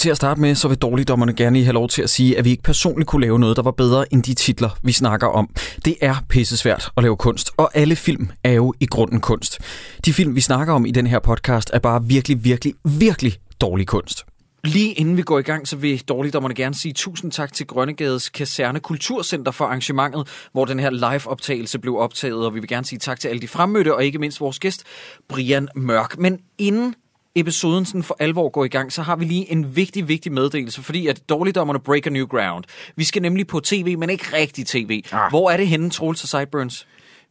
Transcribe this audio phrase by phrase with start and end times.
[0.00, 2.44] Til at starte med, så vil dårligdommerne gerne lige have lov til at sige, at
[2.44, 5.48] vi ikke personligt kunne lave noget, der var bedre end de titler, vi snakker om.
[5.84, 9.58] Det er pissesvært at lave kunst, og alle film er jo i grunden kunst.
[10.04, 13.86] De film, vi snakker om i den her podcast, er bare virkelig, virkelig, virkelig dårlig
[13.86, 14.24] kunst.
[14.64, 18.28] Lige inden vi går i gang, så vil dårligdommerne gerne sige tusind tak til Grønnegades
[18.28, 22.98] Kaserne Kulturcenter for arrangementet, hvor den her live-optagelse blev optaget, og vi vil gerne sige
[22.98, 24.84] tak til alle de fremmødte, og ikke mindst vores gæst,
[25.28, 26.18] Brian Mørk.
[26.18, 26.94] Men inden
[27.34, 30.82] episoden sådan for alvor går i gang, så har vi lige en vigtig, vigtig meddelelse,
[30.82, 32.64] fordi at dårligdommerne break a new ground.
[32.96, 35.02] Vi skal nemlig på tv, men ikke rigtig tv.
[35.12, 35.30] Ah.
[35.30, 36.86] Hvor er det henne, Troels og Sideburns?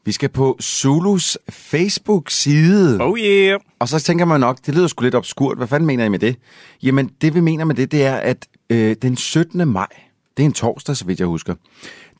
[0.05, 3.01] Vi skal på Zulus Facebook-side.
[3.01, 3.59] Oh yeah.
[3.79, 5.57] Og så tænker man nok, det lyder sgu lidt obskurt.
[5.57, 6.35] Hvad fanden mener I med det?
[6.83, 9.67] Jamen, det vi mener med det, det er, at øh, den 17.
[9.67, 9.87] maj,
[10.37, 11.55] det er en torsdag, så vidt jeg husker,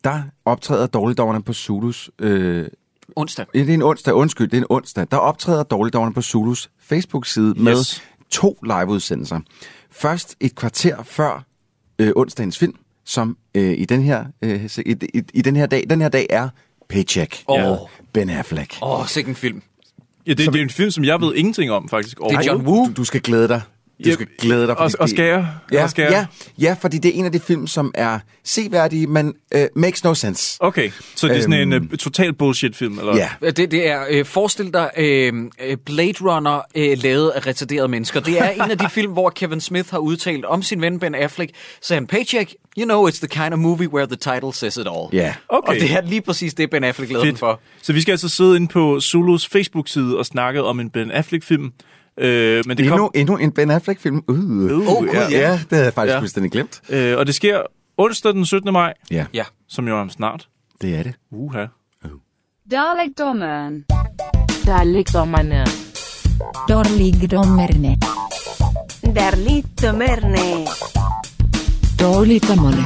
[0.03, 2.09] der optræder dårligdommerne på Zulus...
[2.19, 2.67] Øh,
[3.15, 3.45] Onsdag.
[3.53, 5.07] Ja, det er en onsdag, undskyld, det er en onsdag.
[5.11, 7.63] Der optræder dårligdommerne på Zulus Facebook-side yes.
[7.63, 7.75] med
[8.29, 9.39] to liveudsendelser.
[9.91, 11.45] Først et kvarter før
[11.99, 15.83] øh, onsdagens film, som øh, i, den her, øh, i, i, i den her dag,
[15.89, 16.49] den her dag er
[16.89, 17.43] Paycheck.
[17.47, 17.77] Åh.
[18.13, 18.77] Ben Affleck.
[18.81, 19.61] Åh, oh, sikke en film.
[20.27, 22.17] Ja, det, det er en film, som jeg ved ingenting om, faktisk.
[22.17, 22.67] Det er John.
[22.67, 22.85] Woo.
[22.85, 23.61] Du, du skal glæde dig.
[24.05, 24.78] Du skal glæde dig.
[24.80, 25.25] Og, og jeg?
[25.72, 26.09] Ja, Og jeg?
[26.11, 26.25] ja,
[26.59, 30.14] ja, fordi det er en af de film, som er seværdige, men uh, makes no
[30.14, 30.58] sense.
[30.59, 31.73] Okay, så det er sådan Øhm.
[31.73, 33.16] en uh, total bullshit-film, eller?
[33.16, 33.30] Ja.
[33.52, 35.33] Det, det er, øh, forestil dig øh,
[35.66, 38.19] øh, Blade Runner øh, lavet af retarderede mennesker.
[38.19, 41.16] Det er en af de film, hvor Kevin Smith har udtalt om sin ven Ben
[41.16, 44.78] Affleck, så han, Paycheck, you know it's the kind of movie where the title says
[44.78, 45.08] it all.
[45.13, 45.34] Ja.
[45.50, 45.67] Okay.
[45.73, 47.59] Og det er lige præcis det, Ben Affleck lavede for.
[47.81, 51.72] Så vi skal altså sidde inde på Zulus Facebook-side og snakke om en Ben Affleck-film.
[52.20, 54.23] Øh, men det Endnu, kom, endnu en Ben Affleck-film.
[54.28, 54.36] Uh.
[54.39, 55.20] Uh, Åh, Gud, ja.
[55.31, 55.39] ja.
[55.39, 56.20] Ja, det havde jeg faktisk Ja.
[56.20, 56.81] fuldstændig glemt.
[56.89, 57.62] øh, og det sker
[57.98, 58.73] onsdag den 17.
[58.73, 59.44] maj, Ja, Ja.
[59.67, 60.47] som jo er om snart.
[60.81, 61.14] det er det.
[61.31, 61.66] Uha.
[62.72, 63.86] Dalekdommeren.
[64.66, 65.66] Dalekdommerne.
[66.70, 67.97] Dårligdommerne.
[69.16, 70.67] Derlittomerne.
[72.00, 72.84] Dårligdommerne.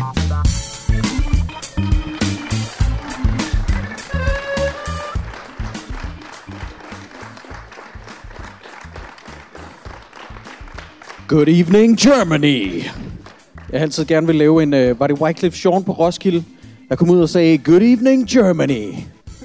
[11.34, 12.84] Good evening, Germany.
[13.72, 16.44] Jeg har altid gerne vil lave en, uh, var det Wycliffe Sean på Roskilde,
[16.90, 18.94] der kom ud og sagde, Good evening, Germany.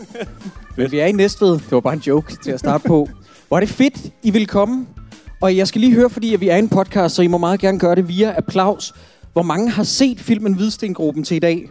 [0.77, 1.53] Men vi er i Næstved.
[1.53, 3.09] Det var bare en joke til at starte på.
[3.49, 4.87] Hvor er det fedt, I vil komme.
[5.41, 7.61] Og jeg skal lige høre, fordi at vi er en podcast, så I må meget
[7.61, 8.95] gerne gøre det via applaus.
[9.33, 11.69] Hvor mange har set filmen Hvidstengruppen til i dag?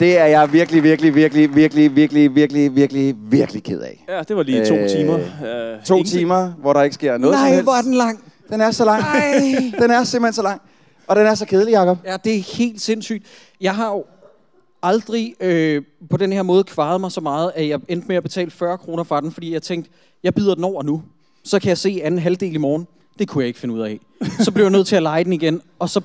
[0.00, 4.04] Det er jeg virkelig, virkelig, virkelig, virkelig, virkelig, virkelig, virkelig, virkelig ked af.
[4.08, 5.14] Ja, det var lige to Øh, timer.
[5.14, 5.20] Uh,
[5.84, 6.06] To ingenting.
[6.06, 8.24] timer, hvor der ikke sker noget Nej, hvor er den lang.
[8.50, 9.04] Den er så lang.
[9.82, 10.60] Den er simpelthen så lang.
[11.06, 11.98] Og den er så kedelig, Jacob.
[12.04, 13.26] Ja, det er helt sindssygt.
[13.60, 14.04] Jeg har jo
[14.82, 18.22] aldrig øh, på den her måde kvaret mig så meget, at jeg endte med at
[18.22, 19.90] betale 40 kroner for den, fordi jeg tænkte,
[20.22, 21.02] jeg bider den over nu.
[21.44, 22.86] Så kan jeg se anden halvdel i morgen.
[23.18, 24.00] Det kunne jeg ikke finde ud af.
[24.40, 26.00] Så blev jeg nødt til at lege den igen, og så...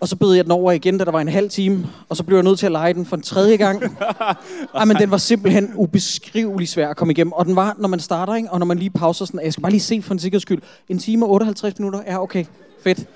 [0.00, 2.22] Og så bed jeg den over igen, da der var en halv time, og så
[2.22, 3.82] blev jeg nødt til at lege den for en tredje gang.
[4.74, 7.32] Ej, men den var simpelthen ubeskrivelig svær at komme igennem.
[7.32, 8.50] Og den var, når man starter, ikke?
[8.50, 10.62] og når man lige pauser sådan, jeg skal bare lige se for en sikkerheds skyld.
[10.88, 12.44] En time og 58 minutter, ja okay,
[12.84, 13.06] fedt.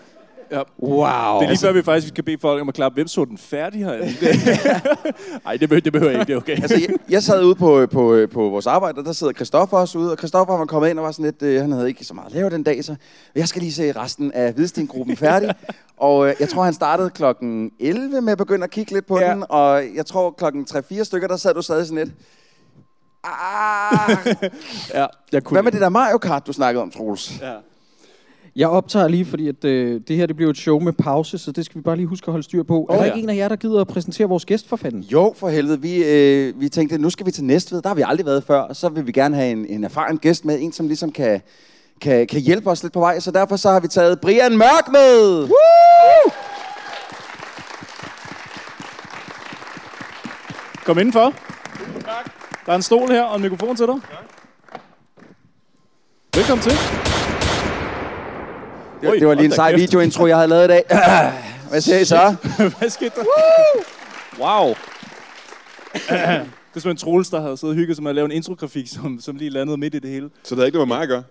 [0.53, 0.63] Ja.
[0.83, 1.39] Wow.
[1.41, 3.39] Det er lige før, vi faktisk skal bede folk om at klappe, hvem så den
[3.39, 4.15] færdig herinde?
[5.45, 6.63] Nej, det, behøver, det behøver jeg ikke, det er okay.
[6.63, 9.99] Altså, jeg, jeg sad ude på, på, på vores arbejde, og der sidder Christoffer også
[9.99, 12.15] ude, og Christoffer var kommet ind og var sådan lidt, øh, han havde ikke så
[12.15, 12.95] meget at lave den dag, så
[13.35, 15.55] jeg skal lige se resten af Hvidstengruppen færdig.
[15.97, 19.19] og øh, jeg tror, han startede klokken 11 med at begynde at kigge lidt på
[19.21, 19.31] Ja.
[19.35, 22.15] den, og jeg tror klokken 3-4 stykker, der sad du stadig sådan lidt,
[23.25, 24.27] ah,
[24.95, 27.33] Ja, jeg kunne hvad med det der Mario Kart, du snakkede om, Troels?
[27.41, 27.53] Ja.
[28.57, 31.53] Jeg optager lige, fordi at, øh, det her det bliver et show med pause, så
[31.53, 32.87] det skal vi bare lige huske at holde styr på.
[32.89, 33.13] Oh, er der ja.
[33.13, 35.01] ikke en af jer, der gider at præsentere vores gæst for fanden?
[35.03, 35.81] Jo, for helvede.
[35.81, 37.83] Vi, øh, vi tænkte, nu skal vi til Næstved.
[37.83, 38.61] Der har vi aldrig været før.
[38.61, 40.59] Og så vil vi gerne have en, en erfaren gæst med.
[40.61, 41.41] En, som ligesom kan,
[42.01, 43.21] kan, kan hjælpe os lidt på vej.
[43.21, 45.41] Så derfor så har vi taget Brian Mørk med.
[45.41, 46.33] Woo!
[50.85, 51.35] Kom indenfor.
[52.67, 53.97] Der er en stol her og en mikrofon til dig.
[56.35, 57.10] Velkommen til.
[59.01, 59.81] Det, Oj, det var lige en sej kæft.
[59.81, 60.85] videointro, jeg havde lavet i dag.
[61.71, 62.37] Hvad siger I så?
[62.79, 63.25] Hvad skete der?
[64.41, 64.75] Wow.
[66.75, 68.89] Det er simpelthen Troels, der har siddet og hygget sig med at lave en intrografik,
[68.89, 70.31] som, som lige landede midt i det hele.
[70.43, 71.23] Så det er ikke noget med mig at gøre.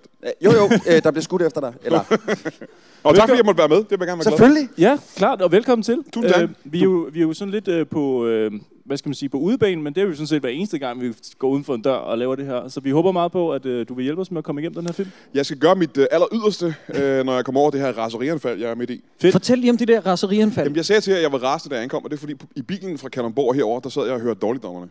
[0.46, 1.74] Jo, jo, øh, der blev skudt efter dig.
[1.84, 2.00] Eller,
[3.04, 3.78] Og tak fordi jeg måtte være med.
[3.78, 4.70] Det vil jeg gerne være glad selvfølgelig.
[4.78, 6.04] Ja, klart, og velkommen til.
[6.14, 6.44] Tusind tak.
[6.44, 8.52] Øh, vi, er jo, vi er jo sådan lidt øh, på, øh,
[8.90, 11.02] hvad skal man sige, på udebanen, men det er jo sådan set hver eneste gang,
[11.02, 12.68] vi går uden for en dør og laver det her.
[12.68, 14.76] Så vi håber meget på, at øh, du vil hjælpe os med at komme igennem
[14.76, 15.10] den her film.
[15.34, 16.96] Jeg skal gøre mit uh, aller yderste, uh,
[17.26, 19.02] når jeg kommer over det her raserianfald, jeg er midt i.
[19.22, 19.32] Fedt.
[19.32, 20.66] Fortæl lige om det der raserianfald.
[20.66, 22.20] Jamen, jeg sagde til jer, at jeg var rasende, da jeg ankom, og det er
[22.20, 24.90] fordi, i bilen fra Kalundborg herover, der sad jeg og hørte dårligdommerne.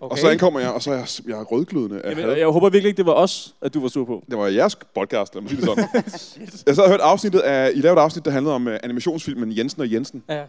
[0.00, 0.12] Okay.
[0.12, 2.32] Og så ankommer jeg, og så er jeg, jeg er rødglødende af Jeg, had.
[2.32, 4.24] jeg håber virkelig ikke, det var os, at du var sur på.
[4.30, 5.88] Det var jeres podcast, lad mig sige det sådan.
[6.66, 9.56] jeg så har hørt afsnittet af, I lavede et afsnit, der handlede om uh, animationsfilmen
[9.56, 10.22] Jensen og Jensen.
[10.28, 10.44] Ja.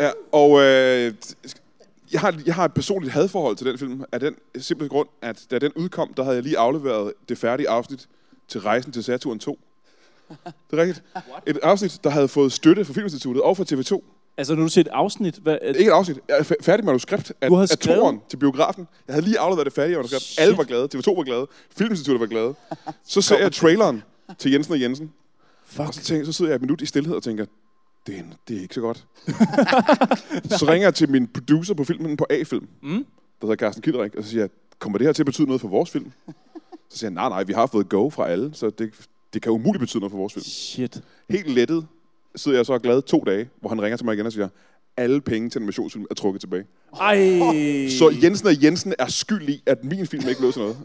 [0.00, 1.14] Ja, og øh,
[2.12, 5.46] jeg, har, jeg har et personligt hadforhold til den film, af den simple grund, at
[5.50, 8.08] da den udkom, der havde jeg lige afleveret det færdige afsnit
[8.48, 9.58] til Rejsen til Saturn 2.
[10.28, 11.02] Det er rigtigt.
[11.46, 14.02] Et afsnit, der havde fået støtte fra Filminstituttet og fra TV2.
[14.38, 17.32] Altså, når du siger et afsnit, hvad, er, Ikke et afsnit, jeg er færdig manuskript
[17.40, 17.98] af, af skrevet?
[18.00, 18.88] toren til biografen.
[19.08, 20.22] Jeg havde lige afleveret det færdige manuskript.
[20.22, 20.40] Shit.
[20.40, 20.88] Alle var glade.
[20.94, 21.46] TV2 var glade.
[21.76, 22.54] Filminstituttet var glade.
[23.04, 24.02] Så ser jeg traileren
[24.38, 25.12] til Jensen og Jensen.
[25.66, 25.88] Fuck.
[25.88, 27.46] Og så, tænker, så sidder jeg et minut i stillhed og tænker,
[28.06, 29.04] det er, det er ikke så godt.
[30.58, 33.06] så ringer jeg til min producer på filmen på A-film, Mm.
[33.40, 35.60] der hedder Carsten Kildrik, og så siger jeg, kommer det her til at betyde noget
[35.60, 36.12] for vores film?
[36.90, 38.90] Så siger han, nej, nej, vi har fået go fra alle, så det,
[39.34, 40.44] det kan umuligt betyde noget for vores film.
[40.44, 41.00] Shit.
[41.30, 41.86] Helt lettet
[42.36, 44.48] sidder jeg så glad to dage, hvor han ringer til mig igen og siger,
[44.96, 46.64] alle penge til animationsfilm er trukket tilbage.
[47.00, 47.18] Ej.
[47.88, 50.76] Så Jensen og Jensen er skyld i, at min film ikke blev til noget.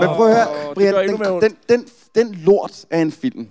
[0.00, 1.68] Men prøv at høre, Brian, gør endnu mere den, ondt.
[1.68, 3.48] den, den, den lort af en film,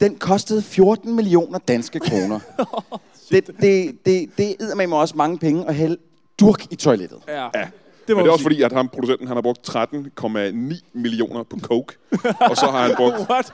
[0.00, 2.40] den kostede 14 millioner danske kroner.
[3.30, 5.96] det, det, det, det er med også mange penge at hælde
[6.40, 7.18] durk i toilettet.
[7.28, 7.44] Ja.
[7.54, 7.66] Ja.
[8.08, 11.42] Det Men må det er også fordi, at ham, producenten han har brugt 13,9 millioner
[11.42, 11.94] på coke.
[12.50, 13.14] og så har han brugt...
[13.30, 13.52] What?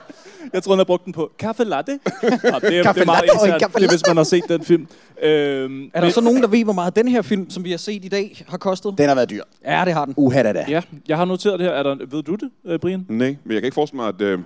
[0.53, 1.99] Jeg tror, han har brugt den på kaffe latte.
[2.23, 4.63] Nå, det, er, det er Kaffe meget internt, det er, hvis man har set den
[4.63, 4.87] film.
[5.21, 7.77] Øhm, Er der så nogen, der ved, hvor meget den her film, som vi har
[7.77, 8.97] set i dag, har kostet?
[8.97, 9.43] Den har været dyr.
[9.65, 10.13] Ja, det har den.
[10.17, 10.65] Uha da da.
[10.69, 11.73] Ja, jeg har noteret det her.
[11.73, 13.05] Er der, ved du det, øh, Brian?
[13.09, 14.39] Nej, men jeg kan ikke forestille mig, at, øh,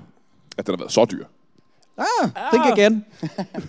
[0.58, 1.26] at den har været så dyr.
[1.98, 3.06] Ah, think again.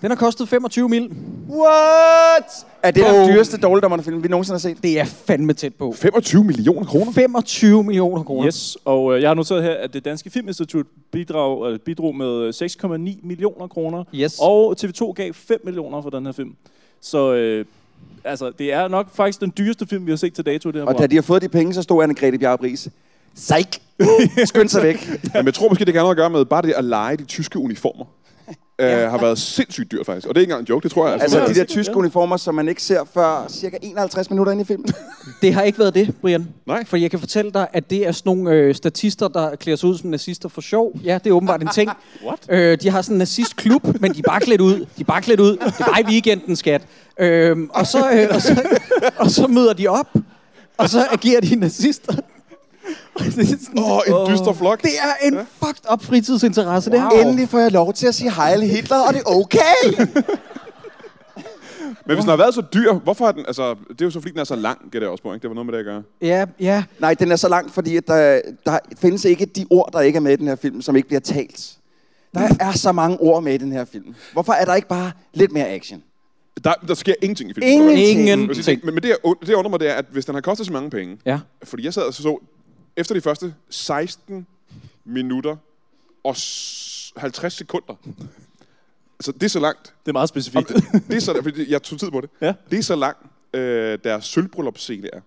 [0.02, 1.10] Den har kostet 25 mil.
[1.50, 2.66] What?
[2.82, 4.82] Er det den dyreste dårligdommerne-film, vi nogensinde har set?
[4.82, 5.92] Det er fandme tæt på.
[5.92, 7.12] 25 millioner kroner?
[7.12, 8.46] 25 millioner kroner.
[8.46, 12.52] Yes, og øh, jeg har noteret her, at det Danske Filminstitut bidrag, øh, bidrog med
[13.22, 14.04] 6,9 millioner kroner.
[14.14, 14.36] Yes.
[14.40, 16.54] Og TV2 gav 5 millioner for den her film.
[17.00, 17.64] Så øh,
[18.24, 20.82] altså, det er nok faktisk den dyreste film, vi har set til dato det her
[20.82, 21.08] Og da program.
[21.08, 22.88] de har fået de penge, så stod Anne-Grethe Bjarup Riis.
[23.34, 23.80] Psych!
[24.44, 25.08] Skynd sig væk.
[25.34, 27.16] Jamen, jeg tror måske, det kan have noget at gøre med bare det at lege
[27.16, 28.04] de tyske uniformer.
[28.80, 30.26] Øh, har været sindssygt dyrt, faktisk.
[30.26, 31.20] Og det er ikke engang en joke, det tror jeg.
[31.20, 31.98] Altså Ja, de der tyske ja.
[31.98, 34.86] uniformer, som man ikke ser før cirka 51 minutter ind i filmen.
[35.42, 36.48] Det har ikke været det, Brian.
[36.66, 36.84] Nej.
[36.86, 39.88] For jeg kan fortælle dig, at det er sådan nogle øh, statister, der klæder sig
[39.88, 40.92] ud som nazister for sjov.
[41.04, 41.90] Ja, det er åbenbart en ting.
[42.26, 42.38] What?
[42.48, 44.78] Øh, de har sådan en nazistklub, men de er bare klædt ud.
[44.78, 45.56] De er bare klædt ud.
[45.56, 46.82] Det er bare i weekenden, skat.
[47.20, 48.62] Øh, og, så, øh, og, så,
[49.16, 50.08] og så møder de op,
[50.76, 52.14] og så agerer de nazister.
[53.18, 53.38] Det,
[53.76, 53.82] er
[54.14, 54.82] Åh, en dyster flok.
[54.82, 57.08] det er en fucked up fritidsinteresse, det her.
[57.08, 60.06] Endelig får jeg lov til at sige Heil Hitler, og det er okay.
[62.06, 63.44] Men hvis den har været så dyr, hvorfor er den...
[63.46, 65.42] Altså, det er jo så fordi, den er så lang, gætter jeg også på, ikke?
[65.42, 66.02] Det var noget med det at gøre.
[66.22, 66.84] Ja, ja.
[66.98, 70.16] Nej, den er så lang, fordi at der, der findes ikke de ord, der ikke
[70.16, 71.76] er med i den her film, som ikke bliver talt.
[72.34, 74.14] Der er så mange ord med i den her film.
[74.32, 76.02] Hvorfor er der ikke bare lidt mere action?
[76.64, 77.70] Der, der sker ingenting i filmen.
[77.72, 78.28] Ingenting.
[78.28, 78.38] Jeg
[78.84, 80.72] Men, men det, er, det undrer mig, det er, at hvis den har kostet så
[80.72, 81.38] mange penge, Ja.
[81.64, 82.38] fordi jeg sad og så,
[82.98, 84.46] efter de første 16
[85.04, 85.56] minutter
[86.24, 87.94] og s- 50 sekunder,
[89.18, 90.68] altså det er så langt, Det er meget specifikt.
[91.08, 92.52] det er så, fordi jeg tog tid på det, Ja.
[92.70, 93.18] det er så langt,
[93.54, 95.20] øh, deres sølvbryllupsscene er.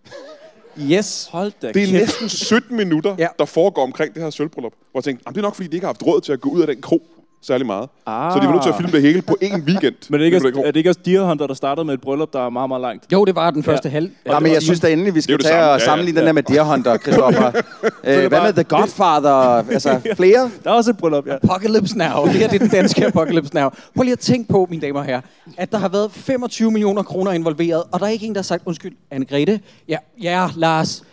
[0.80, 1.28] Yes.
[1.32, 1.92] Hold da Det er kæft.
[1.94, 3.28] næsten 17 minutter, Ja.
[3.40, 4.74] der foregår omkring det her sølvbryllup.
[4.92, 6.42] Hvor jeg tænkte, "Jamen, det er nok fordi, de ikke har haft råd til at
[6.42, 7.02] gå ud af den krog
[7.42, 7.90] særlig meget.
[8.06, 8.34] Ah.
[8.34, 9.96] Så de var nødt til at filme det hele på én weekend.
[10.10, 11.86] Men er det, ikke På den også, er det ikke også Deer Hunter, der startede
[11.86, 13.12] med et bryllup, der er meget, meget langt?
[13.12, 14.12] Jo, det var den første halv.
[14.26, 15.64] Ja, men jeg synes da endelig, vi er skal det tage samme.
[15.66, 15.86] og Ja, ja.
[15.86, 17.48] sammenligne den der med Deer Hunter, Christoffer.
[18.04, 19.32] øh, hvad med The Godfather?
[19.72, 20.52] Altså, flere?
[20.64, 21.36] Der er også et bryllup, ja.
[21.44, 22.24] Apocalypse Now.
[22.26, 23.70] Det her det er den danske Apocalypse Now.
[23.96, 25.22] Prøv lige at tænke på, mine damer og herrer,
[25.58, 28.44] at der har været 25 millioner kroner involveret, og der er ikke en, der har
[28.44, 29.60] sagt, undskyld, Anne-Grethe.
[29.88, 31.04] Ja, ja, Lars.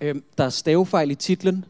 [0.00, 1.64] Øhm, der er stavefejl i titlen.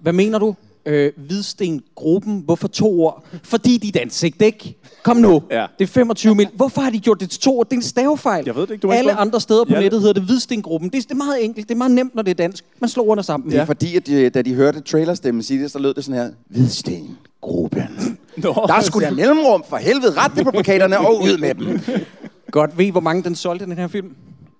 [0.00, 0.54] Hvad mener du?
[0.86, 2.42] Øh, Hvidsten Gruppen.
[2.44, 3.24] Hvorfor to ord?
[3.42, 4.76] Fordi dit ansigt, ikke?
[5.02, 5.42] Kom nu.
[5.50, 5.66] Ja.
[5.78, 6.48] Det er 25 mil.
[6.54, 7.66] Hvorfor har de gjort det til to ord?
[7.66, 8.42] Det er en stavefejl.
[8.46, 9.80] Jeg ved det ikke, du ikke Alle andre steder på Ja.
[9.80, 10.90] nettet hedder det Hvidsten Gruppen.
[10.90, 11.68] Det er, det er meget enkelt.
[11.68, 12.64] Det er meget nemt, når det er dansk.
[12.80, 13.50] Man slår ordene sammen.
[13.50, 16.20] Det er fordi, at de, da de hørte trailerstemmen sige det, så lød det sådan
[16.20, 16.30] her.
[16.48, 18.18] Hvidsten Gruppen.
[18.36, 20.12] Nå, Der skulle der mellemrum for helvede.
[20.16, 21.80] Ret det på plakaterne og ud med dem.
[22.50, 22.78] Godt.
[22.78, 24.14] Ved hvor mange den solgte, den her film?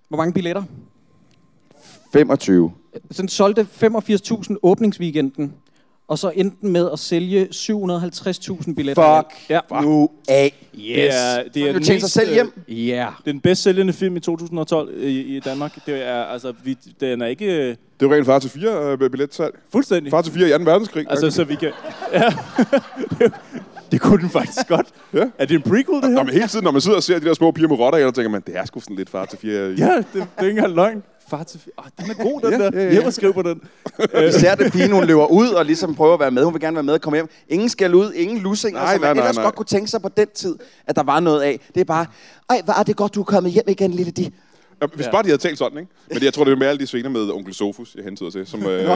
[0.09, 0.63] Hvor mange billetter?
[2.13, 2.71] 25.
[3.11, 5.53] Så den solgte 85.000 åbningsweekenden,
[6.09, 9.23] og så endte den med at sælge 750.000 billetter.
[9.23, 9.61] Fuck Ja.
[9.83, 10.67] nu af.
[10.75, 10.85] Yes.
[10.85, 12.53] Det er, det er Du den tænker sig mest, selv hjem.
[12.69, 12.95] Ja.
[12.95, 13.13] Yeah.
[13.25, 15.87] Den bedst sælgende film i 2012 i, i Danmark.
[15.87, 18.97] Det er, altså, vi, den er ikke øh, Det er jo rent far til fire
[19.03, 19.55] øh, billetsalg.
[19.73, 20.11] fuldstændig.
[20.11, 20.65] Far til fire i 2.
[20.65, 21.07] verdenskrig.
[21.11, 21.71] Altså, så vi kan...
[22.13, 22.23] Ja.
[23.93, 24.87] det kunne den faktisk godt.
[25.15, 25.25] Ja.
[25.39, 26.23] Er det en prequel, det Nå, her?
[26.25, 28.13] men hele tiden, når man sidder og ser de der små piger med rotter, så
[28.15, 29.53] tænker man, det er sgu sådan lidt far til fire.
[29.79, 31.03] Ja, det, det er ikke engang løgn.
[31.29, 31.61] Far til...
[31.77, 32.71] Oh, den er god, den Ja, der.
[32.75, 32.93] ja, ja.
[32.93, 33.61] Hjem og skriv på den.
[34.29, 36.45] Især det pige, hun løber ud og ligesom prøver at være med.
[36.45, 37.29] Hun vil gerne være med og komme hjem.
[37.49, 38.75] Ingen skal ud, ingen lussing.
[38.75, 39.45] Nej, altså, nej, man nej, ellers nej.
[39.45, 40.57] godt kunne tænke sig på den tid,
[40.87, 41.61] at der var noget af.
[41.75, 42.07] Det er bare,
[42.51, 44.31] ej, hvor er det godt, du er kommet hjem igen, lille de.
[44.83, 45.11] Ja, Hvis Ja.
[45.11, 45.91] bare de havde talt sådan, ikke?
[46.11, 48.47] Men jeg tror, det er med alle de scener med onkel Sofus, jeg hentyder til.
[48.47, 48.89] Som, øh,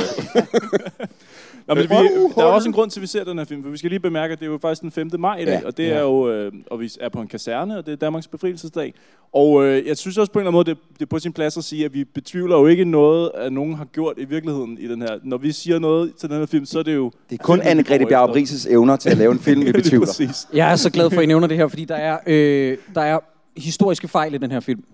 [1.67, 1.89] Nå, men vi,
[2.35, 3.91] der er også en grund til, at vi ser den her film, for vi skal
[3.91, 5.11] lige bemærke, at det er jo faktisk den 5.
[5.19, 5.67] maj i dag, Ja.
[5.67, 8.27] og det er jo, øh, og vi er på en kaserne, og det er Danmarks
[8.29, 8.95] befrielsesdag.
[9.33, 11.33] Og øh, jeg synes også på en eller anden måde, det, det er på sin
[11.33, 14.79] plads at sige, at vi betvivler jo ikke noget, at nogen har gjort i virkeligheden
[14.81, 15.19] i den her.
[15.25, 17.11] Når vi siger noget til den her film, så er det jo...
[17.31, 18.35] Det er kun vi Anne-Grethe Bjarup.
[18.37, 20.37] Rises evner til at lave en film, vi betvivler.
[20.55, 23.01] Jeg er så glad for, at I nævner det her, fordi der er, øh, der
[23.01, 23.19] er
[23.57, 24.85] historiske fejl i den her film.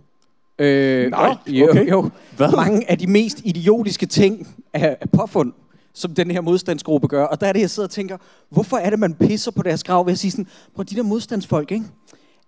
[0.59, 1.91] Øh, Nej, jo, okay.
[1.91, 2.11] jo.
[2.37, 2.53] Hvad?
[2.57, 5.53] Mange af de mest idiotiske ting er påfund,
[5.95, 7.25] som den her modstandsgruppe gør.
[7.25, 8.17] Og der er det, jeg sidder og tænker,
[8.51, 11.03] hvorfor er det, man pisser på deres grav ved at sige sådan, prøv de der
[11.03, 11.85] modstandsfolk, ikke?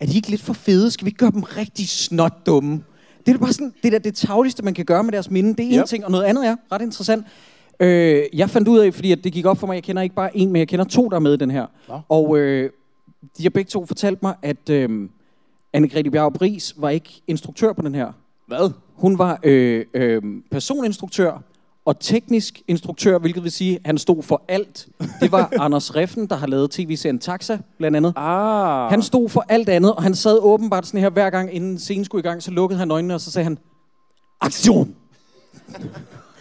[0.01, 0.91] Er de ikke lidt for fede?
[0.91, 2.83] Skal vi ikke gøre dem rigtig snot dumme?
[3.27, 5.51] Det er bare sådan, det er da det tagligste, man kan gøre med deres minde.
[5.55, 5.87] Det er en Yep.
[5.87, 7.25] ting, og noget andet er ret interessant.
[7.81, 10.15] Øh, jeg fandt ud af, fordi at det gik op for mig, jeg kender ikke
[10.15, 11.67] bare en, men jeg kender to, der er med i den her.
[11.89, 12.01] Nå.
[12.09, 12.71] Og øh,
[13.39, 15.09] de har begge to fortalt mig, at øh,
[15.77, 18.13] Anne-Grethe Bjarup Ries var ikke instruktør på den her.
[18.47, 18.71] Hvad?
[18.95, 21.43] Hun var øh, øh, personinstruktør
[21.85, 24.89] og teknisk instruktør, hvilket vil sige, at han stod for alt.
[25.21, 28.13] Det var Anders Reffen, der har lavet tv-serien Taxa, blandt andet.
[28.17, 28.91] Ah.
[28.91, 32.05] Han stod for alt andet, og han sad åbenbart sådan her, hver gang inden scenen
[32.05, 33.59] skulle i gang, så lukkede han øjnene, og så sagde han,
[34.41, 34.95] aktion!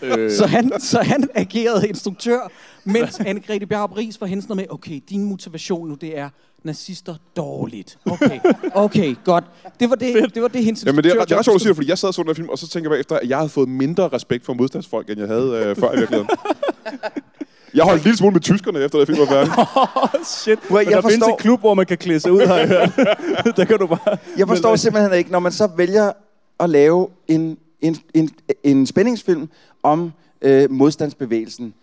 [0.02, 2.40] Øh, Så han, så han agerede instruktør,
[2.86, 6.30] mens Anne-Grethe Bjarup Ries var hende sådan noget med, okay, din motivation nu, det er
[6.64, 7.98] nazister dårligt.
[8.06, 8.40] Okay,
[8.74, 9.44] okay, godt.
[9.80, 11.62] Det var det, det, var det hendes Jamen, det er, det er ret sjovt, at
[11.62, 13.30] sige det, fordi jeg sad og så den film, og så tænker jeg bagefter, at
[13.30, 16.30] jeg havde fået mindre respekt for modstandsfolk, end jeg havde øh, før i virkeligheden.
[17.74, 19.52] Jeg holdt en lille smule med tyskerne, efter at film var færdig.
[20.26, 20.60] Shit.
[20.72, 22.56] Well, Men jeg der findes forstår- en klub, hvor man kan klæde sig ud, har
[22.58, 22.90] jeg hørt.
[23.58, 24.18] der kan du bare...
[24.38, 26.12] Jeg forstår simpelthen ikke, når man så vælger
[26.60, 28.30] at lave en, en, en,
[28.64, 29.50] en spændingsfilm
[29.88, 31.74] om øh, modstandsbevægelsen.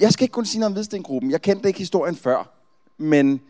[0.00, 1.30] Jeg skal ikke kun sige noget om Hvidstengruppen.
[1.30, 2.50] Jeg kendte ikke historien før.
[2.98, 3.40] Men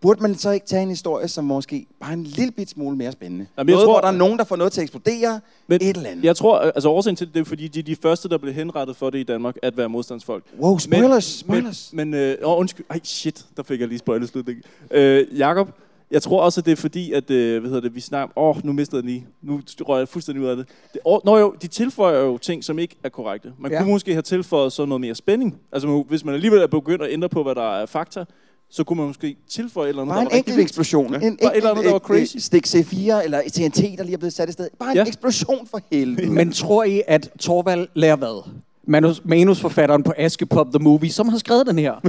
[0.00, 3.12] burde man så ikke tage en historie, som måske bare en lille bit smule mere
[3.12, 3.46] spændende?
[3.58, 5.40] Jamen, jeg noget, tror- hvor der er nogen, der får noget til at eksplodere.
[5.66, 6.24] Men et eller andet.
[6.24, 8.96] Jeg tror, altså årsagen til det, er, fordi de er de første, der blev henrettet
[8.96, 10.44] for det i Danmark, at være modstandsfolk.
[10.60, 11.90] Wow, spoilers, spoilers.
[11.92, 12.86] Men, men øh, åh, undskyld.
[12.90, 14.62] Ej, shit, der fik jeg lige spoilet slutningen.
[14.90, 15.68] Øh, Jakob,
[16.10, 18.38] jeg tror også, at det er fordi, at øh, hvad hedder det, vi snakker...
[18.38, 19.26] Åh, oh, nu mistede jeg den lige.
[19.42, 20.68] Nu røg jeg fuldstændig ud af det.
[20.92, 23.52] det åh, nå jo, de tilføjer jo ting, som ikke er korrekte.
[23.58, 23.78] Man Ja.
[23.78, 25.56] kunne måske have tilføjet så noget mere spænding.
[25.72, 28.24] Altså, hvis man alligevel er begyndt at ændre på, hvad der er fakta,
[28.70, 31.14] så kunne man måske tilføje et eller andet, Bare en der var rigtig enkelt eksplosion.
[31.14, 31.22] En Bare
[31.52, 32.36] et eller andet, der var enkelt, crazy.
[32.36, 34.68] Stik C4 eller TNT, der lige er blevet sat i sted.
[34.78, 35.04] Bare en Ja.
[35.06, 36.30] eksplosion for helvede.
[36.38, 38.50] Men tror I, at Torvald lærer hvad?
[38.86, 41.94] Manus, manusforfatteren på Askepop The Movie, som har skrevet den her.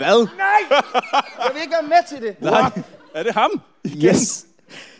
[0.00, 0.26] Hvad?
[1.44, 2.36] jeg vil ikke være med til det.
[2.40, 2.70] Nej.
[3.14, 3.50] Er det ham?
[4.04, 4.46] Yes.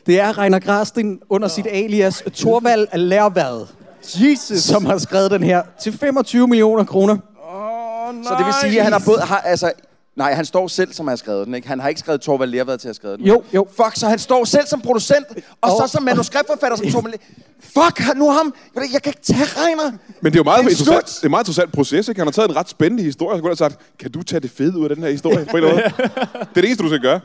[0.06, 3.66] Det er Reiner Grasten under sit alias Torvald Lærvad,
[4.14, 4.62] Jesus.
[4.62, 7.16] som har skrevet den her til 25 millioner kroner.
[7.52, 8.24] Oh, nej.
[8.24, 9.20] Så det vil sige, at han har både...
[9.20, 9.72] Har, altså,
[10.16, 11.54] nej, han står selv, som har skrevet den.
[11.54, 11.68] Ikke?
[11.68, 13.26] Han har ikke skrevet Torvald Lervad til at have skrevet den.
[13.26, 13.66] Jo, jo.
[13.76, 15.26] Fuck, så han står selv som producent,
[15.60, 17.14] og Og- så som manuskriptforfatter som Torvald
[17.60, 18.54] Fuck, nu ham.
[18.74, 19.90] Jeg kan ikke tage Reiner.
[20.20, 21.20] Men det er jo meget Det er interessant, slut.
[21.20, 22.20] det er meget interessant proces, ikke?
[22.20, 24.22] Han har taget en ret spændende historie, og så kunne han have sagt, kan du
[24.22, 25.44] tage det fede ud af den her historie?
[25.50, 26.08] På en eller anden måde?
[26.40, 27.20] Det er det eneste, du skal gøre.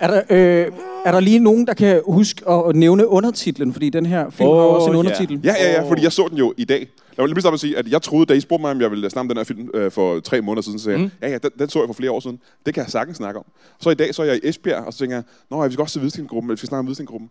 [0.00, 0.72] Er der, øh,
[1.04, 3.72] er der lige nogen, der kan huske at, nævne undertitlen?
[3.72, 4.98] Fordi den her film oh, har også en ja.
[4.98, 5.40] undertitel.
[5.44, 6.78] Ja, ja, ja, fordi jeg så den jo i dag.
[6.78, 8.80] Lad mig lige starte med at sige, at jeg troede, da I spurgte mig, om
[8.80, 11.10] jeg ville snakke om den her film øh, for tre måneder siden, så sagde jeg,
[11.22, 12.40] ja, ja, den, den, så jeg for flere år siden.
[12.66, 13.46] Det kan jeg sagtens snakke om.
[13.80, 15.82] Så i dag så er jeg i Esbjerg, og så tænker jeg, nå, vi skal
[15.82, 17.30] også se Hvidstengruppen, eller vi skal snakke om Hvidstengruppen.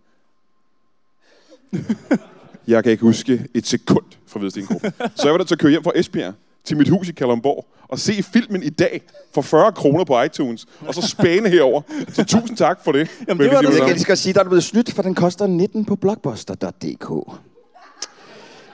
[2.68, 4.92] jeg kan ikke huske et sekund fra Hvidstengruppen.
[5.16, 7.66] Så jeg var nødt til at køre hjem fra Esbjerg til mit hus i Kalundborg
[7.88, 9.02] og se filmen i dag
[9.34, 11.82] for 40 kroner på iTunes, og så spæne herover.
[12.14, 13.10] Så tusind tak for det.
[13.28, 13.80] Jamen, det var Jeg det.
[13.82, 17.10] kan lige skal sige, der er du blevet snydt, for den koster 19 på blockbuster.dk.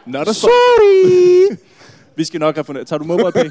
[0.05, 1.55] Nå, der Sorry!
[2.17, 2.87] Vi skal nok have fundet.
[2.87, 3.49] Tager du mobile pay?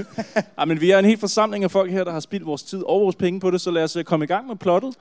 [0.58, 2.82] Ej, men vi er en helt forsamling af folk her, der har spildt vores tid
[2.82, 4.94] og vores penge på det, så lad os øh, komme i gang med plottet.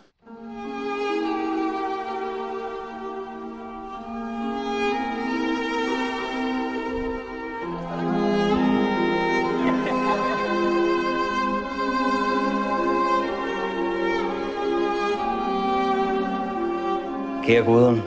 [17.48, 18.02] Kære Guderen,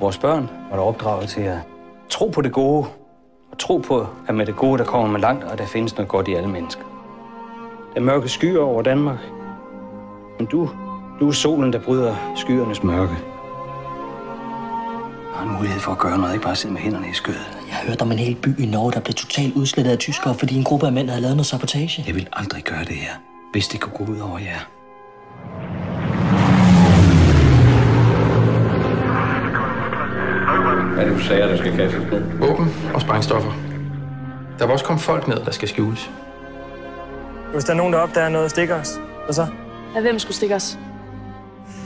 [0.00, 1.58] vores børn var der opdraget til at
[2.08, 2.86] tro på det gode,
[3.50, 6.08] og tro på, at med det gode, der kommer man langt, og der findes noget
[6.08, 6.82] godt i alle mennesker.
[7.94, 9.18] Der er mørke skyer over Danmark,
[10.38, 10.70] men du,
[11.20, 13.16] du er solen, der bryder skyernes mørke.
[15.32, 17.58] Jeg har en mulighed for at gøre noget, ikke bare sidde med hænderne i skødet.
[17.68, 20.34] Jeg har hørt om en hel by i Norge, der blev totalt udslettet af tyskere,
[20.34, 22.04] fordi en gruppe af mænd havde lavet noget sabotage.
[22.06, 23.12] Jeg vil aldrig gøre det her,
[23.52, 24.60] hvis det kunne gå ud over jer.
[30.98, 32.22] Hvad er det, du sagde, der skal kastes ned?
[32.38, 33.52] Våben og sprængstoffer.
[34.58, 36.10] Der vil også komme folk ned, der skal skjules.
[37.52, 39.00] Hvis der er nogen, der opdager noget, stikker os.
[39.24, 39.46] Hvad så?
[39.94, 40.78] Ja, hvem skulle stikke os?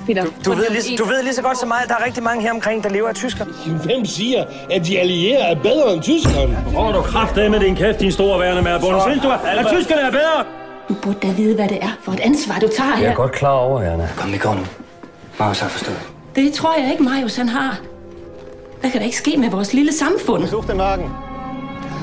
[0.07, 2.23] Peter, Du ved, lige, du ved lige så godt som mig, at der er rigtig
[2.23, 3.45] mange her omkring, der lever af tysker.
[3.85, 6.57] Hvem siger, at de allierede er bedre end tyskerne?
[6.71, 9.03] Hvor du kraftedeme med din kæft, din store værne med Bundes.
[9.03, 10.45] Synes du, at tyskerne er bedre?
[10.89, 13.03] du burde da vide, hvad det er for et ansvar, du tager her.
[13.03, 14.09] Jeg er godt klar over, Anna.
[14.17, 14.61] Kom, vi går nu.
[15.39, 16.01] Marius har forstået.
[16.37, 17.81] Det tror jeg ikke, Marius han har.
[18.83, 20.47] Hvad kan der ikke ske med vores lille samfund?
[20.47, 21.09] Sug den nakken.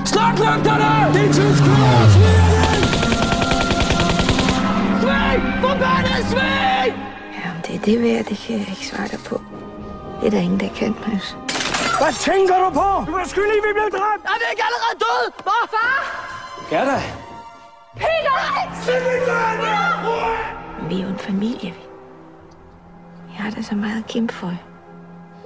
[0.05, 0.91] Sluk lygterne!
[1.13, 1.91] Det er tyskerne!
[5.01, 5.35] Svig!
[5.63, 6.87] Forbandet svig!
[7.39, 9.41] Jamen, det er det værd, det kan jeg ikke svare dig på.
[10.19, 11.37] Det er der ingen, der kan, Mads.
[12.01, 12.89] Hvad tænker du på?
[13.11, 14.23] Du er skyldig, vi blev dræbt!
[14.31, 15.27] Er vi ikke allerede døde?
[15.47, 15.63] Hvor?
[15.73, 15.99] Far!
[16.69, 16.99] Gerda!
[18.01, 18.39] Peter!
[20.89, 21.73] Vi er jo en familie.
[23.33, 24.53] Jeg har da så meget at kæmpe for.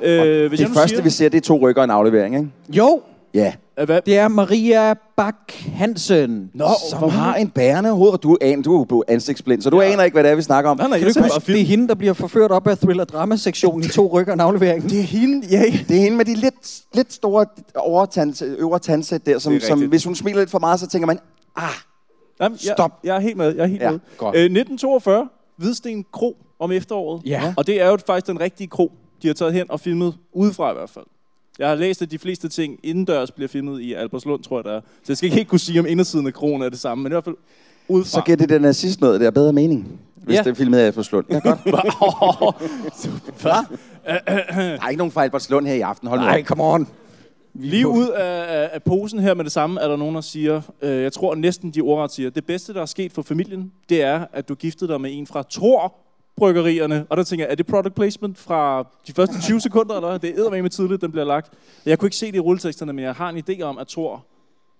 [0.03, 1.91] Øh, hvis det jeg nu første, siger, vi ser, det er to rykker og en
[1.91, 2.49] aflevering, ikke?
[2.69, 3.01] Jo,
[3.33, 3.53] Ja.
[3.85, 4.01] Hvad?
[4.05, 5.35] det er Maria Bak
[5.75, 6.51] Hansen.
[6.53, 9.69] Nå, som har en bærende hoved, og du, an, du er jo på ansigtsblind, så
[9.69, 9.91] du ja.
[9.91, 10.77] aner ikke, hvad det er, vi snakker om.
[10.77, 12.77] Nej, nej, Kan du jeg huske, bare det er hende, der bliver forført op af
[12.77, 14.89] thriller-drama-sektionen i to rykker og en aflevering?
[14.89, 15.63] Det er hende, ja.
[15.87, 17.45] Det er hende med de lidt, lidt store
[17.75, 21.19] overtands, øvre tandsæt der, som, som hvis hun smiler lidt for meget, så tænker man,
[21.55, 21.63] ah,
[22.41, 22.91] Jamen, jeg, Stop.
[23.03, 23.55] Jeg er helt med.
[23.55, 23.99] Jeg er helt Ja, med.
[24.17, 24.35] godt.
[24.35, 27.21] Øh, 1942, Hvidsten Kro om efteråret.
[27.25, 27.53] Ja.
[27.57, 28.91] Og det er jo faktisk den rigtige kro,
[29.23, 31.05] de har taget hen og filmet udefra i hvert fald.
[31.59, 34.71] Jeg har læst, at de fleste ting indendørs bliver filmet i Albertslund, tror jeg, der
[34.71, 34.79] er.
[34.81, 37.11] Så jeg skal ikke helt kunne sige, om indersiden af kronen er det samme, men
[37.11, 37.35] i hvert fald
[37.87, 38.09] udefra.
[38.09, 40.43] så giver det den nazist noget, der er bedre mening, hvis Ja.
[40.43, 41.25] det er filmet af Albertslund.
[41.29, 41.59] Ja, godt.
[43.41, 43.77] Hvad?
[44.05, 46.87] Der er ikke nogen fra Albertslund her i aften, hold nu Nej, come on.
[47.55, 50.61] Lige ud af, af, af posen her med det samme, er der nogen, der siger,
[50.81, 54.01] øh, jeg tror næsten de ordret siger, det bedste, der er sket for familien, det
[54.03, 55.93] er, at du giftede dig med en fra Thor
[56.37, 57.05] bryggerierne.
[57.09, 60.17] Og der tænker jeg, er det product placement fra de første 20 sekunder, eller?
[60.17, 61.53] Det er med tidligt, den bliver lagt.
[61.85, 64.25] Jeg kunne ikke se det i rulleteksterne, men jeg har en idé om, at Thor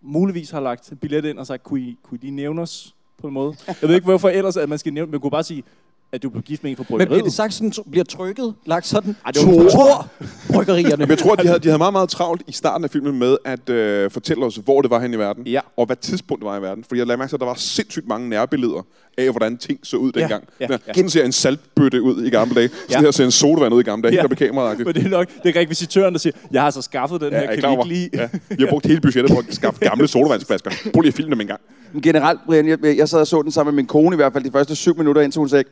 [0.01, 2.95] muligvis har lagt en billet ind og sagt, kunne I, kunne I lige nævne os
[3.21, 3.55] på en måde?
[3.67, 5.63] Jeg ved ikke, hvorfor ellers, at man skal nævne, man kunne bare sige,
[6.11, 7.09] at du blev gift med en fra Men bryggeriet.
[7.09, 9.15] bliver det sagt sådan, bliver trykket, lagt sådan?
[9.25, 10.07] Ej, Tor!
[10.53, 10.97] Bryggerierne.
[10.97, 13.19] Men jeg tror, at de havde, de havde meget, meget travlt i starten af filmen
[13.19, 15.59] med at øh, fortælle os, hvor det var hen i verden, Ja.
[15.77, 16.83] og hvad tidspunkt det var i verden.
[16.83, 18.85] Fordi jeg lagde mærke til, at der var sindssygt mange nærbilleder
[19.17, 20.43] af, hvordan ting så ud dengang.
[20.59, 20.93] ja, Ja, ja.
[20.93, 22.67] Sådan ser en saltbøtte ud i gamle dage.
[22.69, 22.99] Sådan Ja.
[23.01, 24.15] her ser en sodavand ud i gamle dage.
[24.15, 24.21] Ja.
[24.21, 24.77] Helt i kameraet.
[24.85, 27.39] Men det er nok, det er rekvisitøren, der siger, jeg har så skaffet den Ja,
[27.39, 28.09] her, er kan vi ikke lige...
[28.13, 28.27] Ja.
[28.49, 30.71] Vi har brugt hele budgettet på at skaffe gamle sodavandsflasker.
[30.93, 31.61] Prøv lige at filme dem en gang.
[31.93, 34.33] Men Generelt, Brian, jeg, jeg sad og så den sammen med min kone i hvert
[34.33, 35.63] fald de første syv minutter, indtil hun sagde...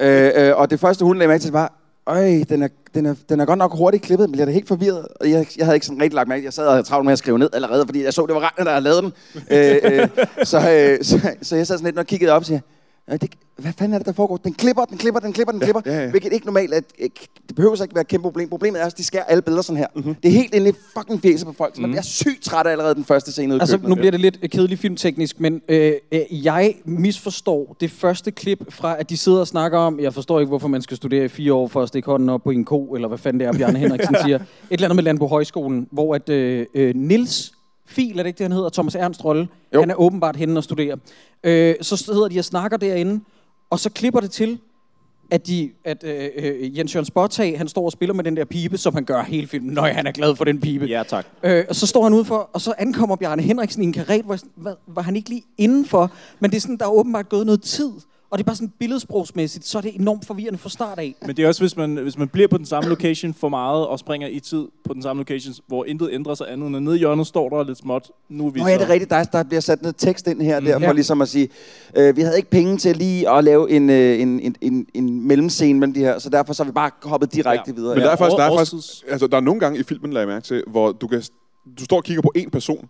[0.00, 1.72] øh, øh, og det første, hun lagde mærke til, var,
[2.06, 4.68] Øj, den er, den, er, den er godt nok hurtigt klippet, men jeg er helt
[4.68, 5.06] forvirret.
[5.20, 6.44] Og jeg, jeg havde ikke sådan rigtig lagt mærke.
[6.44, 8.40] Jeg sad og havde travlt med at skrive ned allerede, fordi jeg så, det var
[8.40, 9.12] Ragnar, der havde lavet den.
[9.50, 10.08] øh, øh,
[10.44, 12.60] så, øh, så, så jeg sad sådan lidt og kiggede op og siger,
[13.08, 14.36] "Ja, det, hvad fanden er det, der foregår?
[14.36, 15.80] Den klipper, den klipper, den klipper, den klipper.
[15.86, 16.10] ja, ja.
[16.10, 18.48] Hvilket ikke normalt er, ikke- det behøver så ikke være et kæmpe problem.
[18.48, 19.86] Problemet er, at de skærer alle billeder sådan her.
[19.96, 20.14] Mm-hmm.
[20.14, 22.70] Det er helt inde i fucking fjeset på folk, så man bliver sygt træt af
[22.70, 23.88] allerede den første scene ude i Altså, køkkenet.
[23.88, 29.00] nu bliver det lidt kedeligt filmteknisk, men øh, øh, jeg misforstår det første klip fra,
[29.00, 31.54] at de sidder og snakker om, jeg forstår ikke, hvorfor man skal studere i fire
[31.54, 33.78] år for at stikke hånden op på en ko, eller hvad fanden det er, Bjarne
[33.84, 34.36] Henriksen siger.
[34.36, 37.52] Et eller andet med Landbo Højskolen, hvor at øh, øh, Nils
[37.86, 38.68] Fil, er det ikke det, han hedder?
[38.68, 39.48] Thomas Ernst Rolle.
[39.74, 39.80] Jo.
[39.80, 40.96] Han er åbenbart henne og studerer.
[41.44, 43.24] Øh, så sidder de og snakker derinde,
[43.70, 44.58] og så klipper det til,
[45.30, 48.44] at, de, at øh, øh, Jens Jørgen Spottag, han står og spiller med den der
[48.44, 49.74] pibe, som han gør hele filmen.
[49.74, 50.84] Nøj, han er glad for den pibe.
[50.84, 51.26] Ja, tak.
[51.42, 54.22] Øh, og så står han udenfor, og så ankommer Bjarne Henriksen i en karet,
[54.54, 56.10] hvor var han ikke lige indenfor?
[56.40, 57.90] Men det er sådan, der er åbenbart gået noget tid.
[58.34, 61.14] Og det er bare sådan billedsprogsmæssigt, så er det enormt forvirrende fra start af.
[61.26, 63.86] Men det er også, hvis man, hvis man bliver på den samme location for meget,
[63.86, 66.82] og springer i tid på den samme location, hvor intet ændrer sig andet, end at
[66.82, 68.10] nede i hjørnet står der lidt småt.
[68.28, 68.70] Nu er vi Nå så...
[68.70, 69.10] ja, det er rigtigt.
[69.10, 70.66] Der, der bliver sat noget tekst ind her, mm.
[70.66, 70.92] der, for Ja.
[70.92, 71.48] ligesom at sige,
[71.96, 75.26] øh, vi havde ikke penge til lige at lave en, øh, en, en, en, en
[75.28, 77.74] mellemscene mellem de her, så derfor så har vi bare hoppet direkte Ja.
[77.74, 77.94] videre.
[77.94, 80.26] Men der er faktisk, der er faktisk altså, der er nogle gange i filmen, lagde
[80.28, 81.22] jeg mærke til, hvor du, kan,
[81.78, 82.88] du står og kigger på en person,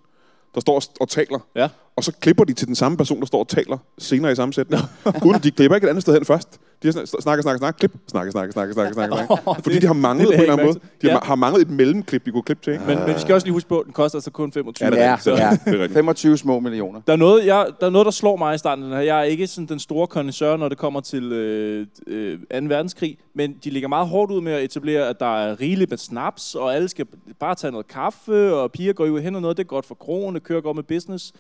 [0.54, 1.68] der står og, taler, Ja.
[1.96, 4.82] og så klipper de til den samme person, der står og taler senere i sammensætning.
[5.24, 6.60] Uden de klipper ikke et andet sted hen først.
[6.82, 9.42] De har snakker, snakker, snakker, klip, snakke, snakke, snakke, snakke, snakke, snakke.
[9.62, 10.78] Fordi det- de har manglet det på en eller anden måde.
[11.02, 11.26] De har, til.
[11.28, 12.72] har manglet et mellemklip, de kunne klippe til.
[12.72, 12.84] Ikke?
[12.86, 14.90] Men, men vi skal også lige huske på, at den koster altså kun 25 Ja,
[14.90, 15.50] det er Ja, er ja.
[15.70, 15.92] det er rigtigt.
[15.92, 17.00] 25 små millioner.
[17.06, 18.98] Der er, noget, jeg, der er noget, der slår mig i starten her.
[19.00, 22.44] Jeg er ikke sådan den store kondensør, når det kommer til øh, øh, 2.
[22.50, 25.98] verdenskrig, men de ligger meget hårdt ud med at etablere, at der er rigeligt med
[25.98, 27.06] snaps, og alle skal
[27.40, 29.56] bare tage noget kaffe, og piger går jo hen og noget.
[29.56, 31.32] Det er godt for krogen, det kører godt med business.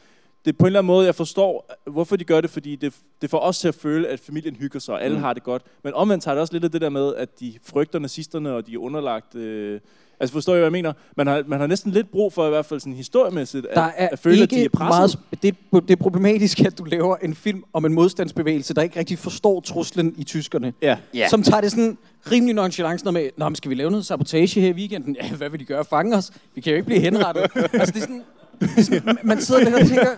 [0.44, 2.94] Det er på en eller anden måde, jeg forstår, hvorfor de gør det, fordi det,
[3.22, 5.22] det får os til at føle, at familien hygger sig, og alle mm.
[5.22, 5.62] har det godt.
[5.84, 8.66] Men omvendt tager det også lidt af det der med, at de frygter nazisterne, og
[8.66, 9.34] de er underlagt...
[9.34, 9.80] Øh,
[10.20, 10.92] altså forstår I, hvad jeg mener?
[11.16, 14.18] Man har, man har næsten lidt brug for, i hvert fald sådan historiemæssigt, at, at
[14.18, 15.18] føle, ikke at de er presset.
[15.30, 15.42] meget...
[15.42, 18.98] Det, er- det er problematisk, at du laver en film om en modstandsbevægelse, der ikke
[18.98, 20.72] rigtig forstår truslen i tyskerne.
[20.82, 20.96] Ja.
[21.14, 21.28] Ja.
[21.28, 21.98] Som tager det sådan
[22.30, 25.16] rimelig nonchalant sådan noget med, Nå, men skal vi lave noget sabotage her i weekenden?
[25.22, 25.84] Ja, hvad vil de gøre?
[25.84, 26.32] Fange os?
[26.54, 27.42] Vi kan jo ikke blive henrettet.
[27.56, 28.22] altså, det er sådan
[29.24, 30.10] man sidder lidt og tænker,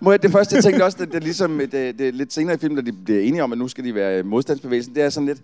[0.00, 2.32] Må jeg, det første, jeg tænkte også, det, det er ligesom det, det er lidt
[2.32, 5.02] senere i filmen, da de bliver enige om, at nu skal de være modstandsbevægelsen, det
[5.02, 5.38] er sådan lidt,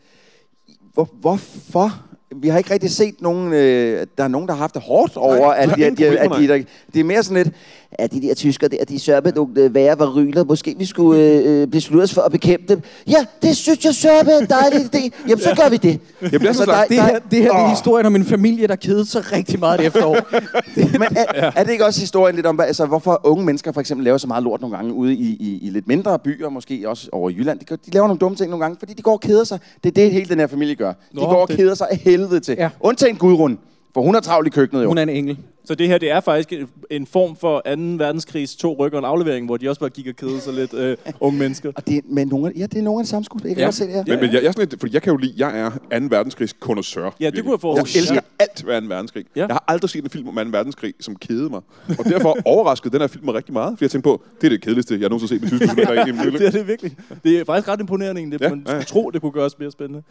[0.95, 2.03] hvor, hvorfor?
[2.37, 5.17] Vi har ikke rigtig set nogen, øh, der er nogen, der har haft det hårdt
[5.17, 6.63] over, Nej, at, der er de, at, de, at de, der,
[6.95, 7.55] det er mere sådan lidt,
[7.99, 10.45] at de der tysker der, de sørme nogle øh, værre varyler.
[10.45, 12.83] Måske vi skulle øh, øh, beslutte os for at bekæmpe dem.
[13.09, 15.11] Ja, det synes jeg sørme er en dejlig idé.
[15.29, 16.01] Jamen, så gør vi det.
[16.33, 19.07] Jamen, altså, der, det, her, det her det er historien om en familie, der kedede
[19.07, 20.17] sig rigtig meget det efterår.
[20.99, 24.05] Men er, er det ikke også historien lidt om, altså, hvorfor unge mennesker for eksempel
[24.05, 27.09] laver så meget lort nogle gange ude i, i, i lidt mindre byer, måske også
[27.13, 27.59] over i Jylland?
[27.59, 29.59] De, gør- de laver nogle dumme ting nogle gange, fordi de går og keder sig.
[29.85, 30.89] Det er det, hele den her familie gør.
[30.93, 32.55] De Nå, går og det- keder sig af helvede til.
[32.59, 32.69] Ja.
[32.81, 33.59] Undtagen Gudrun,
[33.95, 34.89] for hun er travlt i køkkenet jo.
[34.89, 35.39] Hun er en engel.
[35.67, 36.53] Så det her, det er faktisk
[36.91, 37.81] en- form for 2.
[38.05, 40.97] verdenskrigs to rykker en aflevering, hvor de også bare gik og kedede sig lidt, øh,
[41.21, 41.73] unge mennesker.
[41.77, 43.51] Og det er, men nogle, ja, det er nogle af de samme skuespillere.
[43.51, 43.67] Jeg kan Ja.
[43.67, 44.05] godt se det her.
[44.07, 46.07] Men, men jeg, jeg, er sådan lidt, fordi jeg kan jo lide, jeg er 2.
[46.11, 47.11] verdenskrigs kondensør.
[47.21, 48.23] Ja, det kunne jeg forestille Jeg elsker mig.
[48.39, 48.87] alt ved 2.
[48.95, 49.25] verdenskrig.
[49.37, 49.41] Ja.
[49.47, 50.41] Jeg har aldrig set en film om 2.
[50.51, 51.61] verdenskrig, som kedede mig.
[51.99, 53.79] Og derfor overraskede den her film mig rigtig meget.
[53.79, 56.07] For jeg tænkte på, det er det kedeligste, jeg nogensinde har set med tyske soldater
[56.07, 56.97] i det er det virkelig.
[57.25, 58.41] Det er faktisk ret imponerende egentlig.
[58.43, 58.83] Ja, Man ja, ja.
[58.83, 60.03] tro, det kunne gøres mere spændende.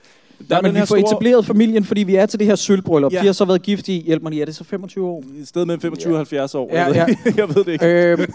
[0.50, 3.12] Der men vi får etableret familien, fordi vi er til det her sølvbryllup.
[3.12, 3.18] Ja.
[3.18, 3.22] Ja.
[3.22, 5.24] De har så været gift i, hjælp mig lige, er det så 25 år?
[5.46, 6.70] Et sted mellem 25 og 70 år.
[6.74, 7.32] Ja, Jeg ved ja.
[7.42, 7.86] Jeg ved det ikke.
[7.86, 8.34] Øhm,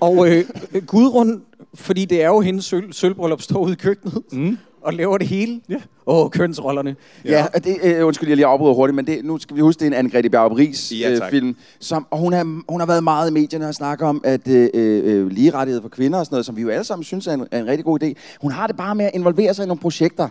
[0.00, 0.44] og øh,
[0.86, 1.42] Gudrun,
[1.74, 4.58] fordi det er jo hendes sølv, sølvbryllup, står ude i køkkenet mm.
[4.82, 5.60] og laver det hele.
[5.68, 5.76] Ja.
[6.06, 6.96] Åh, kønsrollerne.
[7.24, 9.80] Ja, og det, øh, undskyld, jeg lige afbryder hurtigt, men det, nu skal vi huske,
[9.80, 13.04] det er en Anne-Grethe Bjarup Ja, øh, film, som, og hun, er, hun har været
[13.04, 16.46] meget i medierne og snakker om, at øh, øh, ligerettighed for kvinder og sådan noget,
[16.46, 18.12] som vi jo alle sammen synes er en, er en rigtig god idé.
[18.40, 20.28] Hun har det bare med at involvere sig i nogle projekter,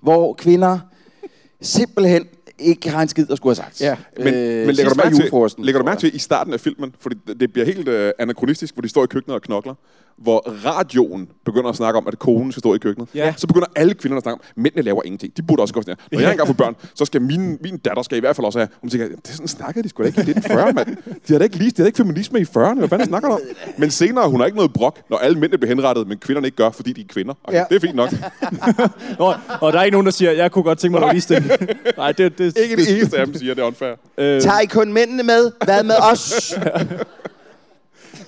[0.00, 0.78] hvor kvinder
[1.60, 2.26] simpelthen
[2.58, 3.80] ikke har en skid at skulle have sagt.
[3.80, 3.96] Ja.
[4.16, 7.16] Men, men lægger, du mærke til, lægger du mærke til i starten af filmen, fordi
[7.26, 9.74] det- det bliver helt øh, anachronistisk, hvor de står i køkkenet og knokler,
[10.18, 13.34] hvor radioen begynder at snakke om, at konen skal stå i køkkenet, Ja.
[13.36, 15.36] så begynder alle kvinderne at snakke om, mændene laver ingenting.
[15.36, 16.16] De burde også gå sådan her.
[16.18, 18.58] Når jeg engang får børn, så skal min, min datter skal i hvert fald også
[18.58, 18.68] have.
[18.80, 20.96] Hun tænker, det er sådan snakkede de sgu da ikke i 1940, mand.
[21.28, 22.78] De har da ikke lige, de havde ikke feminisme i 40'erne.
[22.78, 23.40] Hvad fanden snakker du om?
[23.78, 26.56] Men senere, hun har ikke noget brok, når alle mændene bliver henrettet, men kvinderne ikke
[26.56, 27.34] gør, fordi de er kvinder.
[27.44, 27.64] Okay, Ja.
[27.68, 28.10] Det er fint nok.
[29.18, 31.48] Nå, og der er ikke nogen, der siger, jeg kunne godt tænke mig at ligestille.
[31.96, 33.94] Nej, det, det, Ikke det eneste af dem siger, det er unfair.
[34.18, 35.52] Øh, Tager I kun mændene med?
[35.64, 36.54] Hvad med os?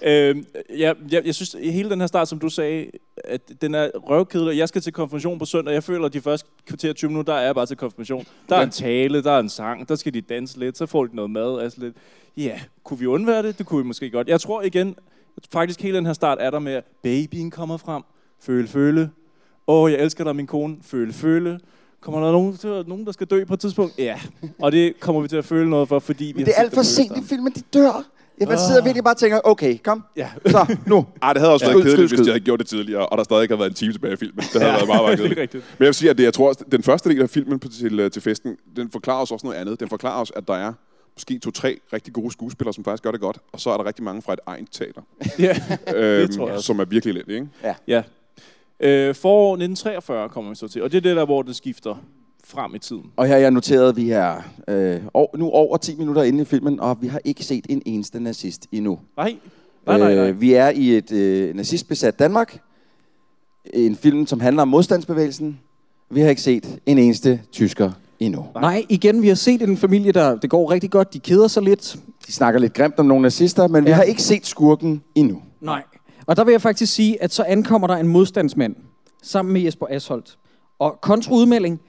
[0.02, 0.36] Øh,
[0.78, 2.86] ja, jeg, jeg synes, hele den her start, som du sagde,
[3.24, 4.58] at den er røvkedelig.
[4.58, 5.74] Jeg skal til konfirmation på søndag.
[5.74, 8.26] Jeg føler, at de første kvarter 20 minutter, der er jeg bare til konfirmation.
[8.48, 11.06] Der er en tale, der er en sang, der skal de danse lidt, så får
[11.06, 11.60] de noget mad.
[11.60, 11.94] Altså lidt.
[12.36, 13.58] Ja, kunne vi undvære det?
[13.58, 14.28] Det kunne vi måske godt.
[14.28, 14.96] Jeg tror igen,
[15.52, 18.02] faktisk hele den her start er der med, at babyen kommer frem.
[18.42, 19.10] Føle, føle.
[19.66, 20.76] Åh, jeg elsker dig, min kone.
[20.82, 21.60] Føle, føle.
[22.04, 23.98] Kommer der nogen, til, nogen, der skal dø på et tidspunkt?
[23.98, 24.20] Ja.
[24.58, 26.74] Og det kommer vi til at føle noget for, fordi vi Men det er alt
[26.74, 28.04] for sent i filmen, de dør.
[28.40, 30.04] Jeg bare sidder virkelig bare og tænker, okay, kom.
[30.16, 30.28] Ja.
[30.46, 31.06] Så, nu.
[31.22, 31.72] Ej, det havde også Ja.
[31.72, 33.74] været kedeligt, hvis de havde gjort det tidligere, og der stadig ikke havde været en
[33.74, 34.36] time tilbage i filmen.
[34.38, 35.54] Det havde Ja, været meget, meget kedeligt.
[35.54, 38.00] Men jeg vil sige, at det, jeg tror også, den første del af filmen til,
[38.00, 39.80] øh, til festen, den forklarer os også noget andet.
[39.80, 40.72] Den forklarer os, at der er
[41.16, 44.04] måske to-tre rigtig gode skuespillere, som faktisk gør det godt, og så er der rigtig
[44.04, 45.02] mange fra et egen teater,
[45.38, 45.56] Ja,
[45.96, 46.66] øhm, det tror jeg også.
[46.66, 47.48] som er virkelig lidt, ikke?
[47.88, 48.02] Ja.
[48.84, 51.94] Øh, forår 1943 kommer vi så til, og det er det der, hvor det skifter
[52.44, 53.02] frem i tiden.
[53.16, 54.34] Og her har jeg noteret, at vi er
[54.68, 57.82] øh, over, nu over 10 minutter inde i filmen, og vi har ikke set en
[57.86, 58.98] eneste nazist endnu.
[59.16, 59.36] Nej,
[59.86, 60.14] nej, nej.
[60.14, 60.28] nej.
[60.28, 62.58] Øh, vi er i et øh, nazistbesat Danmark.
[63.74, 65.60] En film, som handler om modstandsbevægelsen.
[66.10, 68.46] Vi har ikke set en eneste tysker endnu.
[68.54, 71.14] Nej, igen, vi har set en familie, der det går rigtig godt.
[71.14, 71.96] De keder sig lidt.
[72.26, 73.90] De snakker lidt grimt om nogle nazister, men ja.
[73.90, 75.42] vi har ikke set skurken endnu.
[75.60, 75.82] Nej.
[76.26, 78.76] Og der vil jeg faktisk sige, at så ankommer der en modstandsmand
[79.22, 80.38] sammen med Jesper Asholdt.
[80.78, 81.80] Og kontraudmelding,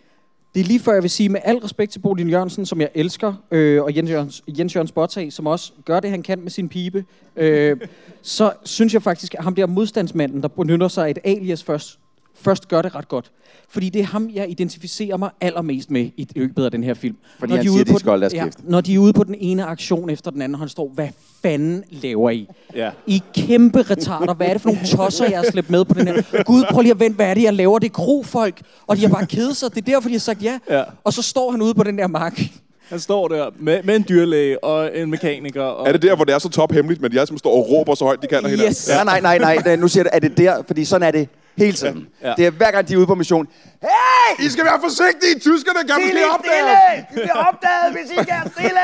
[0.54, 2.90] det er lige før jeg vil sige, med al respekt til Bodil Jørgensen, som jeg
[2.96, 6.50] elsker, øh, og Jens Jørgens, Jens Jørgens Bottag, som også gør det, han kan med
[6.50, 7.78] sin pibe, øh,
[8.22, 12.00] så synes jeg faktisk, at ham der modstandsmanden, der benytter sig af et alias først,
[12.42, 13.32] først gør det ret godt.
[13.70, 17.16] Fordi det er ham, jeg identificerer mig allermest med i løbet af den her film.
[17.40, 18.58] Fordi han siger, ude de på skal holde kæft.
[18.64, 21.08] Når de er ude på den ene aktion efter den anden, og han står, hvad
[21.42, 22.48] fanden laver I?
[22.76, 22.92] Ja.
[23.08, 24.34] I er kæmpe retarder.
[24.34, 26.44] Hvad er det for nogle tosser, jeg har slæbt med på den her?
[26.44, 27.80] Gud, prøv lige at vente, hvad er det, jeg laver?
[27.80, 28.62] Det er krofolk.
[28.88, 29.76] Og de har bare kedet sig.
[29.76, 30.60] Det er derfor, de har sagt ja.
[30.70, 30.84] Ja.
[31.04, 32.42] Og så står han ude på den der mark.
[32.90, 35.62] Han står der med, med en dyrlæge og en mekaniker.
[35.62, 37.70] Og Er det der, hvor det er så tophemmeligt, men de alle som står og
[37.70, 38.76] råber så højt, de kan af hinanden?
[38.88, 39.04] Ja.
[39.04, 39.76] Nej, nej, nej, nej.
[39.76, 42.08] Nu siger det, er det der, fordi sådan er det hele tiden.
[42.22, 42.22] Ja.
[42.28, 42.34] Ja.
[42.38, 43.48] Det er hver gang, de er ude på mission.
[43.82, 44.46] Hey!
[44.46, 45.40] I skal være forsigtige!
[45.40, 47.06] Tyskerne kan Sig måske lige opdage stille!
[47.12, 48.82] I bliver opdaget, hvis I ikke er stille!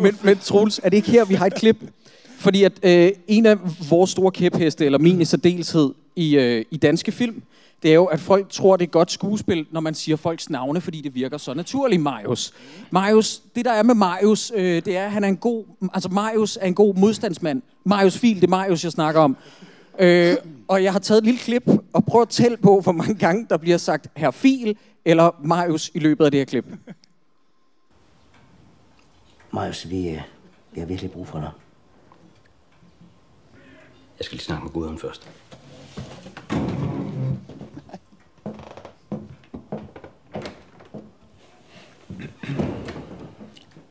[0.02, 1.76] Men, men Troels, er det ikke her, vi har et klip?
[2.38, 3.56] Fordi at øh, en af
[3.90, 7.42] vores store kæpheste, eller min i særdeleshed i, øh, i danske film,
[7.82, 10.80] det er jo, at folk tror, det er godt skuespil, når man siger folks navne,
[10.80, 12.52] fordi det virker så naturligt, Marius.
[12.90, 16.08] Marius, det der er med Marius, øh, det er, at han er en god, altså
[16.08, 17.62] Marius er en god modstandsmand.
[17.84, 19.36] Marius Fil, det er Marius, jeg snakker om.
[19.98, 20.36] Øh,
[20.68, 23.46] og jeg har taget et lille klip og prøvet at tælle på, hvor mange gange
[23.50, 26.66] der bliver sagt her Fil eller Marius i løbet af det her klip.
[29.52, 30.22] Marius, vi, øh,
[30.72, 31.50] vi har virkelig brug for dig.
[34.18, 35.30] Jeg skal lige snakke med Gudrun først.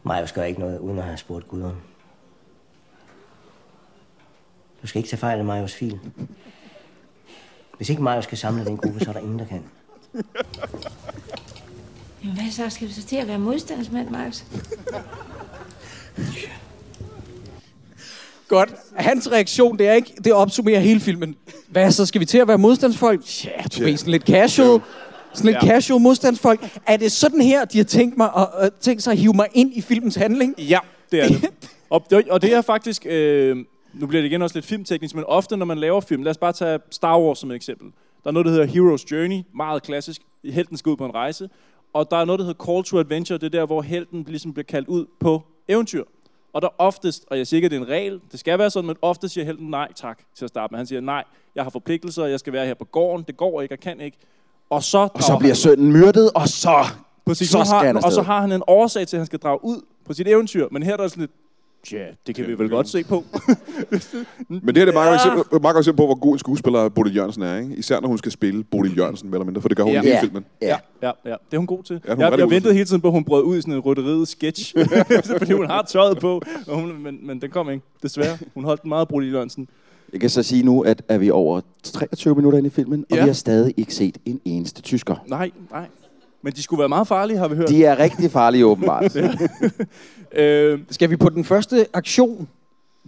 [0.03, 1.81] Marius gør ikke noget, uden at have spurgt Gudrun.
[4.81, 5.99] Du skal ikke tage fejl af Marius fil.
[7.77, 9.63] Hvis ikke Marius skal samle den gruppe, så er der ingen, der kan.
[12.23, 12.69] Jamen, hvad så?
[12.69, 14.43] Skal du så til at være modstandsmand, Marius?
[18.47, 18.73] Godt.
[18.95, 21.35] Hans reaktion, det er ikke, det opsummerer hele filmen.
[21.69, 23.45] Hvad så, skal vi til at være modstandsfolk?
[23.45, 24.81] Ja, du ved, sådan lidt casual.
[25.33, 25.67] Sådan lidt Ja.
[25.67, 26.77] casual modstandsfolk.
[26.87, 29.47] Er det sådan her, de har tænkt, mig at, at tænkt sig at hive mig
[29.53, 30.55] ind i filmens handling?
[30.59, 30.79] Ja,
[31.11, 31.49] det er det.
[31.89, 33.57] og, det- og det er faktisk, øh,
[33.93, 36.37] nu bliver det igen også lidt filmteknisk, men ofte når man laver film, lad os
[36.37, 37.87] bare tage Star Wars som et eksempel.
[38.23, 40.21] Der er noget, der hedder Hero's Journey, meget klassisk.
[40.45, 41.49] Helten skal ud på en rejse.
[41.93, 44.53] Og der er noget, der hedder Call to Adventure, det er der, hvor helten ligesom
[44.53, 46.03] bliver kaldt ud på eventyr.
[46.53, 48.69] Og der oftest, og jeg siger ikke, at det er en regel, det skal være
[48.69, 50.79] sådan, men ofte siger helten nej tak til at starte med.
[50.79, 51.23] Han siger, nej,
[51.55, 54.17] jeg har forpligtelser, jeg skal være her på gården, det går ikke, jeg kan ikke.
[54.69, 56.85] Og så, Og så bliver sønnen myrdet, og så,
[57.25, 59.39] Præcis, så skal har, han og så har han en årsag til, at han skal
[59.39, 60.67] drage ud på sit eventyr.
[60.71, 61.31] Men her er der sådan lidt,
[61.91, 63.23] ja, det kan vi vel godt se på.
[64.49, 66.15] Men det her det er et meget, godt eksempel, et meget godt eksempel på, hvor
[66.19, 67.57] god en skuespiller Bodil Jørgensen er.
[67.57, 67.75] Ikke?
[67.75, 69.99] Især når hun skal spille Bodil Jørgensen, mere eller mindre, for det gør hun Ja.
[69.99, 70.21] i hele Ja.
[70.21, 70.45] filmen.
[70.61, 71.29] Ja, ja, ja.
[71.29, 72.01] Det er hun god til.
[72.07, 73.79] Ja, hun jeg, jeg ventede hele tiden på, at hun brød ud i sådan en
[73.79, 74.75] rytteriet sketch.
[75.37, 78.37] fordi hun har tøjet på, og hun, men, men den kom ikke, desværre.
[78.53, 79.67] Hun holdt den meget Bodil Jørgensen.
[80.13, 83.17] Jeg kan så sige nu, at er vi over 23 minutter inde i filmen, og
[83.17, 83.23] Ja.
[83.23, 85.15] vi har stadig ikke set en eneste tysker.
[85.27, 85.85] Nej, nej.
[86.43, 87.69] Men de skulle være meget farlige, har vi hørt.
[87.69, 89.15] De er rigtig farlige, åbenbart.
[90.35, 92.47] øh, Skal vi på den første aktion?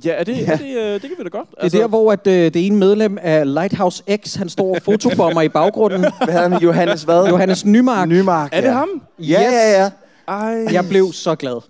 [0.06, 1.50] ja, er det, er det, øh, det kan vi da godt.
[1.62, 4.82] Det er der, hvor at, øh, det ene medlem af Lighthouse X, han står og
[4.82, 6.02] fotobomber i baggrunden.
[6.24, 6.62] Hvad hedder han?
[6.62, 7.28] Johannes hvad?
[7.28, 8.08] Johannes Nymark.
[8.08, 8.74] Nymark, Er det ja.
[8.74, 8.90] ham?
[9.20, 9.90] Ja, ja, ja.
[10.28, 10.66] Ej.
[10.74, 11.62] Jeg blev så glad.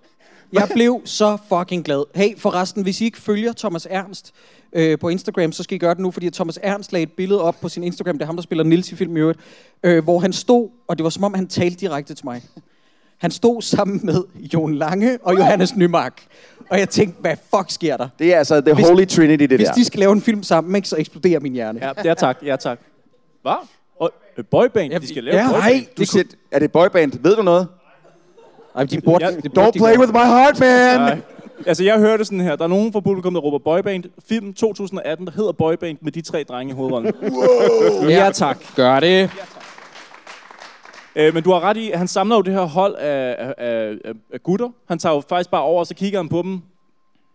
[0.54, 2.04] Jeg blev så fucking glad.
[2.16, 4.34] Hey, forresten, hvis I ikke følger Thomas Ernst
[4.76, 7.42] øh, på Instagram, så skal I gøre det nu, fordi Thomas Ernst lagde et billede
[7.42, 9.40] op på sin Instagram, det er ham, der spiller Nils i film i øvrigt,
[9.84, 12.42] øh, hvor han stod, og det var som om, han talte direkte til mig.
[13.18, 16.22] Han stod sammen med Jon Lange og Johannes Nymark.
[16.70, 18.08] Og jeg tænkte, hvad fuck sker der?
[18.20, 19.74] Det er altså the Hvis- holy trinity, det Hvis der.
[19.74, 21.80] de skal lave en film sammen, ikke, så eksploderer min hjerne.
[21.84, 22.80] Ja, ja tak, ja tak.
[23.42, 23.68] Hvad?
[24.00, 25.64] Og, øh, boyband, de skal lave ja, boyband.
[25.64, 27.12] nej, Du siger, er det boyband?
[27.22, 27.68] Ved du noget?
[28.76, 31.00] Ej, de burde, Ja, det burde Don't de play with my heart, man!
[31.00, 31.20] Nej.
[31.68, 32.56] Altså, jeg hørte sådan her.
[32.56, 34.04] Der er nogen fra publikum, der råber boyband.
[34.30, 37.14] Film 2018, der hedder Boyband med de tre drenge i hovedrollen.
[37.22, 38.10] Wow.
[38.10, 38.58] Ja, tak.
[38.76, 39.30] Gør det.
[41.16, 43.54] Øh, men du har ret i, at han samler jo det her hold af, af,
[43.58, 44.70] af, af- af gutter.
[44.88, 46.62] Han tager jo faktisk bare over, og så kigger han på dem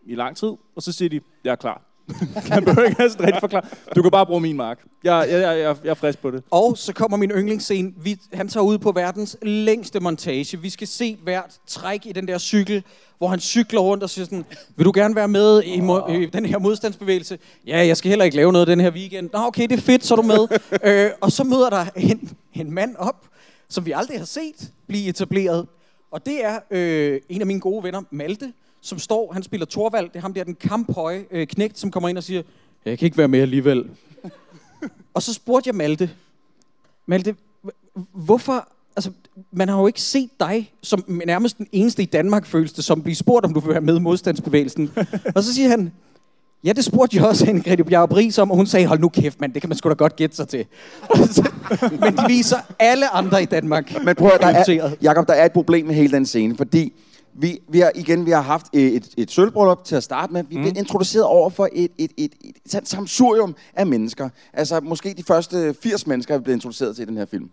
[0.07, 1.83] i lang tid, og så siger de, jeg er klar.
[2.53, 3.65] han behøver ikke have sådan rigtig forklare.
[3.97, 4.79] Du kan bare bruge min mark.
[5.05, 6.43] Jeg, jeg, jeg, jeg, jeg er frisk på det.
[6.51, 7.93] Og så kommer min yndlingsscene.
[7.97, 10.61] Vi, han tager ud på verdens længste montage.
[10.61, 12.83] Vi skal se hvert træk i den der cykel,
[13.19, 14.45] hvor han cykler rundt og siger sådan,
[14.77, 17.39] vil du gerne være med i, mo- i den her modstandsbevægelse?
[17.67, 19.31] Ja, jeg skal heller ikke lave noget den her weekend.
[19.33, 20.49] Nå, okay, det er fedt, så er du med.
[21.05, 23.27] øh, og så møder der en, en mand op,
[23.69, 25.67] som vi aldrig har set blive etableret.
[26.11, 30.09] Og det er øh, en af mine gode venner, Malte, som står, han spiller Torvald,
[30.09, 32.43] det er ham der, den kamphøje øh, knægt, som kommer ind og siger,
[32.85, 33.85] jeg kan ikke være med alligevel.
[35.15, 36.11] og så spurgte jeg Malte,
[37.07, 37.37] Malte,
[38.13, 38.69] hvorfor...
[38.97, 39.11] Altså,
[39.53, 43.03] man har jo ikke set dig som nærmest den eneste i Danmark, føles det, som
[43.03, 44.91] bliver spurgt, om du vil være med i modstandsbevægelsen.
[45.37, 45.93] og så siger han,
[46.65, 49.41] ja, det spurgte jeg også Grete Bjerg Bris om, og hun sagde, hold nu kæft,
[49.41, 50.65] mand, det kan man sgu da godt gætte sig til.
[52.01, 54.05] Men de viser alle andre i Danmark.
[54.05, 54.95] Men prøv at, der er.
[55.03, 56.93] Jacob, der er et problem med hele den scene, fordi
[57.41, 60.45] vi, vi har igen vi har haft et, et, et sølvbryllup til at starte med.
[60.49, 60.63] Vi Mm.
[60.63, 64.29] bliver introduceret over for et, et, et, et, et samsurium af mennesker.
[64.53, 67.51] Altså måske de første 80 mennesker, vi bliver introduceret til i den her film.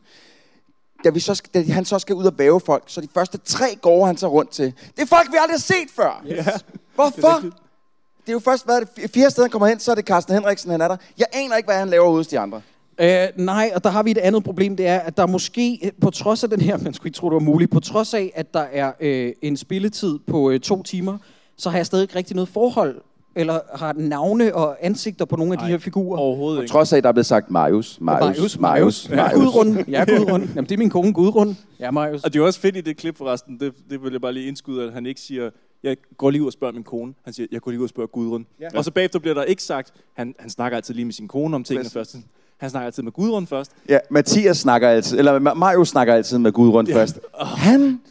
[1.04, 3.76] Da, vi så da han så skal ud og væve folk, så de første tre
[3.82, 6.24] gårde, han tager rundt til, det er folk, vi aldrig har set før.
[6.28, 6.45] Ja.
[6.95, 7.39] Hvorfor?
[7.41, 10.34] Det er jo først været det fire steder, han kommer hen, så er det Carsten
[10.34, 10.98] Henriksen, han er der.
[11.17, 12.62] Jeg aner ikke, hvad han laver ude hos de andre.
[13.02, 16.10] Øh, nej, og der har vi et andet problem, det er, at der måske, på
[16.10, 18.54] trods af den her, man skulle ikke tro, det var muligt, på trods af, at
[18.54, 21.18] der er øh, en spilletid på øh, to timer,
[21.58, 23.02] så har jeg stadig ikke rigtig noget forhold,
[23.36, 26.20] eller har navne og ansigter på nogle af de her figurer.
[26.20, 29.54] Overhovedet På trods af, at der er blevet sagt Marius, Marius, Marius, Ja, Marius.
[29.54, 29.86] Gudrun.
[29.88, 30.42] Ja, Gudrun.
[30.42, 31.58] Jamen, det er min kone, Gudrun.
[31.80, 32.24] Ja, Marius.
[32.24, 34.48] Og det er også fedt i det klip forresten, det, det vil jeg bare lige
[34.48, 35.50] indskyde, at han ikke siger,
[35.84, 37.14] jeg går lige ud og spørger min kone.
[37.24, 38.46] Han siger, jeg går lige ud og spørger Gudrun.
[38.60, 38.66] Ja.
[38.74, 38.78] Ja.
[38.78, 41.56] Og så bagefter bliver der ikke sagt, han, han snakker altid lige med sin kone
[41.56, 42.16] om tingene først.
[42.60, 43.72] Han snakker altid med Gudrun først.
[43.89, 46.96] Ja, Mathias snakker altid, eller Ma- Marius snakker altid med Gudrun Ja.
[46.96, 47.20] først.
[47.41, 48.02] Han,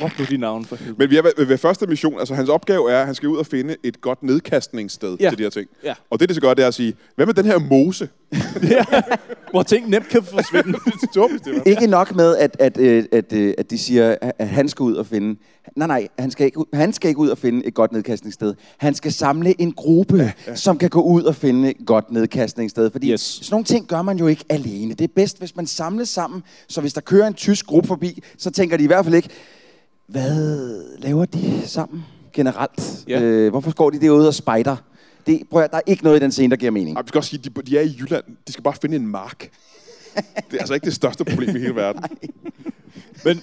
[0.00, 0.96] Drop nu de navne for helvede.
[0.98, 3.36] Men vi er ved, ved første mission, altså hans opgave er, at han skal ud
[3.36, 5.28] og finde et godt nedkastningssted Ja.
[5.28, 5.68] til de her ting.
[5.84, 5.94] Ja.
[6.10, 8.08] Og det, det skal gøre, det er at sige, hvad med den her mose?
[9.50, 10.72] Hvor ting nemt kan forsvinde.
[10.84, 11.62] det er tåbeligt, det er.
[11.70, 14.94] Ikke nok med, at, at, øh, at, øh, at de siger, at han skal ud
[14.94, 15.36] og finde...
[15.76, 18.54] Nej, nej, han skal, ikke, ud- han skal ikke ud og finde et godt nedkastningssted.
[18.78, 20.54] Han skal samle en gruppe, ja, ja.
[20.56, 22.90] som kan gå ud og finde et godt nedkastningssted.
[22.90, 23.20] Fordi yes.
[23.20, 24.94] sådan nogle ting gør man jo ikke alene.
[24.94, 26.42] Det er bedst, hvis man samles sammen.
[26.68, 29.28] Så hvis der kører en tysk gruppe forbi, så tænker de i hvert fald ikke,
[30.06, 33.04] hvad laver de sammen generelt?
[33.08, 33.20] Ja.
[33.20, 34.76] Øh, hvorfor går de derude og spejder?
[35.26, 36.96] Det, prøv at, der er ikke noget i den scene, der giver mening.
[36.96, 38.24] Ej, vi skal også sige, de, de er i Jylland.
[38.46, 39.50] De skal bare finde en mark.
[40.16, 42.02] Det er altså ikke det største problem i hele verden.
[42.63, 42.63] Men
[43.24, 43.40] men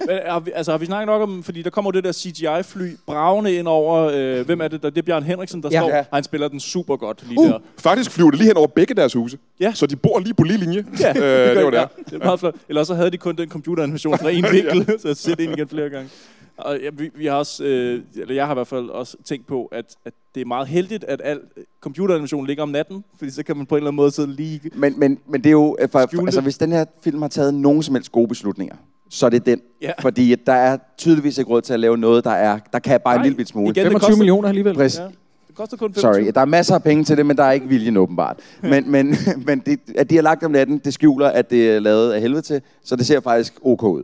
[0.54, 4.12] altså, har vi snakket nok om, fordi der kommer det der CGI-fly bravende ind over,
[4.14, 4.84] øh, hvem er det?
[4.84, 5.80] Der, det er Bjørn Henriksen, der Ja.
[5.80, 5.90] står.
[5.96, 6.04] Ja.
[6.14, 7.60] Han spiller den super godt lige Uh, der.
[7.78, 9.38] faktisk flyver det lige hen over begge deres huse.
[9.60, 9.74] Ja.
[9.74, 10.86] Så de bor lige på lige linje.
[11.00, 11.78] Ja, øh, det, det var det.
[11.78, 12.56] ja, det er meget flot.
[12.70, 15.68] Eller så havde de kun den computeranimation fra en vinkel, så jeg sætter ind igen
[15.68, 16.10] flere gange.
[16.58, 19.48] Og ja, vi, vi har også, øh, eller jeg har i hvert fald også tænkt
[19.48, 21.40] på, at, at det er meget heldigt, at al
[21.82, 24.62] computeranimation ligger om natten, fordi så kan man på en eller anden måde sidde lige...
[24.76, 27.30] Men, men, men det er jo, øh, for, for, altså hvis den her film har
[27.30, 28.76] taget nogen som helst gode beslutninger,
[29.14, 29.62] så er det den.
[29.82, 29.92] Ja.
[30.00, 33.16] Fordi der er tydeligvis ikke råd til at lave noget, der, er, der kan bare
[33.16, 33.66] Nej, en lille bit smule.
[33.66, 34.74] igen, det 25 koster- millioner alligevel.
[34.76, 35.00] Præcis.
[35.00, 35.06] Ja.
[35.48, 36.14] Det koster kun 25.
[36.26, 38.38] Sorry, der er masser af penge til det, men der er ikke viljen åbenbart.
[38.62, 39.16] Men, men,
[39.48, 42.22] men det, at de har lagt om natten, det skjuler, at det er lavet af
[42.22, 44.04] helvede til, så det ser faktisk ok ud.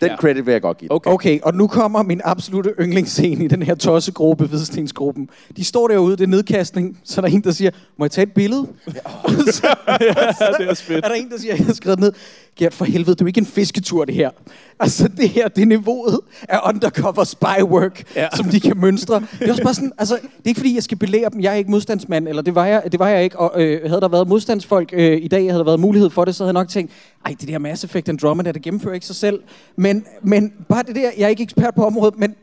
[0.00, 0.16] Den ja.
[0.16, 0.92] credit vil jeg godt give.
[0.92, 1.10] Okay.
[1.10, 5.28] okay, og nu kommer min absolute yndlingsscene i den her tossegruppe, Hvidstensgruppen.
[5.56, 8.22] De står derude, det er nedkastning, så er der en, der siger, må jeg tage
[8.22, 8.66] et billede?
[8.86, 8.92] Ja,
[10.58, 11.04] det er også fedt.
[11.04, 12.12] Er der en, der siger, jeg har skrevet ned,
[12.58, 14.30] Gert, for helvede, det er jo ikke en fisketur, det her.
[14.80, 18.22] Altså, det her, det er niveauet af undercover spywork, Ja.
[18.22, 18.28] ja.
[18.36, 19.22] som de kan mønstre.
[19.38, 21.40] Det er også bare sådan, altså, det er ikke fordi, jeg skal belære dem.
[21.40, 23.38] Jeg er ikke modstandsmand, eller det var jeg, det var jeg ikke.
[23.38, 26.34] Og øh, havde der været modstandsfolk øh, i dag, havde der været mulighed for det,
[26.34, 26.92] så havde jeg nok tænkt,
[27.24, 29.42] ej, det der Mass Effect Andromeda, det gennemfører ikke sig selv.
[29.76, 32.34] Men, men bare det der, jeg er ikke ekspert på området, men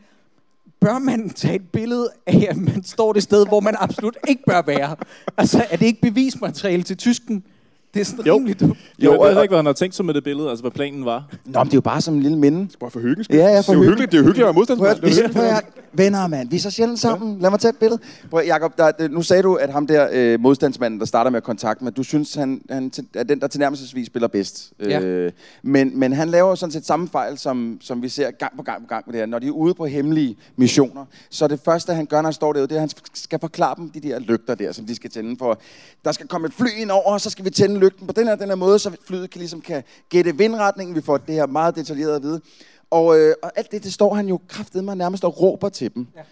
[0.80, 4.42] bør man tage et billede af, at man står det sted, hvor man absolut ikke
[4.46, 4.96] bør være?
[5.36, 7.44] Altså, er det ikke bevismateriale til tysken?
[7.94, 8.34] Det er sådan Jo.
[8.36, 8.78] rimelig dumt.
[8.98, 10.70] Jo, jeg ved og- ikke, hvad han har tænkt sig med det billede, altså hvad
[10.70, 11.24] planen var.
[11.44, 12.68] Nå, men det er jo bare som en lille minde.
[12.80, 14.52] Bare for hyggens Ja, ja, for det er hyggeligt, det er jo hyggeligt at være
[14.54, 15.32] modstandsmand.
[15.32, 15.48] Prøv, vi,
[15.92, 16.50] venner, mand.
[16.50, 17.40] Vi er så sjældent sammen.
[17.40, 18.00] Lad mig tage et billede.
[18.30, 21.36] Prøv, Jacob, der, det- nu sagde du, at ham der øh, modstandsmanden, der starter med
[21.36, 24.72] at kontakte mig, du synes, han, han er den, der tilnærmelsesvis spiller bedst.
[24.80, 25.00] Ja.
[25.00, 28.56] Øh, men, men han laver jo sådan set samme fejl, som, som vi ser gang
[28.56, 29.26] på gang på gang med det her.
[29.26, 32.52] Når de er ude på hemmelige missioner, så det første, han gør, når han står
[32.52, 35.10] derude, det er, at han skal forklare dem de der lygter der, som de skal
[35.10, 35.60] tænde for.
[36.04, 38.26] Der skal komme et fly ind over, og så skal vi tænde lygten på den
[38.26, 40.96] her, den her måde, så flyet kan, ligesom kan gætte vindretningen.
[40.96, 42.40] Vi får det her meget detaljeret at vide.
[42.90, 46.06] Og, øh, og alt det, det står han jo kraftedeme nærmest og råber til dem.
[46.16, 46.22] Ja.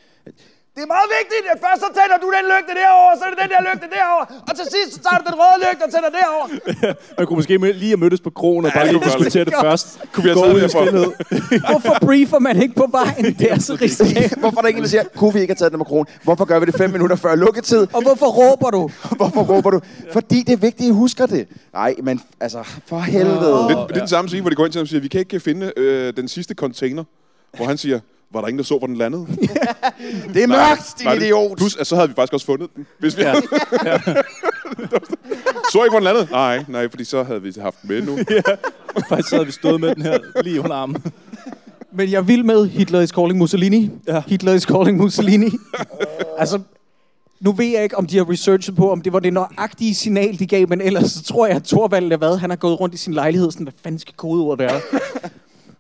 [0.77, 3.39] Det er meget vigtigt, at først så tænder du den lygte derovre, så er det
[3.43, 6.11] den der lygte derovre, og til sidst så tager du den røde lygte og tænder
[6.21, 6.47] derovre.
[7.19, 7.53] Man kunne måske
[7.83, 9.87] lige have mødtes på krogen og bare lige diskutere det først.
[10.13, 10.83] Kunne vi have taget ud det for?
[11.71, 13.25] Hvorfor briefer man ikke på vejen?
[13.41, 14.39] Det er så risikabelt.
[14.43, 16.07] Hvorfor er der ingen, der siger, kunne vi ikke have taget den med kron?
[16.25, 17.83] Hvorfor gør vi det fem minutter før lukketid?
[17.97, 18.91] Og hvorfor råber du?
[19.17, 19.81] Hvorfor råber du?
[20.13, 21.49] Fordi det er vigtigt, at I husker det.
[21.73, 23.53] Nej, men altså, for helvede.
[23.69, 25.09] Det, det er den samme scene, hvor de går ind til ham og siger, vi
[25.09, 27.05] kan ikke finde øh, den sidste container.
[27.57, 28.01] Hvor han siger,
[28.33, 29.27] var der ingen, der så, hvor den landede?
[30.35, 31.57] Det er mørkt, din idiot.
[31.59, 32.87] Plus, at så havde vi faktisk også fundet den.
[32.99, 33.29] Hvis vi Ja.
[33.29, 33.43] havde.
[35.73, 36.29] så ikke, hvor den landede?
[36.31, 38.19] Nej, nej, fordi så havde vi haft den med nu.
[39.09, 41.03] Faktisk så havde vi stået med den her lige under armen.
[41.93, 43.91] Men jeg vil med Hitler is calling Mussolini.
[44.09, 44.23] Ja.
[44.27, 45.51] Hitler is calling Mussolini.
[46.39, 46.61] altså,
[47.41, 50.39] nu ved jeg ikke, om de har researchet på, om det var det nøjagtige signal,
[50.39, 52.99] de gav, men ellers så tror jeg, at Thorvald hvad, han har gået rundt i
[52.99, 54.81] sin lejlighed, sådan, hvad fanden skal kodeordet være?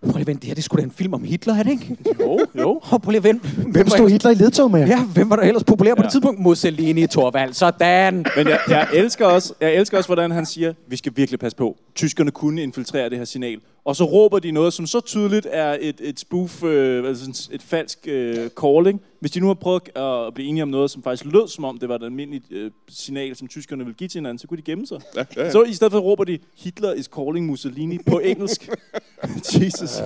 [0.02, 1.70] Prøv lige at vente, det her det skulle da en film om Hitler, er det
[1.70, 1.96] ikke?
[2.20, 2.80] Jo, jo.
[2.92, 3.48] Oh, prøv lige at vente.
[3.48, 4.86] Hvem stod Hitler i ledtog med?
[4.86, 6.40] Ja, hvem var der ellers populær på det tidspunkt?
[6.40, 8.14] Mussolini, Thorvald, sådan.
[8.36, 11.56] Men jeg, jeg, elsker også, jeg elsker også, hvordan han siger, vi skal virkelig passe
[11.56, 11.76] på.
[11.94, 13.60] Tyskerne kunne infiltrere det her signal.
[13.84, 17.62] Og så råber de noget, som så tydeligt er et, et spoof, øh, altså et
[17.62, 19.02] falsk øh, calling.
[19.20, 21.78] Hvis de nu har prøvet at blive enige om noget, som faktisk lød som om,
[21.78, 24.62] det var et almindeligt øh, signal, som tyskerne ville give til hinanden, så kunne de
[24.62, 25.00] gemme sig.
[25.16, 25.50] Ja, ja, ja.
[25.50, 28.68] Så i stedet for råber de, Hitler is calling Mussolini på engelsk.
[29.62, 30.00] Jesus.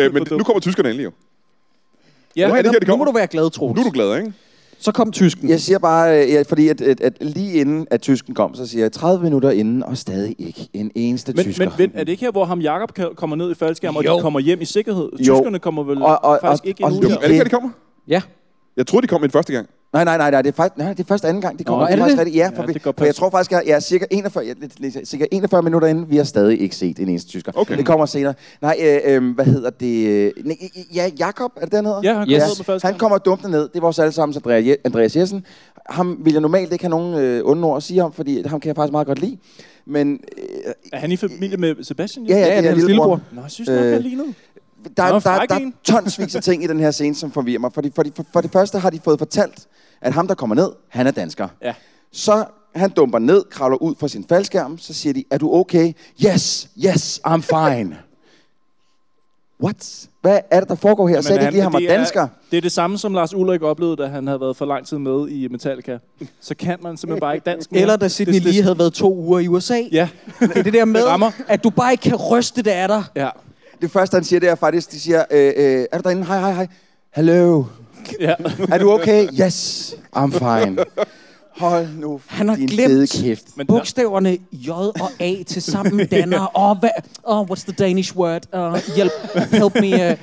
[0.00, 1.12] Øh, men nu kommer tyskerne endelig jo.
[2.36, 3.76] Ja, Nu er det her, de nu må du være glad, Troels.
[3.76, 4.32] Nu er du glad, ikke?
[4.80, 5.48] Så kom tysken.
[5.48, 8.66] Jeg siger bare, øh, ja, fordi at, at, at lige inden at tysken kom, så
[8.66, 11.64] siger jeg 30 minutter inden, og stadig ikke en eneste Men, tysker.
[11.64, 14.08] men vent, er det ikke her, hvor ham Jakob kommer ned i faldskærm, og de
[14.20, 15.08] kommer hjem i sikkerhed?
[15.12, 15.16] Jo.
[15.18, 17.08] Tyskerne kommer vel Og- og- faktisk og- ikke og endnu.
[17.08, 17.70] Er det ikke her, de kommer?
[18.08, 18.22] Ja.
[18.76, 19.68] Jeg troede, de kom ind første gang.
[19.92, 21.80] Nej, nej, nej, nej, det er faktisk, nej, det er først anden gang, de kommer.
[21.80, 22.38] Nå, er det det faktisk det?
[22.38, 24.92] Ja, for, Ja, ja, det for jeg tror faktisk, jeg, jeg er cirka 41, jeg,
[25.06, 27.52] cirka 41 minutter inden, vi har stadig ikke set en eneste tysker.
[27.54, 27.76] Okay.
[27.76, 28.34] Det kommer senere.
[28.62, 30.32] Nej, øh, øh, hvad hedder det?
[30.44, 30.56] Nej,
[30.94, 32.00] ja, Jakob, er det den hedder?
[32.04, 32.58] Ja, han kommer Yes.
[32.58, 33.62] ned første Han kommer dumpende ned.
[33.68, 35.44] Det er vores allesammens Andreas, Je- Andreas Jessen.
[35.90, 38.60] Ham vil jeg normalt ikke have nogen øh, onde ord at sige om, fordi ham
[38.60, 39.36] kan jeg faktisk meget godt lide.
[39.86, 42.26] Men øh, Er han i familie med Sebastian?
[42.26, 43.06] ja, ja, Ja, det det er hans lillebror.
[43.16, 43.20] lillebror.
[43.36, 44.28] Nå, jeg synes nok, Øh, han lignede.
[44.96, 47.58] Der, Nå, der, fræk der er tonsvis af ting i den her scene, som forvirrer
[47.58, 47.72] mig.
[47.74, 49.66] For, de, for, de, for, for det første har de fået fortalt,
[50.00, 51.48] at ham, der kommer ned, han er dansker.
[51.62, 51.74] Ja.
[52.12, 55.92] Så han dumper ned, kravler ud fra sin faldskærm, så siger de, er du okay?
[56.26, 57.96] Yes, yes, I'm fine.
[59.62, 60.06] What?
[60.22, 61.20] Hvad er det, der foregår her?
[61.20, 62.28] Sagde de ikke lige, han var det er- dansker?
[62.50, 64.98] Det er det samme, som Lars Ulrik oplevede, da han havde været for lang tid
[64.98, 65.98] med i Metallica.
[66.40, 67.80] Så kan man simpelthen bare ikke dansk mere.
[67.80, 69.80] Eller da Sidney Det- det- lige havde været to uger i USA.
[69.92, 70.08] Ja.
[70.40, 71.02] Det er det der med,
[71.48, 73.04] at du bare ikke kan ryste det af dig.
[73.16, 73.28] Ja.
[73.80, 76.24] Det første, han siger, det er faktisk, de siger, øh, øh, er du derinde?
[76.24, 76.66] Hej, hej, hej.
[77.14, 77.64] Hello.
[78.20, 78.34] Ja.
[78.72, 79.28] Er du okay?
[79.40, 80.84] Yes, I'm fine.
[81.56, 83.56] Hold nu Han har din glemt kæft.
[83.56, 86.58] Men bogstaverne J og A til sammen danner.
[86.58, 86.90] Åh, oh, hvad?
[87.24, 88.42] Oh, what's the Danish word?
[88.52, 89.12] Uh, hjælp,
[89.50, 90.10] help me.
[90.10, 90.16] Uh.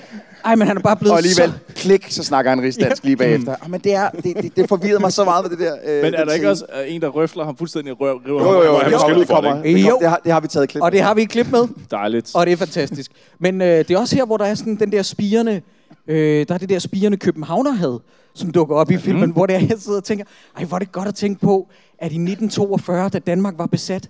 [0.46, 1.74] Ej, men han er bare blevet Og alligevel, så...
[1.76, 3.56] klik, så snakker han rigsdansk lige bagefter.
[3.64, 5.76] Oh, men det, er, det, det, det forvirrede mig så meget med det der.
[5.86, 8.18] Øh, Men er der ikke også øh, en, der røfler ham fuldstændig røv?
[8.28, 8.78] river Jo, ham jo, jo.
[8.78, 9.52] han kommer, skælder det for kommer.
[9.64, 10.00] det, kommer.
[10.00, 11.68] det, har, det har vi taget klip Og det har vi et klip med.
[11.92, 12.32] Dejligt.
[12.36, 13.12] Og det er fantastisk.
[13.40, 15.62] Men øh, det er også her, hvor der er sådan den der spirende...
[16.08, 18.00] Øh, der er det der spirende københavnerhad,
[18.36, 20.26] som dukker op i filmen, hvor det er, jeg sidder og tænker,
[20.58, 21.68] ej, hvor er det godt at tænke på,
[22.00, 24.10] at i 1942, da Danmark var besat,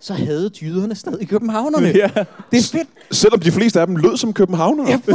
[0.00, 1.86] så havde jyderne stadig københavnerne.
[1.86, 2.10] Ja.
[2.50, 2.88] Det er fedt.
[3.10, 4.86] Selvom de fleste af dem lød som københavnere.
[4.88, 4.98] Ja,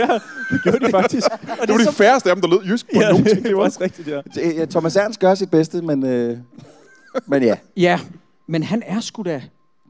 [0.00, 0.18] ja,
[0.50, 1.26] det gjorde de faktisk.
[1.40, 3.44] det var de færreste af dem, der lød jysk på Ja, nogen det, ting.
[3.44, 4.20] det er også rigtigt, ja.
[4.34, 6.38] Det- Thomas Ernst gør sit bedste, men, øh,
[7.26, 7.56] men ja.
[7.76, 8.00] Ja,
[8.48, 9.42] men han er sgu da...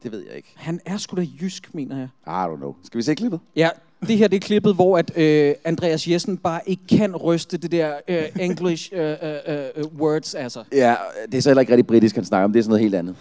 [0.03, 0.53] Det ved jeg ikke.
[0.55, 2.07] Han er sgu da jysk, mener jeg.
[2.27, 2.75] I don't know.
[2.83, 3.39] Skal vi se klippet?
[3.55, 3.69] Ja,
[4.07, 7.71] det her det er klippet, hvor at, øh, Andreas Jessen bare ikke kan ryste det
[7.71, 10.63] der øh, English øh, øh, øh, words af sig.
[10.71, 10.95] Ja,
[11.31, 12.51] det er så heller ikke rigtig britisk, han snakker om.
[12.53, 13.15] Det er sådan noget helt andet.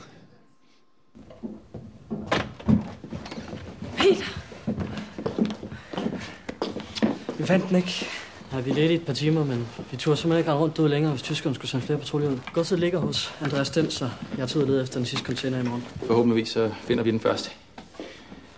[7.39, 8.07] Vi fandt den ikke.
[8.53, 11.13] Ja, vi ledte i et par timer, men vi turde simpelthen ikke rundt ud længere,
[11.13, 12.39] hvis tyskerne skulle sende flere patruljer ud.
[12.53, 15.61] Godset ligger hos Andreas Stens, og jeg tager ud og leder efter den sidste container
[15.61, 15.85] i morgen.
[16.07, 17.57] Forhåbentligvis så finder vi den først.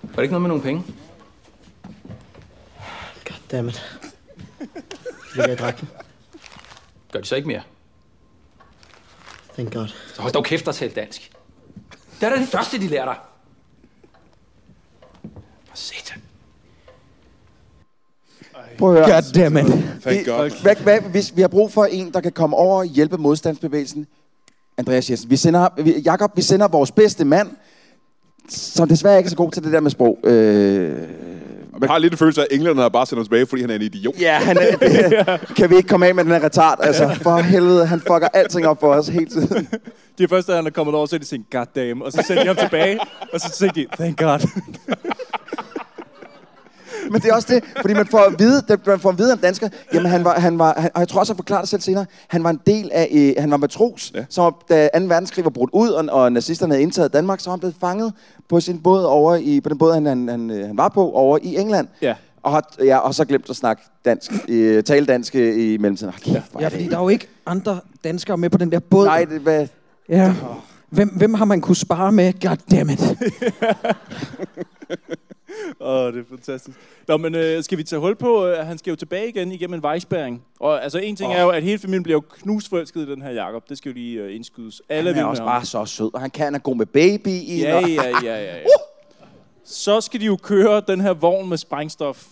[0.02, 0.84] Var det ikke noget med nogle penge?
[3.24, 3.98] Goddammit.
[4.58, 4.68] Det
[5.34, 5.88] ligger i dragten.
[7.12, 7.62] Gør de så ikke mere?
[9.54, 9.88] Thank God.
[10.14, 11.32] Så hold dog kæft og tal dansk.
[12.20, 13.16] Det er da det første, de lærer dig.
[15.76, 16.22] Satan.
[18.78, 19.14] Prøv at høre.
[19.22, 19.64] Goddammit.
[20.02, 20.62] Thank Vi- God.
[20.62, 24.06] Hvad, hvad, hvis vi har brug for en, der kan komme over og hjælpe modstandsbevægelsen,
[24.78, 27.48] Andreas Jessen, vi sender, vi, Jakob, vi sender vores bedste mand,
[28.48, 30.18] som desværre ikke er så god til det der med sprog.
[30.24, 30.98] Øh,
[31.80, 33.70] Man har lidt en følelse af, at englænderne har bare sendt ham tilbage, fordi han
[33.70, 34.14] er en idiot.
[34.20, 35.24] ja, han er, det,
[35.56, 36.78] kan vi ikke komme af med den her retard?
[36.82, 39.68] Altså, for helvede, han fucker alting op for os hele tiden.
[40.18, 42.02] Det er først, da han er kommet over, så er de tænkt, god damn.
[42.02, 42.98] Og så sendte de ham tilbage,
[43.32, 44.48] og så tænkte de, thank god.
[47.10, 49.32] Men det er også det, fordi man får at vide, det- man får at vide
[49.32, 51.68] om dansker, jamen han var, han var han, og jeg tror også, jeg forklarer det
[51.68, 54.24] selv senere, han var en del af, øh, han var matros, ja.
[54.28, 55.04] som da 2.
[55.04, 58.12] verdenskrig var brudt ud, og, og nazisterne havde indtaget Danmark, så var han blevet fanget
[58.48, 61.10] på sin båd over i, på den båd, han, han, han, øh, han var på,
[61.12, 61.88] over i England.
[62.02, 62.14] Ja.
[62.42, 66.12] Og, har, ja, og så glemt at snakke dansk, øh, tale dansk øh, i mellemtiden.
[66.14, 69.06] Oh, kæft, Ja, fordi der er jo ikke andre danskere med på den der båd.
[69.06, 69.66] Nej, det, hvad,
[70.08, 70.34] Ja.
[70.90, 72.32] Hvem, hvem har man kunne spare med?
[72.48, 73.00] Goddammit.
[75.80, 76.78] Åh, oh, det er fantastisk.
[77.08, 79.52] Nå, men øh, skal vi tage hul på, øh, at han skal jo tilbage igen
[79.52, 80.44] igennem en vejspæring.
[80.60, 81.36] Og altså, en ting oh.
[81.36, 83.68] er jo, at hele familien bliver jo knusforelsket i den her Jakob.
[83.68, 84.82] Det skal jo lige øh, indskydes.
[84.88, 87.60] Alle han er også bare så sød, og han kan er god med baby i.
[87.60, 88.62] Ja, ja, ja, ja, ja.
[89.64, 92.26] Så skal de jo køre den her vogn med sprængstof.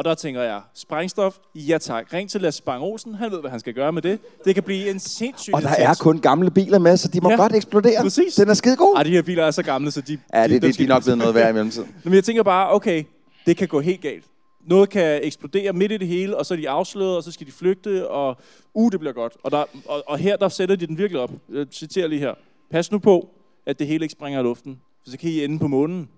[0.00, 2.12] Og der tænker jeg, sprængstof, ja tak.
[2.12, 4.18] Ring til Lasse Spang Olsen, han ved, hvad han skal gøre med det.
[4.44, 7.30] Det kan blive en sindssyg Og der er kun gamle biler med, så de må
[7.30, 8.02] Ja, godt eksplodere.
[8.02, 8.34] præcis.
[8.34, 8.96] Den er skide god.
[8.96, 10.18] Ej, de her biler er så gamle, så de...
[10.34, 11.94] Ja, det, dem det, de er nok de- blevet noget værd i mellemtiden.
[12.04, 13.04] Men jeg tænker bare, okay,
[13.46, 14.24] det kan gå helt galt.
[14.66, 17.46] Noget kan eksplodere midt i det hele, og så er de afsløret, og så skal
[17.46, 18.36] de flygte, og
[18.74, 19.32] uh, det bliver godt.
[19.42, 21.30] Og, der, og, og her, der sætter de den virkelig op.
[21.54, 22.34] Jeg citerer lige her.
[22.70, 23.28] Pas nu på,
[23.66, 26.08] at det hele ikke springer i luften, for så kan I ende på månen.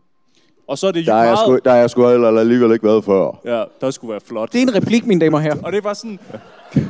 [0.66, 1.38] Og så er det jo Der er, meget...
[1.38, 3.40] sgu, der er sgu heller alligevel ikke været før.
[3.44, 4.52] Ja, der skulle være flot.
[4.52, 5.62] Det er en replik, mine damer og herrer.
[5.62, 6.18] Og det var sådan...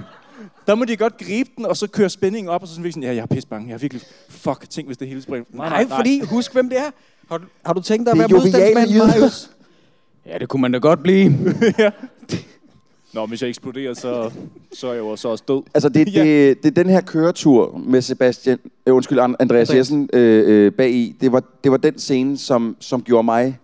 [0.66, 3.08] Der må de godt gribe den, og så køre spændingen op, og så sådan, ja,
[3.14, 3.68] jeg er pisse bange.
[3.68, 4.02] Jeg er virkelig...
[4.28, 5.44] Fuck, tænk, hvis det hele springer.
[5.50, 6.90] Nej, fordi husk, hvem det er.
[7.28, 8.98] Har du, har du tænkt dig at være modstandsmand.
[8.98, 9.50] Marius?
[10.26, 11.32] Ja, det kunne man da godt blive.
[13.14, 14.30] Nå, hvis jeg eksploderer, så,
[14.72, 15.62] så er jeg jo så også død.
[15.74, 19.40] Altså, det, det, det, det er den her køretur med Sebastian, øh, undskyld, An- Andreas
[19.40, 19.74] Andreas.
[19.78, 23.58] Jessen øh, øh, bag i, det var, det var den scene, som, som gjorde mig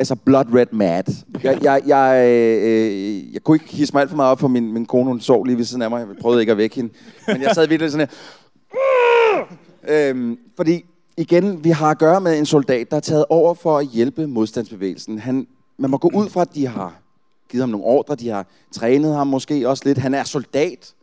[0.00, 1.02] altså blood red mad.
[1.42, 4.48] Jeg, jeg, jeg, øh, øh, jeg kunne ikke hisse mig alt for meget op, for
[4.48, 5.98] min, min kone hun sov lige ved siden af mig.
[5.98, 6.92] Jeg prøvede ikke at vække hende.
[7.26, 9.44] Men jeg sad virkelig sådan her.
[9.88, 10.84] Øhm, fordi
[11.16, 14.26] igen, vi har at gøre med en soldat, der er taget over for at hjælpe
[14.26, 15.18] modstandsbevægelsen.
[15.18, 15.46] Han,
[15.78, 17.00] man må gå ud fra, at de har
[17.50, 19.98] givet ham nogle ordre, de har trænet ham måske også lidt.
[19.98, 20.94] Han er soldat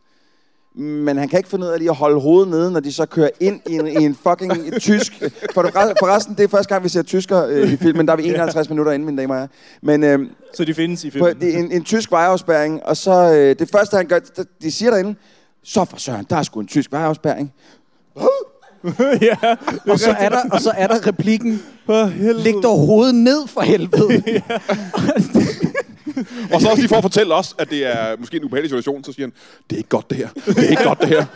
[0.78, 3.06] men han kan ikke finde ud af lige at holde hovedet nede, når de så
[3.06, 5.12] kører ind i en, i en fucking tysk...
[5.54, 5.62] For
[5.98, 8.06] forresten, det er første gang, vi ser tysker øh, i filmen.
[8.06, 9.48] Der er vi 51 minutter inde, mine damer og herrer.
[9.82, 10.18] Men, øh,
[10.54, 11.40] Så de findes i på, filmen.
[11.40, 14.18] det er en, en tysk vejafspærring, og så øh, det første, han gør,
[14.62, 15.14] de siger derinde,
[15.62, 17.52] så for søren, der er sgu en tysk vejafspærring.
[19.22, 19.36] ja,
[19.88, 21.62] Og så, er der, og så er der replikken,
[22.18, 24.22] læg dog hovedet ned for helvede.
[26.52, 29.04] Og så også lige for at fortælle os, at det er måske en ubehagelig situation,
[29.04, 29.32] så siger han,
[29.70, 30.28] det er ikke godt det her.
[30.46, 31.26] Det er ikke godt det her.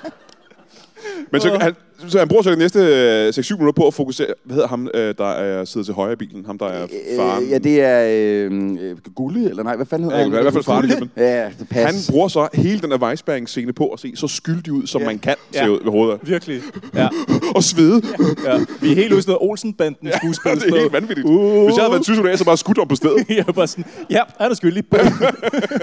[1.31, 1.75] Men så, han,
[2.09, 4.89] så han bruger så de næste øh, 6-7 minutter på at fokusere, hvad hedder ham,
[4.95, 6.47] øh, der er sidder til højre i bilen?
[6.47, 6.87] Ham, der er
[7.17, 7.45] faren.
[7.45, 10.39] Øh, ja, det er øh, øh, Gulli, eller nej, hvad fanden hedder Ja, han?
[10.39, 11.11] i hvert fald faren filmen.
[11.17, 11.87] Ja, det passer.
[11.87, 15.07] Han bruger så hele den her vejspæringsscene på at se så skyldig ud, som Ja.
[15.07, 15.65] man kan Ja.
[15.65, 16.19] se ud ved hovedet.
[16.23, 16.61] Virkelig.
[16.95, 17.09] Ja.
[17.57, 18.03] og svede.
[18.47, 18.59] ja.
[18.81, 20.53] Vi er helt ude i sådan noget Olsen-banden Ja, skuespil.
[20.61, 21.29] det er helt vanvittigt.
[21.29, 23.25] Hvis jeg havde været tysk så bare skudt om på stedet.
[23.29, 24.85] jeg er bare sådan, ja, han er skyldig.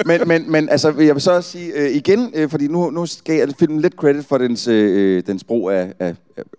[0.06, 3.06] men, men, men altså, jeg vil så også sige øh, igen, øh, fordi nu, nu
[3.06, 6.09] skal jeg filmen lidt credit for dens, øh, dens brug af, af,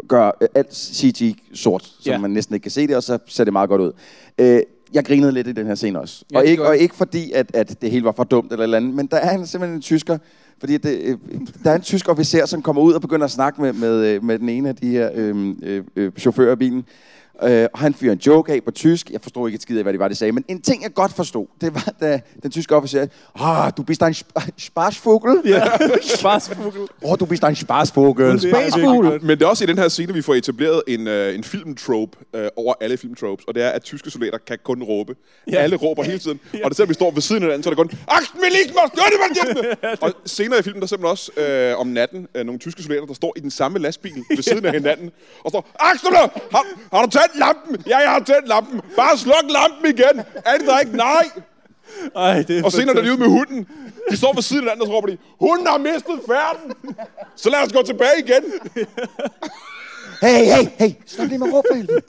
[0.09, 2.18] gør øh, alt CG sort, så Ja.
[2.18, 3.92] man næsten ikke kan se det, og så ser det meget godt ud.
[4.38, 4.61] Øh,
[4.92, 6.24] jeg grinede lidt i den her scene også.
[6.32, 8.76] Ja, og, ikke, og ikke fordi, at, at det hele var for dumt eller eller
[8.76, 10.18] andet, men der er en, simpelthen en tysker,
[10.61, 11.18] fordi det, øh,
[11.64, 14.24] der er en tysk officer, som kommer ud og begynder at snakke med, med, øh,
[14.24, 16.84] med den ene af de her øh, øh, øh, chauffører af bilen.
[17.43, 19.11] Øh, og han fyrer en joke af på tysk.
[19.11, 20.33] Jeg forstod ikke et skid af, hvad det var, de sagde.
[20.33, 23.07] Men en ting, jeg godt forstod, det var, da den tyske officer
[23.41, 25.43] ah, du bist ein Sp- Spaßvogel.
[25.45, 25.64] Ja,
[26.03, 26.81] Spaßvogel.
[27.03, 29.22] Åh, oh, du bist ein Spaßvogel.
[29.22, 32.18] Men det er også i den her scene, vi får etableret en, øh, en filmtrope
[32.35, 35.16] øh, over alle filmtropes, og det er, at tyske soldater kan kun råbe.
[35.47, 35.53] Ja.
[35.53, 35.62] Ja.
[35.62, 37.74] Alle råber hele tiden, og det selvom vi står ved siden af hinanden, så er
[37.74, 37.91] det kun
[38.97, 42.47] gøre det, man Og senere i filmen, der er simpelthen også øh, om natten øh,
[42.47, 45.11] nogle tyske soldater, der står i den samme lastbil ved siden af hinanden,
[45.45, 47.76] og står, Achten, har, har du tændt lampen?
[47.86, 48.80] Ja, jeg har tændt lampen.
[48.96, 50.24] Bare sluk lampen igen.
[50.44, 50.96] Er det der ikke?
[50.96, 51.24] Nej.
[52.16, 53.66] Ej, det er Og senere er de ude med hunden.
[54.10, 56.94] De står ved siden af hinanden, og så råber de, hunden har mistet færden.
[57.36, 58.44] Så lad os gå tilbage igen.
[60.22, 60.90] Hey, hey, hey.
[61.06, 62.00] Stop lige med at råbe for helvede.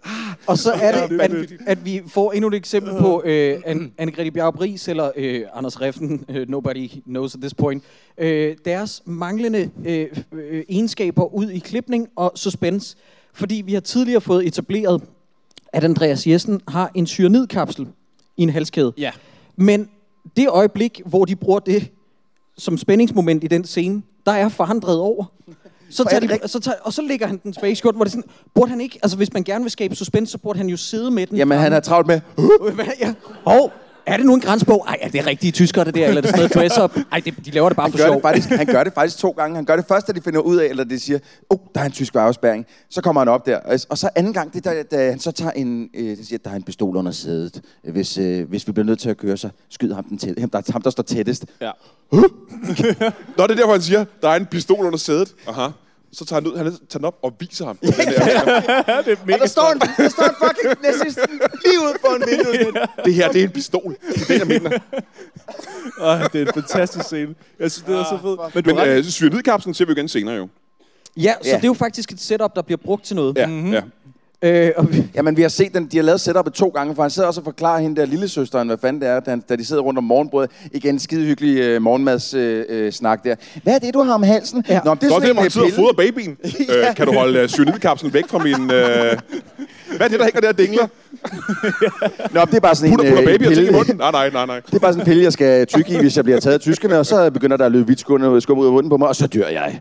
[0.48, 1.32] Og så er det, at,
[1.68, 5.82] at vi får endnu et eksempel på øh, An- Anne-Grethe Bjarup Ries, eller øh, Anders
[5.82, 7.84] Refn, øh, nobody knows at this point,
[8.18, 12.96] øh, deres manglende øh, øh, egenskaber ud i klipning og suspense.
[13.34, 15.02] Fordi vi har tidligere fået etableret,
[15.74, 17.88] at Andreas Jessen har en cyanidkapsel
[18.38, 18.94] i en halskæde.
[18.98, 19.12] Ja.
[19.56, 19.90] Men
[20.38, 21.92] det øjeblik, hvor de bruger det
[22.58, 25.26] som spændingsmoment i den scene, der er faren drevet over.
[25.90, 28.12] Så tager de, så tager, og så lægger han den tilbage i skjorten, hvor det
[28.12, 30.78] sådan, burde han ikke, altså hvis man gerne vil skabe suspense, så burde han jo
[30.78, 31.38] sidde med den.
[31.38, 32.22] Jamen, han er travlt med...
[33.02, 33.14] Ja.
[33.44, 33.72] Hov,
[34.06, 34.84] er det nu en grænse på?
[34.88, 37.04] Ej, er det rigtige tyskere, det der, eller er det sådan noget dress up?
[37.12, 38.16] Ej, det, de laver det bare Han for gør, sjov.
[38.16, 39.56] det faktisk, han gør det faktisk to gange.
[39.56, 41.86] Han gør det først, da de finder ud af, eller de siger, oh, der er
[41.86, 42.66] en tysk afspærring.
[42.90, 43.58] Så kommer han op der.
[43.58, 46.52] Og, og så anden gang, det der, da han så tager en, øh, siger, der
[46.52, 47.62] er en pistol under sædet.
[47.84, 50.40] Hvis, øh, hvis vi bliver nødt til at køre, så skyd ham den tæt.
[50.40, 51.46] Ham, der, ham, der står tættest.
[51.62, 51.72] Ja.
[53.38, 55.34] Nå, det er derfor, han siger, der er en pistol under sædet.
[55.48, 55.68] Aha.
[56.14, 57.78] Så tager han, ud, han tager den op og viser ham.
[57.82, 58.04] Den der.
[59.06, 61.30] det er mega Og der står en, der står en fucking nazisten
[61.66, 62.54] lige ude på en vindue.
[62.74, 62.88] sådan.
[63.06, 63.96] Det her, det er en pistol.
[64.08, 64.70] Det er det, jeg mener.
[66.02, 67.36] Ej, det er en fantastisk scene.
[67.60, 68.56] Jeg synes, det er så fedt.
[68.56, 70.48] Men, du Men øh, cyanidkapslen ser vi jo igen senere jo.
[71.18, 71.56] Ja, så Ja.
[71.56, 73.38] det er jo faktisk et setup, der bliver brugt til noget.
[73.38, 73.74] Ja, mm-hmm.
[73.74, 73.82] ja.
[74.44, 77.02] Øh, og vi, Jamen, vi har set den, de har lavet setupet to gange, for
[77.02, 79.56] han sidder også og forklarer hende der lille søsteren, hvad fanden det er, da, da
[79.56, 80.52] de sidder rundt om morgenbrødet.
[80.74, 83.36] Igen, skide hyggelig øh, morgenmads øh, øh, snak der.
[83.64, 84.66] Hvad er det, du har om halsen?
[84.70, 84.80] Ja.
[84.86, 85.76] Nå, det er sådan det er, øh, sidder og pille.
[85.76, 86.38] fodrer babyen.
[86.90, 88.72] øh, kan du holde øh, cyanidkapslen væk fra min...
[88.72, 89.18] Øh...
[89.98, 90.88] Hvad er det, der hænger der dingler?
[92.34, 93.72] Nå, det er bare sådan Putter, en, putter øh, baby og ting i pille.
[93.78, 93.98] munden?
[93.98, 94.60] Nej, nej, nej, nej.
[94.66, 96.60] Det er bare sådan en pille, jeg skal tykke i, hvis jeg bliver taget af
[96.60, 98.22] tyskerne, og så begynder der at løbe vidt skum
[98.60, 99.80] ud af munden på mig, og så dør jeg.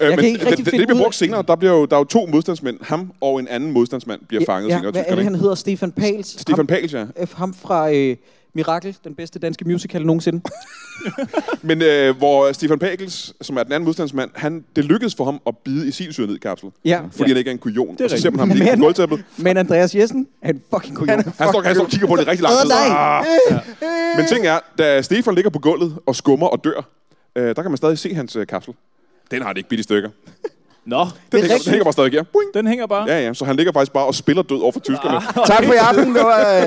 [0.00, 1.44] Øh, kan men det, det, det bliver brugt senere.
[1.48, 2.78] Der, bliver jo, der er jo to modstandsmænd.
[2.82, 4.92] Ham og en anden modstandsmand bliver fanget ja, senere.
[4.92, 5.54] hvad er det, han hedder?
[5.54, 6.26] Stefan Pals.
[6.40, 7.00] Stefan ham, Pals, ja.
[7.16, 8.16] øh, ham fra øh,
[8.54, 10.40] Mirakel, den bedste danske musical nogensinde.
[11.62, 15.40] Men øh, hvor Stefan Pagels, som er den anden modstandsmand, han, det lykkedes for ham
[15.46, 16.68] at bide i sin cyanidkapsel.
[16.84, 17.00] Ja.
[17.12, 17.96] Fordi han ikke er en kujon.
[18.00, 19.24] er Og så ser man ham lige på Men- gulvtæppet.
[19.36, 21.08] Men Andreas Jessen er en fucking kujon.
[21.08, 22.68] Han står, han står og kigger på det rigtig lang tid.
[22.68, 22.88] nej.
[22.90, 23.24] Ah.
[24.16, 26.88] Men ting er, da Stefan ligger på gulvet og skummer og dør,
[27.36, 28.74] øh, der kan man stadig se hans øh, kapsel.
[29.32, 30.10] Den har det ikke bidt i stykker.
[30.84, 32.22] Nå, Den, hænger, den hænger bare stadig her.
[32.22, 32.54] Boing.
[32.54, 33.08] den hænger bare.
[33.10, 35.20] Ja, ja, så han ligger faktisk bare og spiller død over for tyskerne.
[35.54, 36.14] Tak for i aften.
[36.14, 36.64] Det var,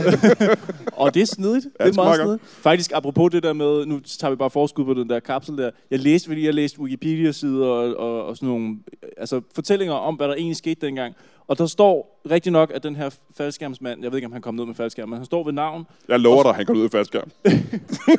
[0.49, 0.57] øh,
[1.03, 1.63] Og det er snedigt.
[1.65, 2.41] det det er meget snedigt.
[2.45, 5.69] Faktisk, apropos det der med, nu tager vi bare forskud på den der kapsel der.
[5.91, 8.75] Jeg læste, fordi jeg læste Wikipedia-sider og, og, og sådan nogle
[9.17, 11.15] altså, fortællinger om, hvad der egentlig skete dengang.
[11.47, 14.55] Og der står rigtig nok, at den her faldskærmsmand, jeg ved ikke, om han kom
[14.55, 15.85] ned med faldskærm, men han står ved navn.
[16.07, 17.31] Jeg lover dig, han går ud af faldskærm.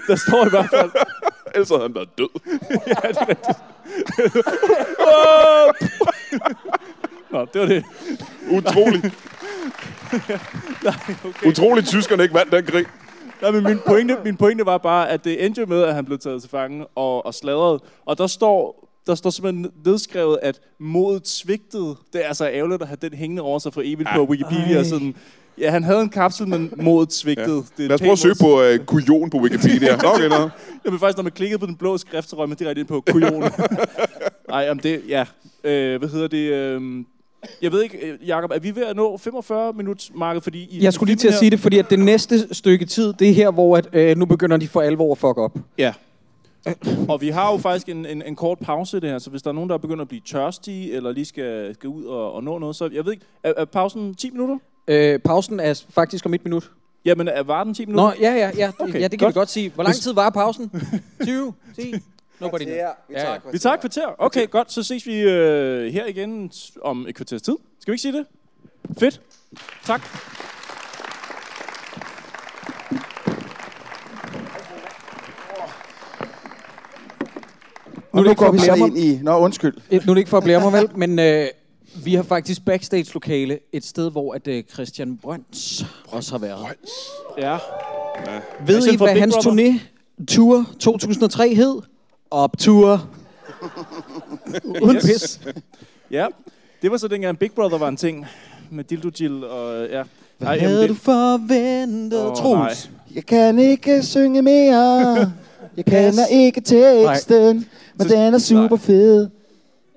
[0.09, 0.91] Der står i hvert fald,
[1.55, 2.29] Ellers havde han været død.
[7.31, 7.85] Nå, det var det.
[8.51, 9.05] Utroligt.
[10.85, 10.95] Nej,
[11.25, 11.47] okay.
[11.49, 12.87] Utroligt, tyskerne ikke vandt den krig.
[13.43, 16.05] Nej, men min pointe, min pointe var bare, at det endte jo med, at han
[16.05, 17.81] blev taget til fange og, og sladret.
[18.07, 21.97] Og der står, der står simpelthen nedskrevet, at modet svigtede.
[22.13, 24.17] Det er altså ærgerligt at have den hængende over sig for evigt ja.
[24.17, 24.77] på Wikipedia.
[24.77, 24.85] Ej.
[24.85, 25.15] Sådan,
[25.59, 27.57] ja, han havde en kapsel, men modet svigtede.
[27.57, 27.83] Ja.
[27.83, 29.97] Det Lad os prøve at søge på uh, kujon på Wikipedia.
[30.03, 30.49] Nå, okay, nå.
[30.85, 33.01] Jamen faktisk, når man klikkede på den blå skrift, så røg man direkte ind på
[33.11, 33.43] kujon.
[34.49, 35.25] Nej, jamen det, ja.
[35.65, 36.53] Øh, hvad hedder det?
[36.53, 37.05] Øh,
[37.63, 40.41] jeg ved ikke, øh, Jacob, er vi ved at nå 45 minuts marked?
[40.41, 43.13] Fordi i Jeg skulle lige til at sige det, fordi at det næste stykke tid,
[43.13, 45.59] det er her, hvor at, øh, nu begynder de for alvor at fuck op.
[45.79, 45.93] Ja.
[47.13, 49.51] Og vi har jo faktisk en, en, en kort pause det her, så hvis der
[49.51, 52.59] er nogen, der begynder at blive tørstige, eller lige skal, skal ud og, og nå
[52.59, 54.59] noget, så jeg ved ikke, er, er pausen 10 minutter?
[54.89, 56.71] Øh, pausen er faktisk om et minut.
[57.05, 58.05] Jamen, er, var den 10 minutter?
[58.05, 59.35] Nå, ja, ja, ja, Okay, ja det kan godt.
[59.35, 59.71] vi godt sige.
[59.75, 60.71] Hvor lang tid var pausen?
[61.23, 61.55] 20?
[61.75, 61.95] 10?
[62.41, 62.77] Nobody knows.
[62.77, 63.37] Ja, ja.
[63.53, 64.07] Vi tager et kvarter.
[64.07, 64.51] Okay, okay.
[64.51, 64.73] godt.
[64.73, 66.53] Så ses vi øh, her igen
[66.83, 67.57] om et kvarters tid.
[67.81, 68.27] Skal vi ikke sige det?
[68.99, 69.21] Fedt.
[69.85, 70.03] Tak.
[78.17, 79.19] Nu det ikke går for vi at så ind i...
[79.23, 79.75] Nå, undskyld.
[79.91, 81.47] Nu er det ikke for at blære mig, vel, men øh,
[82.05, 86.67] vi har faktisk backstage-lokale et sted, hvor at, øh, Christian Brøns også har været.
[87.39, 87.53] Ja.
[87.53, 88.41] ja.
[88.67, 89.81] Ved I, fra hvad hans turné,
[90.29, 91.83] tour 2003 hed?
[92.31, 93.09] Optur.
[94.83, 95.41] Uden pis.
[96.11, 96.27] Ja,
[96.83, 98.27] det var så dengang Big Brother var en ting.
[98.71, 100.03] Med Dildo Jill og ja.
[100.39, 102.91] Hvad Ej, havde jamen, du forventet, oh, Troels?
[103.15, 105.33] Jeg kan ikke synge mere.
[105.77, 107.67] Jeg kender ikke teksten,
[107.99, 109.29] men den er super fed.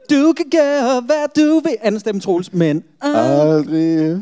[0.09, 1.75] Du kan gøre, hvad du vil.
[1.81, 2.83] Anden stemme, Troels, men...
[3.01, 3.85] Aldrig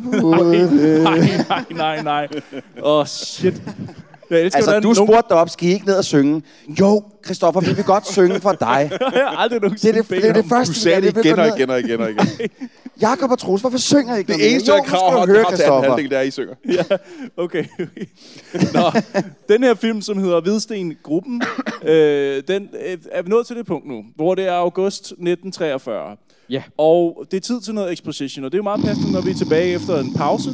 [1.03, 1.19] nej,
[1.49, 2.27] nej, nej, nej.
[2.83, 3.61] Åh, oh, shit.
[4.29, 6.41] Jeg elsker, Altså, du nogen- spurgte op, skal I ikke ned og synge?
[6.79, 8.67] Jo, Christoffer, vi vil godt synge for dig.
[9.01, 11.39] Jeg har aldrig Det nogensinde er det, det, er det første, Du sagde det igen
[11.39, 12.27] og igen og igen og igen.
[13.01, 15.63] Jakob og Troels, hvorfor synger I ikke Det eneste, jeg krav har, høre, har til
[15.63, 16.55] anden halvdel, det er, I synger.
[16.73, 16.83] Ja,
[17.37, 17.65] okay.
[18.73, 19.01] Nå,
[19.49, 21.41] den her film, som hedder Hvidsten Gruppen,
[21.83, 26.17] øh, den øh, er vi nået til det punkt nu, hvor det er august 1943.
[26.49, 26.63] Ja.
[26.77, 29.29] Og det er tid til noget exposition, og det er jo meget passende, når vi
[29.29, 30.49] er tilbage efter en pause.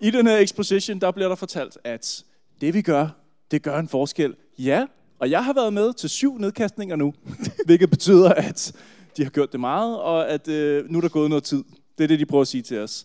[0.00, 2.22] I den her exposition, der bliver der fortalt, at
[2.60, 3.08] det vi gør,
[3.50, 4.34] det gør en forskel.
[4.58, 4.86] Ja,
[5.18, 7.14] og jeg har været med til syv nedkastninger nu,
[7.66, 8.72] hvilket betyder, at
[9.16, 11.64] de har gjort det meget, og at øh, nu er der gået noget tid.
[11.98, 13.04] Det er det, de prøver at sige til os.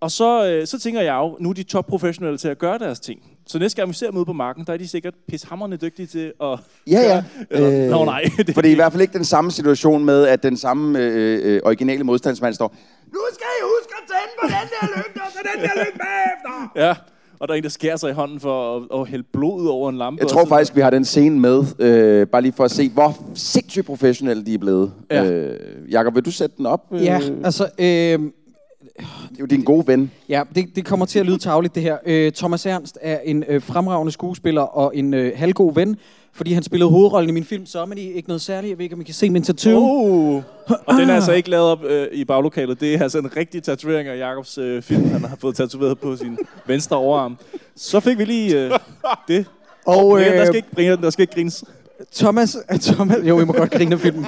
[0.00, 3.00] Og så, øh, så tænker jeg jo, nu er de topprofessionelle til at gøre deres
[3.00, 3.20] ting.
[3.46, 6.06] Så næste gang vi ser dem ude på marken, der er de sikkert pishammerende dygtige
[6.06, 7.24] til at Ja, ja.
[7.50, 8.24] Eller, Nå nej.
[8.54, 11.54] For det er i hvert fald ikke den samme situation med, at den samme øh,
[11.54, 12.74] øh, originale modstandsmand står,
[13.12, 15.98] Nu skal I huske at tænde på den der lygte, og så den der lygte
[15.98, 16.72] bagefter.
[16.86, 16.94] Ja,
[17.40, 19.66] og der er en, der skærer sig i hånden for at, at hælde blod ud
[19.66, 20.20] over en lampe.
[20.22, 23.16] Jeg tror faktisk, vi har den scene med, øh, bare lige for at se, hvor
[23.34, 24.92] sindssygt professionelle de er blevet.
[25.10, 25.30] Ja.
[25.30, 25.58] Øh,
[25.90, 26.80] Jakob, vil du sætte den op?
[26.92, 27.68] Ja, altså...
[27.78, 28.20] Øh,
[29.30, 30.10] Det er jo din gode ven.
[30.28, 31.96] Ja, det, det kommer til at lyde tavligt det her.
[32.06, 35.96] Øh, Thomas Ernst er en øh, fremragende skuespiller og en øh, halvgod ven,
[36.34, 38.00] fordi han spillede hovedrollen i min film Sommerny.
[38.00, 39.76] Ikke noget særligt, jeg ved ikke, om I kan se min tattoo.
[39.76, 40.42] Oh.
[40.86, 42.80] Og den er altså ikke lavet op øh, i baglokalet.
[42.80, 46.16] Det er altså en rigtig tatovering af Jakobs øh, film, han har fået tatoveret på
[46.16, 47.38] sin venstre overarm.
[47.76, 48.70] Så fik vi lige øh,
[49.28, 49.46] det.
[49.86, 51.64] Og, Brian, der øh, skal ikke, Brian, der skal ikke grines.
[52.14, 52.56] Thomas,
[52.86, 54.26] Thomas, jo, I må godt grine af filmen.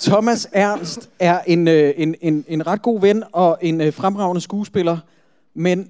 [0.00, 4.40] Thomas Ernst er en, øh, en, en, en ret god ven og en øh, fremragende
[4.40, 4.98] skuespiller,
[5.54, 5.88] men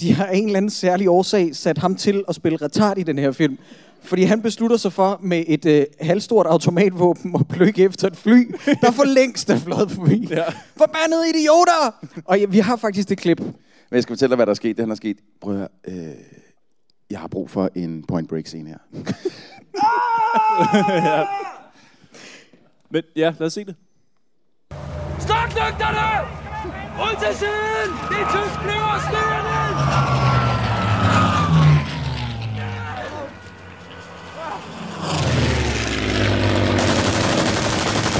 [0.00, 3.18] de har en eller anden særlig årsag sat ham til at spille retard i den
[3.18, 3.58] her film.
[4.04, 8.54] Fordi han beslutter sig for med et øh, halvstort automatvåben at pløkke efter et fly,
[8.80, 10.26] der for længst er fløjet forbi.
[10.30, 10.44] Ja.
[10.76, 12.08] Forbandede idioter!
[12.24, 13.40] Og ja, vi har faktisk det klip.
[13.40, 13.54] Men
[13.92, 14.76] jeg skal fortælle dig, hvad der er sket.
[14.76, 15.16] Det han er sket.
[15.40, 15.68] Prøv at høre.
[15.88, 16.14] Øh,
[17.10, 18.78] jeg har brug for en point break scene her.
[21.18, 21.26] ja.
[22.90, 23.74] Men ja, lad os se det.
[25.18, 26.06] Start lygterne!
[27.04, 27.90] Ud til siden!
[28.10, 30.33] Det er tysk flyver,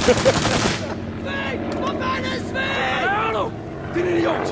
[0.05, 2.75] styrer Hvor fanden er svig!
[3.03, 3.43] Hvad er du?
[3.95, 4.47] Din idiot!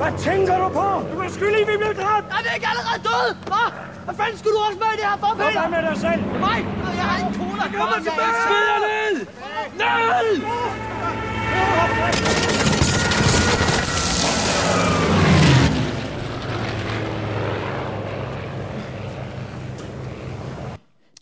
[0.00, 0.88] Hvad tænker du på?
[1.12, 2.26] Du er skyldig, vi blev dræbt!
[2.36, 3.30] Er vi ikke allerede døde?
[3.50, 3.64] Hva?
[4.04, 5.60] Hvad fanden skulle du også med i det her for, Peter?
[5.60, 6.20] Hvad med dig selv?
[6.46, 6.60] Nej,
[6.98, 7.62] Jeg har en cola.
[7.62, 8.34] Jeg kommer tilbage!
[8.46, 9.14] Smid jer ned!
[9.80, 10.28] Ned!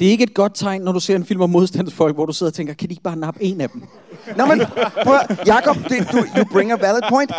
[0.01, 2.33] Det er ikke et godt tegn, når du ser en film om modstandsfolk, hvor du
[2.33, 3.83] sidder og tænker, kan de ikke bare nappe en af dem?
[4.37, 4.61] Nå, men
[5.05, 7.33] prøv Jacob, det, du, you bring a valid point.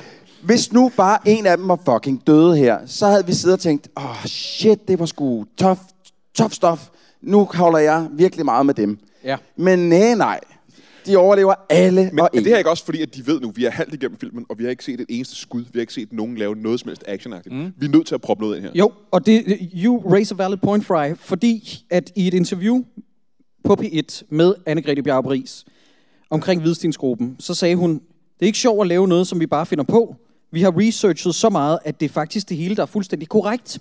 [0.43, 3.59] Hvis nu bare en af dem var fucking døde her, så havde vi siddet og
[3.59, 5.79] tænkt, åh oh, shit, det var sgu tough,
[6.35, 6.81] tough stuff.
[7.21, 8.99] Nu holder jeg virkelig meget med dem.
[9.23, 9.37] Ja.
[9.55, 10.39] Men nej, nej.
[11.07, 12.43] De overlever alle Men og er en.
[12.43, 14.59] det her ikke også fordi, at de ved nu, vi er halvt igennem filmen, og
[14.59, 15.61] vi har ikke set et eneste skud.
[15.61, 17.55] Vi har ikke set nogen lave noget som helst actionagtigt.
[17.55, 17.73] Mm.
[17.77, 18.71] Vi er nødt til at proppe noget ind her.
[18.75, 22.83] Jo, og det, you raise a valid point, Fry, fordi at i et interview
[23.63, 25.65] på P1 med Anne-Grethe Bjarup Riis
[26.29, 29.65] omkring Hvidstensgruppen, så sagde hun, det er ikke sjovt at lave noget, som vi bare
[29.65, 30.15] finder på.
[30.51, 33.79] Vi har researchet så meget, at det er faktisk det hele, der er fuldstændig korrekt.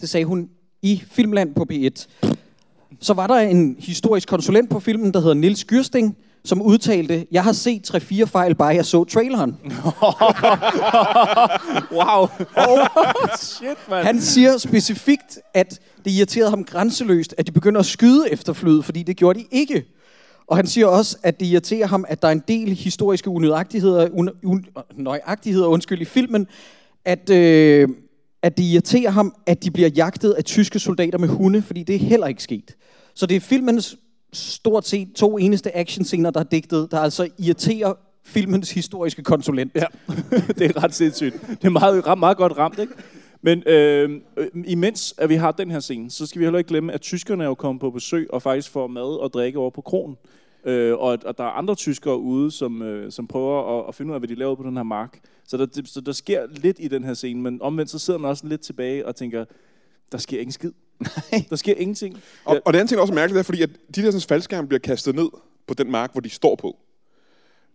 [0.00, 0.48] Det sagde hun
[0.82, 2.06] i Filmland på P1.
[3.00, 7.44] Så var der en historisk konsulent på filmen, der hedder Nils Gyrsting, som udtalte, jeg
[7.44, 9.56] har set 3-4 fejl, bare jeg så traileren.
[11.98, 12.28] wow.
[12.56, 12.78] Og
[13.38, 14.06] Shit, mand.
[14.06, 18.84] han siger specifikt, at det irriterede ham grænseløst, at de begynder at skyde efter flyet,
[18.84, 19.84] fordi det gjorde de ikke.
[20.46, 24.08] Og han siger også, at det irriterer ham, at der er en del historiske unøjagtigheder,
[24.12, 24.64] un, un,
[24.96, 26.46] nøjagtigheder undskyld, i filmen,
[27.04, 27.88] at, øh,
[28.42, 31.94] at det irriterer ham, at de bliver jagtet af tyske soldater med hunde, fordi det
[31.94, 32.76] er heller ikke sket.
[33.14, 33.96] Så det er filmens
[34.32, 39.72] stort set to eneste actionscener, der er digtet, der altså irriterer filmens historiske konsulent.
[39.74, 39.84] Ja,
[40.58, 41.34] det er ret sindssygt.
[41.48, 42.92] Det er meget, meget godt ramt, ikke?
[43.42, 46.68] Men øhm, øh, imens at vi har den her scene, så skal vi heller ikke
[46.68, 49.70] glemme, at tyskerne er jo kommet på besøg og faktisk får mad og drikke over
[49.70, 50.16] på kronen.
[50.64, 53.94] Øh, og, at- og der er andre tyskere ude, som, øh, som prøver at, at
[53.94, 55.18] finde ud af, hvad de laver på den her mark.
[55.46, 58.18] Så der, det, så der sker lidt i den her scene, men omvendt så sidder
[58.20, 59.44] man også lidt tilbage og tænker,
[60.12, 60.72] der sker ingen skid.
[61.50, 62.22] Der sker ingenting.
[62.44, 64.28] Og, og det andet ting, der også er mærkeligt, er, fordi at de der sådan,
[64.28, 65.28] faldskærme bliver kastet ned
[65.66, 66.76] på den mark, hvor de står på.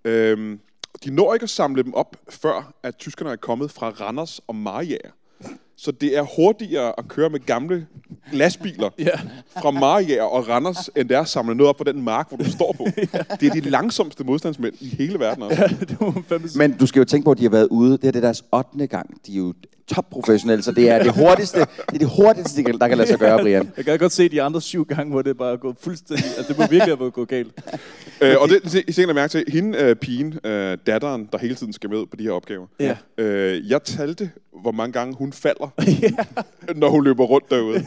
[0.05, 0.59] Øhm,
[1.03, 4.55] de når ikke at samle dem op, før at tyskerne er kommet fra Randers og
[4.55, 5.11] Mariager.
[5.77, 7.87] Så det er hurtigere at køre med gamle
[8.31, 9.19] lastbiler ja.
[9.61, 12.37] fra Mariager og Randers, end det er at samle noget op på den mark, hvor
[12.37, 12.87] du står på.
[13.39, 16.55] Det er de langsomste modstandsmænd i hele verden også.
[16.59, 17.91] Men du skal jo tænke på, at de har været ude.
[17.91, 18.87] Det her det er deres 8.
[18.87, 19.25] gang.
[19.27, 19.53] De er jo
[19.87, 23.39] topprofessionelle, så det er det hurtigste, det er det hurtigste, der kan lade sig gøre,
[23.39, 23.71] Brian.
[23.77, 26.25] Jeg kan godt se de andre syv gange, hvor det bare er gået fuldstændig...
[26.39, 27.53] At det må virkelig have gået galt.
[28.21, 31.73] Øh, og det, det jeg mærke til, hende, øh, pigen, øh, datteren, der hele tiden
[31.73, 32.67] skal med på de her opgaver.
[32.79, 32.97] Ja.
[33.17, 35.33] Øh, jeg talte, hvor mange gange hun
[35.79, 36.23] falder,
[36.79, 37.83] når hun løber rundt derude.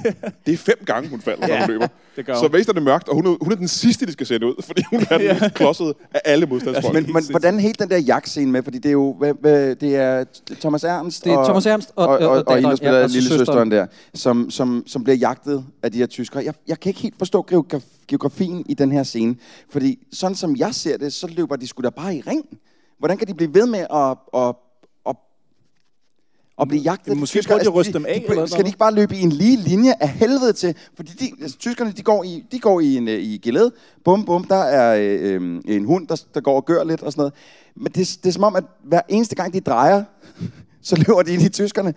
[0.46, 1.86] Det er fem gange, hun falder, når Ja, hun løber.
[2.16, 2.52] det gør Så hun.
[2.52, 4.62] vækst er det mørkt, og hun er, hun er den sidste, de skal sætte ud,
[4.62, 6.94] fordi hun er den mest klodsede af alle modstandsfolk.
[6.94, 9.96] Men, men hvordan helt den der jagtscene med, fordi det er jo hvad, hvad, det
[9.96, 10.24] er
[10.60, 12.76] Thomas Ernst Det er og, Thomas Ernst og- og, og, og og, og hende, der
[12.76, 13.70] spiller ja, ja, altså lille søsteren søsteren.
[13.70, 16.44] der, som, som, som bliver jagtet af de her tyskere.
[16.44, 19.36] Jeg, jeg kan ikke helt forstå geograf- geografien i den her scene,
[19.70, 22.44] fordi sådan som jeg ser det, så løber de sgu da bare i ring.
[22.98, 24.54] Hvordan kan de blive ved med at, at,
[26.60, 27.06] at blive jagtet?
[27.06, 28.66] Jamen, måske prøver de at ryste de, dem af, de, eller de, Skal noget?
[28.66, 30.74] de ikke bare løbe i en lige linje af helvede til?
[30.96, 33.70] Fordi de, altså, tyskerne, de går i, de går i, en, øh, i geled.
[34.04, 37.12] Bum, bum, der er øh, øh, en hund, der, der går og gør lidt og
[37.12, 37.34] sådan noget.
[37.76, 40.04] Men det, det er som om, at hver eneste gang de drejer,
[40.82, 41.94] så løber de ind i tyskerne.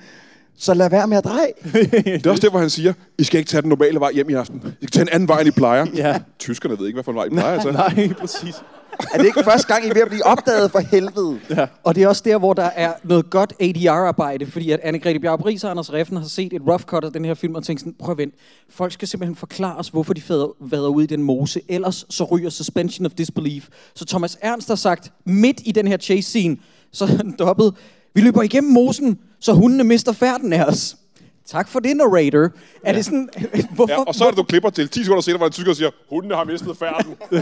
[0.58, 1.48] Så lad være med at dreje.
[1.74, 4.30] Det er også der, hvor han siger, I skal ikke tage den normale vej hjem
[4.30, 4.62] i aften.
[4.82, 5.86] I skal tage en anden vej, end I plejer.
[5.96, 6.20] Ja.
[6.40, 7.54] Tyskerne ved ikke, hvad for en vej I plejer.
[7.54, 7.72] Altså.
[7.96, 8.56] Nej, præcis.
[9.14, 11.40] Er det ikke første gang, I er ved at blive opdaget for helvede?
[11.50, 11.68] Ja.
[11.84, 15.46] Og det er også der, hvor der er noget godt ADR-arbejde, fordi at Anne-Grethe Bjarup
[15.46, 17.82] Riis og Anders Reffen har set et rough cut af den her film og tænkt
[17.82, 18.34] sådan, prøv at vent,
[18.70, 22.24] folk skal simpelthen forklare os, hvorfor de fader, vader ud i den mose, ellers så
[22.24, 23.68] ryger suspension of disbelief.
[23.96, 26.58] Så Thomas Ernst har sagt, midt i den her chase scene,
[26.92, 27.74] så han dobbet,
[28.14, 30.98] vi løber igennem mosen, så hundene mister færden af os.
[31.52, 32.50] Tak for det, narrator.
[32.84, 33.30] Er det sådan,
[33.76, 35.74] hvorfor, Ja, og så er det, du klipper til 10 sekunder senere, hvor en tysker
[35.74, 37.16] siger, hundene har mistet færden.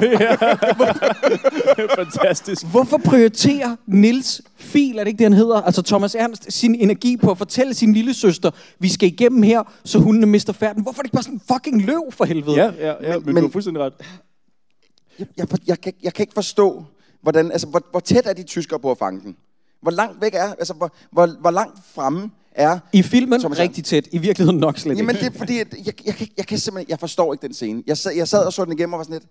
[2.06, 2.66] Fantastisk.
[2.66, 7.18] Hvorfor prioriterer Nils Fil, er det ikke det, han hedder, altså Thomas Ernst, sin energi
[7.18, 10.84] på at fortælle sin lille søster, vi skal igennem her, så hundene mister færden.
[10.84, 12.56] Hvorfor er det ikke bare sådan fucking løv for helvede?
[12.56, 13.94] Ja, ja, ja, men, men, men- du har fuldstændig ret.
[15.20, 16.86] Jeg, jeg, jeg, kan, jeg kan ikke forstå,
[17.22, 19.36] hvordan, altså, hvor, hvor tæt er de tyskere på at fange den?
[19.82, 22.80] Hvor langt væk er, altså, hvor, hvor, hvor langt fremme er...
[22.94, 25.26] I filmen Thomas rigtig tæt, i virkeligheden nok slet Jamen, ikke.
[25.26, 27.84] det er fordi, at jeg, jeg, kan, jeg kan simpelthen, jeg forstår ikke den scene.
[27.88, 29.30] Jeg sad, jeg sad og så den igennem og var sådan lidt,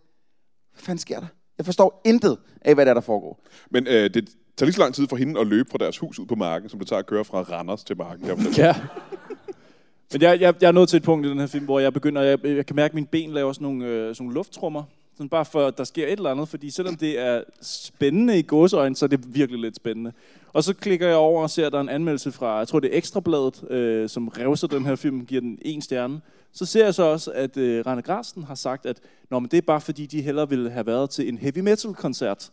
[0.72, 1.27] hvad fanden sker der?
[1.59, 3.41] Jeg forstår intet af, hvad der, er, der foregår.
[3.70, 6.18] Men øh, det tager lige så lang tid for hende at løbe fra deres hus
[6.18, 8.27] ud på marken, som det tager at køre fra Randers til marken.
[8.57, 8.74] Ja.
[10.12, 11.93] Men jeg, jeg, jeg er nået til et punkt i den her film, hvor jeg
[11.93, 14.83] begynder, jeg, jeg kan mærke, at mine ben laver sådan nogle, øh, sådan nogle lufttrummer.
[15.14, 18.43] Sådan bare for, at der sker et eller andet, fordi selvom det er spændende i
[18.43, 20.12] gåseøjne, så er det virkelig lidt spændende.
[20.57, 22.81] Og så klikker jeg over og ser, at der er en anmeldelse fra, jeg tror
[22.81, 26.21] det er Ekstrabladet, øh, som revser den her film, giver den en stjerne.
[26.53, 29.01] Så ser jeg så også, at øh, Rane Grasten har sagt, at
[29.31, 31.95] Nå, men det er bare fordi, de hellere ville have været til en heavy metal
[31.95, 32.51] koncert.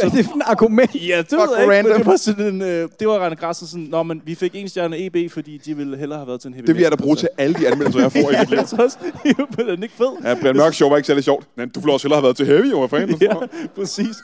[0.00, 0.94] Hvad er det for en argument?
[0.94, 1.96] Ja, det Fuck, ved jeg ikke, men random.
[1.98, 4.68] det var sådan en, øh, det var Rane Grasten sådan, Nå, men vi fik en
[4.68, 6.96] stjerne EB, fordi de ville hellere have været til en heavy Det vil jeg da
[6.96, 8.58] bruge til alle de anmeldelser, jeg får i mit liv.
[8.58, 8.98] tror også,
[9.56, 10.06] det er den ikke fed.
[10.24, 11.46] Ja, Brian Mørk Show var ikke særlig sjovt.
[11.56, 13.18] Men du ville også hellere have været til Heavy, jo, hvad fanden?
[13.22, 13.34] ja,
[13.76, 14.16] præcis.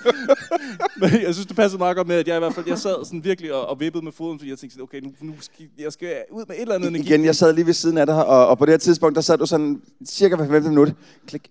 [0.96, 3.04] Men jeg synes, det passer meget godt med, at jeg i hvert fald, jeg sad
[3.04, 5.66] sådan virkelig og, og vippede med foden, fordi jeg tænkte sådan, okay, nu, nu skal,
[5.78, 7.08] jeg skal ud med et eller andet energi.
[7.08, 9.20] Igen, jeg sad lige ved siden af dig, og, og på det her tidspunkt, der
[9.22, 10.92] sad du sådan cirka hver 15 minut.
[11.26, 11.42] Klik,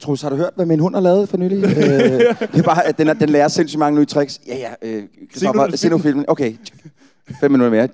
[0.00, 1.64] Troels, har du hørt, hvad min hund har lavet for nylig?
[1.64, 4.40] øh, det er bare, at den, den lærer sindssygt mange nye tricks.
[4.46, 6.24] Ja, ja, øh, Christoffer, se nu filmen.
[6.28, 6.54] Okay,
[7.40, 7.88] fem minutter mere.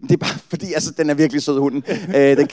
[0.00, 1.82] Men det er bare, fordi altså, den er virkelig sød, hunden.
[2.16, 2.48] Øh, den,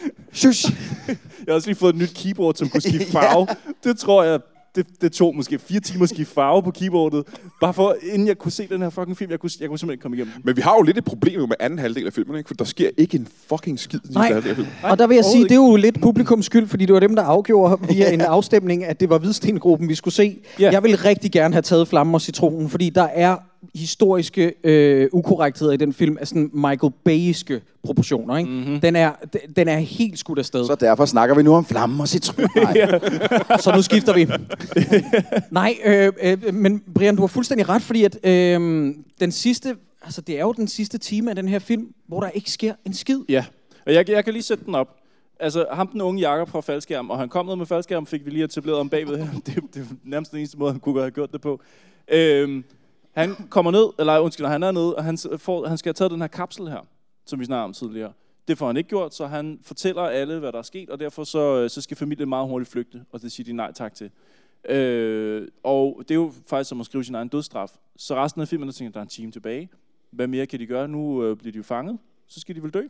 [0.32, 0.72] Shush.
[1.08, 1.16] Jeg
[1.48, 3.46] har også lige fået et nyt keyboard, som kunne skifte farve.
[3.84, 4.40] Det tror jeg,
[4.76, 7.24] det, det tog måske fire timer at skifte farve på keyboardet.
[7.60, 9.94] Bare for, inden jeg kunne se den her fucking film, jeg kunne, jeg kunne simpelthen
[9.94, 10.34] ikke komme igennem.
[10.44, 12.48] Men vi har jo lidt et problem jo med anden halvdel af filmen, ikke?
[12.48, 14.32] for der sker ikke en fucking skid i den Nej.
[14.32, 14.72] halvdel af filmen.
[14.82, 17.16] Og der vil jeg sige, det er jo lidt publikums skyld, fordi det var dem,
[17.16, 20.38] der afgjorde via en afstemning, at det var Hvidstengruppen, vi skulle se.
[20.60, 20.70] Ja.
[20.70, 23.36] Jeg vil rigtig gerne have taget Flammen og Citronen, fordi der er
[23.74, 28.36] historiske øh, ukorrektheder i den film af sådan Michael Bayske proportioner.
[28.36, 28.50] Ikke?
[28.50, 28.80] Mm-hmm.
[28.80, 29.12] Den, er,
[29.56, 30.66] den er helt skudt afsted.
[30.66, 32.48] Så derfor snakker vi nu om flamme og citron.
[33.64, 34.26] Så nu skifter vi.
[35.50, 40.20] Nej, øh, øh, men Brian, du har fuldstændig ret, fordi at øh, den sidste, altså
[40.20, 42.94] det er jo den sidste time af den her film, hvor der ikke sker en
[42.94, 43.20] skid.
[43.28, 43.44] Ja,
[43.86, 44.88] og jeg, jeg kan lige sætte den op.
[45.40, 48.30] Altså, ham den unge Jakob fra faldskærm, og han kom ned med faldskærm, fik vi
[48.30, 49.26] lige etableret om bagved her.
[49.46, 51.60] Det, det er nærmest den eneste måde, han kunne have gjort det på.
[52.08, 52.64] Øhm,
[53.12, 56.10] han kommer ned, eller undskyld, han er nede, og han, får, han skal have taget
[56.10, 56.80] den her kapsel her,
[57.26, 58.12] som vi snakkede om tidligere.
[58.48, 61.24] Det får han ikke gjort, så han fortæller alle, hvad der er sket, og derfor
[61.24, 64.10] så, øh, så skal familien meget hurtigt flygte, og det siger de nej tak til.
[64.68, 67.70] Øh, og det er jo faktisk som at skrive sin egen dødsstraf.
[67.96, 69.68] Så resten af filmen, der tænker, der er en time tilbage.
[70.10, 70.88] Hvad mere kan de gøre?
[70.88, 71.98] Nu øh, bliver de jo fanget.
[72.26, 72.82] Så skal de vel dø.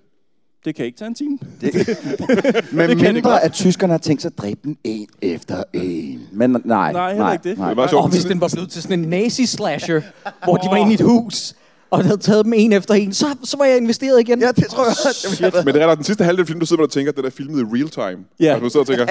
[0.64, 1.38] Det kan ikke tage en time.
[1.60, 1.86] Det, Det
[2.72, 3.42] men kan det mindre, godt.
[3.42, 6.20] at tyskerne har tænkt sig at dræbe den en efter en.
[6.32, 7.58] Men nej, Nej, heller ikke det.
[7.58, 7.72] Nej.
[7.92, 10.00] Og hvis den var blevet til sådan en nazi-slasher,
[10.44, 11.54] hvor de var inde i et hus,
[11.90, 14.40] og havde taget dem en efter en, så, så var jeg investeret igen.
[14.40, 15.62] Ja, det tror jeg også.
[15.64, 17.16] Men det er der den sidste halvdel af filmen, du sidder man og tænker, at
[17.16, 18.24] den er filmet i real time.
[18.40, 18.44] Ja.
[18.52, 19.04] Altså, du sidder og tænker,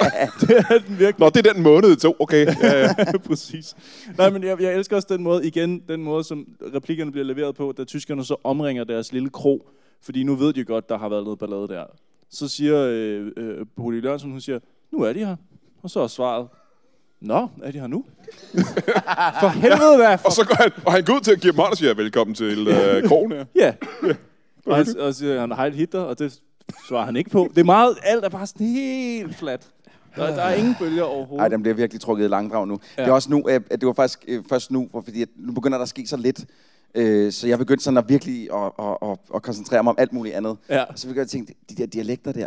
[0.40, 1.14] det er den virkelig.
[1.18, 2.16] Nå, det er den måned, det tog.
[2.20, 2.46] Okay.
[2.62, 2.94] Ja, ja.
[3.28, 3.74] Præcis.
[4.18, 6.44] Nej, men jeg, jeg elsker også den måde, igen, den måde, som
[6.74, 9.60] replikkerne bliver leveret på, da tyskerne så omringer deres lille krog,
[10.02, 11.84] fordi nu ved de godt, der har været noget ballade der.
[12.30, 14.58] Så siger øh, øh, Bodil Jørgensen, hun siger,
[14.92, 15.36] nu er de her.
[15.82, 16.48] Og så er svaret,
[17.20, 18.04] Nå, er de her nu?
[19.40, 20.18] For helvede, hvad?
[20.24, 21.94] Og så går han, og han går ud til at give dem hånd og siger,
[21.94, 23.44] velkommen til øh, krogen her.
[23.54, 23.74] Ja.
[24.66, 26.40] Og, han, og så siger han, hej Hitler, og det
[26.88, 27.48] svarer han ikke på.
[27.54, 29.68] Det er meget, alt er bare sådan helt flat.
[30.16, 31.38] Der, der er ingen bølger overhovedet.
[31.38, 32.74] Nej, den bliver virkelig trukket i langdrag nu.
[32.74, 33.02] Ja.
[33.02, 33.04] Ja.
[33.04, 35.28] Det er også nu, øh, at det var faktisk øh, først nu, hvor, fordi at
[35.36, 36.44] nu begynder der at ske så lidt.
[36.94, 40.12] Øh, så jeg begyndte sådan at virkelig at, at, at, at koncentrere mig om alt
[40.12, 40.56] muligt andet.
[40.68, 40.82] Ja.
[40.82, 42.46] Og så begyndte jeg at tænke, de der dialekter der,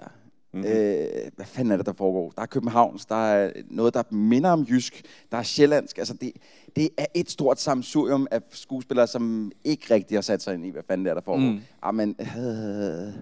[0.53, 0.69] mm-hmm.
[0.69, 2.31] øh, hvad fanden er det, der foregår?
[2.35, 5.97] Der er Københavns, der er noget, der minder om jysk, der er sjællandsk.
[5.97, 6.31] Altså det,
[6.75, 10.69] det er et stort samsurium af skuespillere, som ikke rigtig har sat sig ind i,
[10.69, 11.45] hvad fanden det er, der foregår.
[11.45, 11.51] Mm.
[11.51, 11.61] Mm.
[11.81, 13.13] Amen, øh,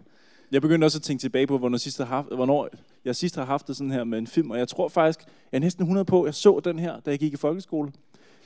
[0.51, 2.69] Jeg begyndte også at tænke tilbage på, hvornår, sidst jeg har haft, hvornår
[3.05, 5.19] jeg sidst har haft det sådan her med en film, og jeg tror faktisk,
[5.51, 7.91] jeg er næsten 100 på, jeg så den her, da jeg gik i folkeskole.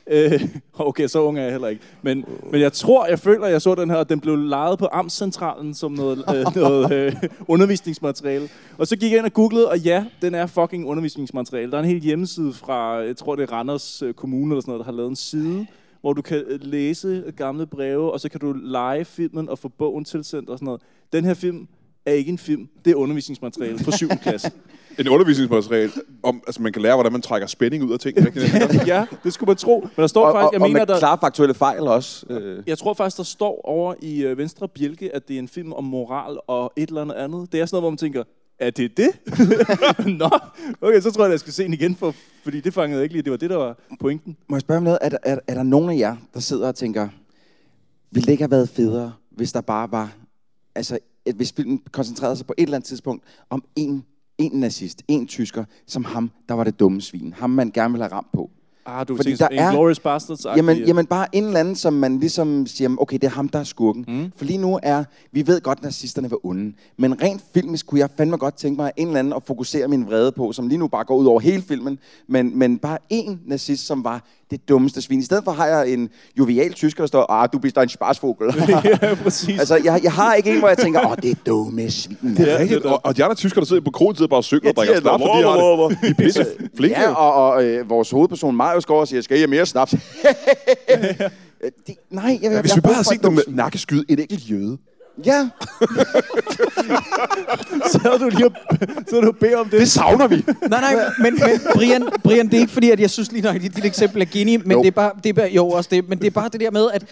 [0.07, 0.41] Øh,
[0.73, 1.81] okay, så ung er jeg heller ikke.
[2.01, 4.87] Men, men jeg tror, jeg føler, jeg så den her, og den blev lejet på
[4.91, 7.15] Amtscentralen som noget, øh, noget øh,
[7.47, 8.49] undervisningsmateriale.
[8.77, 11.71] Og så gik jeg ind og googlede, og ja, den er fucking undervisningsmateriale.
[11.71, 14.71] Der er en hel hjemmeside fra, jeg tror det er Randers øh, Kommune eller sådan
[14.71, 15.67] noget, der har lavet en side,
[16.01, 19.67] hvor du kan øh, læse gamle breve, og så kan du lege filmen og få
[19.67, 20.81] bogen tilsendt og sådan noget.
[21.13, 21.67] Den her film
[22.05, 24.07] er ikke en film, det er undervisningsmateriale for 7.
[24.23, 24.51] klasse.
[24.99, 25.91] En undervisningsmateriale
[26.23, 28.17] om, altså man kan lære, hvordan man trækker spænding ud af ting.
[28.87, 29.79] Ja, det skulle man tro.
[29.79, 30.99] Men der står og, faktisk, og, jeg og mener, med der...
[30.99, 32.25] klare faktuelle fejl også.
[32.29, 32.63] Øh.
[32.67, 35.73] Jeg tror faktisk, der står over i øh, venstre bjælke, at det er en film
[35.73, 37.51] om moral og et eller andet andet.
[37.51, 38.23] Det er sådan noget, hvor man tænker,
[38.59, 39.09] er det det?
[40.19, 40.29] Nå,
[40.81, 43.03] okay, så tror jeg, at jeg skal se den igen, for, fordi det fangede jeg
[43.03, 43.23] ikke lige.
[43.23, 44.37] Det var det, der var pointen.
[44.47, 44.99] Må jeg spørge om noget?
[45.01, 47.09] Er der, er, er der nogen af jer, der sidder og tænker,
[48.11, 50.15] ville det ikke have været federe, hvis der bare var,
[50.75, 50.99] altså,
[51.35, 54.05] hvis filmen koncentrerede sig på et eller andet tidspunkt om en,
[54.37, 57.33] en nazist, en tysker, som ham, der var det dumme svin.
[57.37, 58.49] Ham, man gerne ville have ramt på.
[58.85, 62.65] Ah, du tænker en Glorious Bastards jamen, jamen bare en eller anden, som man ligesom
[62.65, 64.05] siger, okay, det er ham, der er skurken.
[64.07, 64.31] Mm.
[64.35, 66.73] For lige nu er, vi ved godt, at nazisterne var onde.
[66.97, 70.05] Men rent filmisk kunne jeg fandme godt tænke mig en eller anden at fokusere min
[70.05, 71.99] vrede på, som lige nu bare går ud over hele filmen.
[72.27, 74.23] Men, men bare en nazist, som var
[74.53, 75.19] det dummeste svin.
[75.19, 78.53] I stedet for har jeg en jovial tysker, der står, ah, du bist en sparsvogel.
[78.69, 79.59] ja, præcis.
[79.59, 82.17] altså, jeg, jeg har ikke en, hvor jeg tænker, åh, oh, det er dumme svin.
[82.37, 82.85] Det er rigtigt.
[82.85, 84.99] Og, og de andre tyskere, der sidder på krogen, sidder bare og synger og drikker
[84.99, 85.97] snaps, og de har det.
[86.01, 86.45] De er pisse
[86.77, 87.01] flinke.
[87.01, 89.93] Ja, og, og øh, vores hovedperson Marius går og siger, skal I have mere snaps?
[91.87, 94.51] det, nej, jeg, Ja, hvis jeg vi bare havde set et dem nakkeskyde en enkelt
[94.51, 94.77] jøde.
[95.25, 95.49] Ja.
[97.91, 98.49] så du lige
[99.07, 99.79] så du bede om det.
[99.79, 100.43] Det savner vi.
[100.69, 103.55] Nej, nej, men, men Brian, Brian, det er ikke fordi, at jeg synes lige nok,
[103.55, 104.81] at dit eksempel er geni, men Jo.
[104.81, 106.71] det er bare, det er bare, jo også det, men det er bare det der
[106.71, 107.05] med, at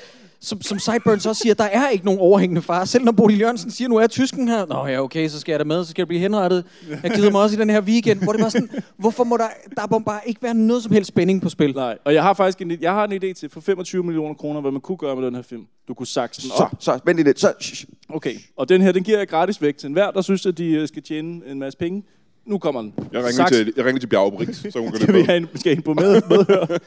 [0.43, 2.85] som, som Sideburns også siger, der er ikke nogen overhængende far.
[2.85, 4.65] Selv når Bodil Jørgensen siger, nu er tysken her.
[4.65, 6.65] Nå ja, okay, så skal jeg da med, så skal jeg blive henrettet.
[7.03, 9.47] Jeg gider mig også i den her weekend, hvor det var sådan, hvorfor må der,
[9.77, 11.73] der må bare ikke være noget som helst spænding på spil?
[11.75, 14.61] Nej, og jeg har faktisk en, jeg har en idé til for 25 millioner kroner,
[14.61, 15.61] hvad man kunne gøre med den her film.
[15.87, 16.71] Du kunne sakse den Så, op.
[16.79, 17.39] så, vent lidt.
[17.39, 17.85] Så, shh, shh.
[18.13, 20.71] Okay, og den her, den giver jeg gratis væk til enhver, der synes, at de
[20.71, 22.03] øh, skal tjene en masse penge.
[22.45, 22.93] Nu kommer den.
[22.97, 25.37] Jeg ringer, Saks- til, jeg ringer til Bjerge Brix, så hun kan skal vi have
[25.37, 26.77] en, skal ind på med, medhør.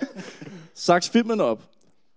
[0.75, 1.63] Saks filmen op.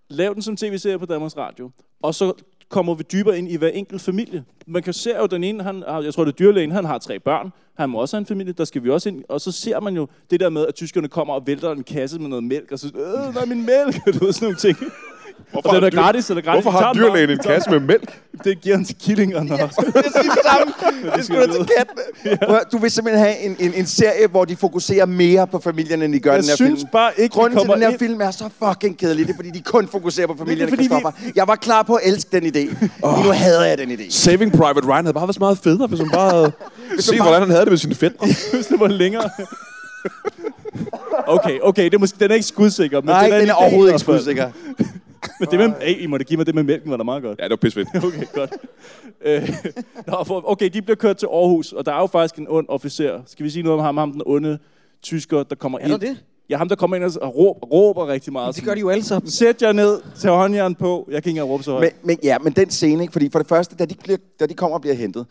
[0.09, 1.71] Lav den som tv-serie på Danmarks Radio.
[2.03, 2.33] Og så
[2.69, 4.43] kommer vi dybere ind i hver enkelt familie.
[4.67, 7.19] Man kan se jo, den ene, han, jeg tror det er dyrlægen, han har tre
[7.19, 7.51] børn.
[7.77, 9.23] Han må også have en familie, der skal vi også ind.
[9.29, 12.19] Og så ser man jo det der med, at tyskerne kommer og vælter en kasse
[12.19, 14.77] med noget mælk, og så, øh, der er min mælk, ved sådan nogle ting.
[15.51, 16.63] Hvorfor og den er dyr- gratis, eller gratis.
[16.63, 17.09] hvorfor har den bare.
[17.09, 17.79] dyrlægen en kasse den.
[17.79, 18.21] med mælk?
[18.43, 19.55] Det giver han til killingerne.
[19.55, 20.13] Ja, Det er det
[20.45, 20.73] samme.
[21.15, 22.37] Det skulle til kattene.
[22.47, 25.59] Prøv at- Du vil simpelthen have en, en, en serie, hvor de fokuserer mere på
[25.59, 26.89] familien, end de gør Jeg den her synes film.
[26.91, 29.49] bare ikke, Grunden til, den her ind- film er så fucking kedelig, det er, fordi
[29.49, 31.11] de kun fokuserer på familien, fordi vi- Christoffer.
[31.35, 32.87] Jeg var klar på at elske den idé.
[33.01, 33.25] Oh.
[33.25, 34.11] Nu hader jeg den idé.
[34.11, 36.51] Saving Private Ryan havde bare været så meget federe, hvis man bare havde
[36.99, 38.19] set, hvordan han havde det med sine fætter.
[38.55, 39.29] Hvis det var længere.
[41.27, 43.01] Okay, okay, det er måske, den er ikke skudsikker.
[43.01, 44.49] Men Nej, det er den er overhovedet ikke skudsikker.
[45.39, 47.23] Men det med, hey, I må da give mig det med mælken, var da meget
[47.23, 47.39] godt.
[47.39, 47.87] Ja, det var pisfedt.
[48.05, 48.53] Okay, godt.
[49.25, 49.49] Øh,
[50.07, 52.65] nå, for, okay, de bliver kørt til Aarhus, og der er jo faktisk en ond
[52.69, 53.21] officer.
[53.25, 54.59] Skal vi sige noget om ham, ham den onde
[55.01, 55.91] tysker, der kommer Er ind?
[55.91, 56.17] der det?
[56.49, 58.55] Ja, ham der kommer ind og råber, råber rigtig meget.
[58.55, 59.31] Det gør de jo alle sammen.
[59.31, 61.07] Sæt jer ned, tag håndjern på.
[61.11, 61.81] Jeg kan ikke engang råbe så højt.
[61.81, 63.11] Men, men, ja, men den scene, ikke?
[63.11, 65.25] fordi for det første, da de, bliver, da de kommer og bliver hentet,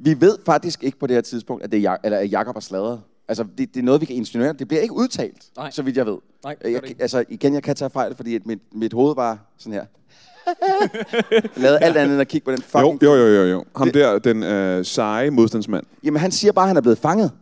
[0.00, 2.60] vi ved faktisk ikke på det her tidspunkt, at, det er eller, at Jacob har
[2.60, 3.00] sladret.
[3.28, 4.52] Altså, det, det er noget, vi kan insinuere.
[4.52, 5.70] Det bliver ikke udtalt, Nej.
[5.70, 6.16] så vidt jeg ved.
[6.44, 7.02] Nej, det gør jeg, ikke.
[7.02, 9.84] altså, igen, jeg kan tage fejl, fordi at mit, mit hoved var sådan her.
[11.30, 13.02] jeg lavede alt andet end at kigge på den Jo, fucking...
[13.02, 13.44] jo, jo, jo.
[13.44, 13.64] jo.
[13.76, 15.84] Ham der, den øh, seje modstandsmand.
[16.04, 17.32] Jamen, han siger bare, at han er blevet fanget.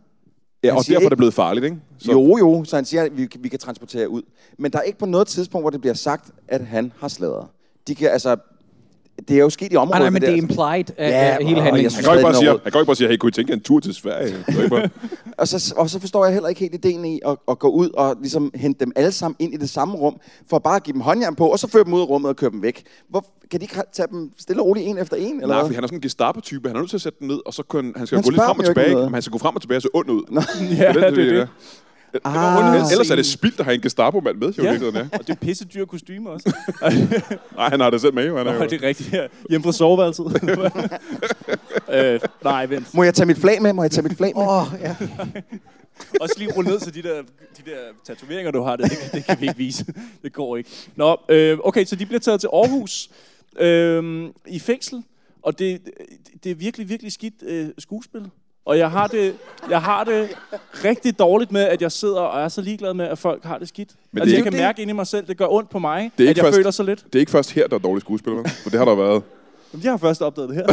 [0.63, 1.77] Ja, Han og derfor er ikke- det blevet farligt, ikke?
[1.99, 2.11] Så.
[2.11, 4.21] Jo, jo, så han siger, at vi, vi kan transportere ud.
[4.57, 7.47] Men der er ikke på noget tidspunkt, hvor det bliver sagt, at han har sladret.
[7.87, 8.35] De kan, altså,
[9.27, 9.95] det er jo sket i området.
[9.95, 11.91] Ah, nej, men det er implied af, Ja, af hele handlingen.
[11.91, 13.53] jeg Han kan ikke bare sige, han kan ikke bare sige, hey, kunne I tænke
[13.53, 14.35] en tur til Sverige?
[14.47, 14.89] Det er bare-
[15.37, 17.89] Og så, og så forstår jeg heller ikke helt ideen i at, at gå ud
[17.89, 20.17] og ligesom hente dem alle sammen ind i det samme rum,
[20.49, 22.35] for bare at give dem håndjern på, og så føre dem ud af rummet og
[22.35, 22.83] køre dem væk.
[23.09, 25.41] Hvor, kan de ikke tage dem stille og roligt en efter en?
[25.41, 26.67] Eller Nej, fordi han er sådan en Gestapo-type.
[26.69, 28.29] Han er nødt til at sætte den ned, og så kan han skal Han gå
[28.29, 28.95] lidt frem og dem tilbage.
[28.95, 30.21] Men han skal gå frem og tilbage og se ond ud.
[30.79, 31.33] Ja, det er det.
[31.33, 31.47] der.
[32.13, 32.31] Det var
[32.83, 32.91] Ah.
[32.91, 34.73] Ellers er det spildt at have en Gestapo-mand med, jo Ja.
[34.73, 34.79] ja.
[34.93, 35.07] ja.
[35.13, 36.53] Og det er pisse dyre kostymer også.
[37.57, 38.37] Nej, han har det selv med, jo.
[38.37, 38.69] Han er Nå, jo.
[38.69, 39.27] det er rigtigt her.
[39.49, 40.25] Hjemme fra soveværelset.
[41.93, 42.93] øh, nej, vent.
[42.93, 43.73] Må jeg tage mit flag med?
[43.73, 44.43] Må jeg tage mit flag med?
[44.47, 44.95] Åh, ja.
[46.21, 47.21] Også lige rulle ned til de der,
[47.57, 48.75] de der tatoveringer, du har.
[48.75, 49.85] Det, det, kan- det kan vi ikke vise.
[50.23, 50.69] Det går ikke.
[50.95, 53.09] Nå, øh, okay, så de bliver taget til Aarhus
[53.59, 55.03] øh, i fængsel.
[55.41, 55.81] Og det,
[56.43, 58.21] det er virkelig, virkelig skidt øh, skuespil.
[58.67, 59.35] Og jeg har, det,
[59.69, 60.29] jeg har det
[60.85, 63.67] rigtig dårligt med, at jeg sidder og er så ligeglad med, at folk har det
[63.67, 63.89] skidt.
[64.11, 65.69] Men det altså, er jeg kan det- mærke ind i mig selv, det gør ondt
[65.69, 67.05] på mig, Det er at ikke jeg først- føler så lidt.
[67.05, 69.23] Det er ikke først her, der er dårlige skuespillere, for det har der været.
[69.73, 70.65] Jamen, Jeg har først opdaget det her.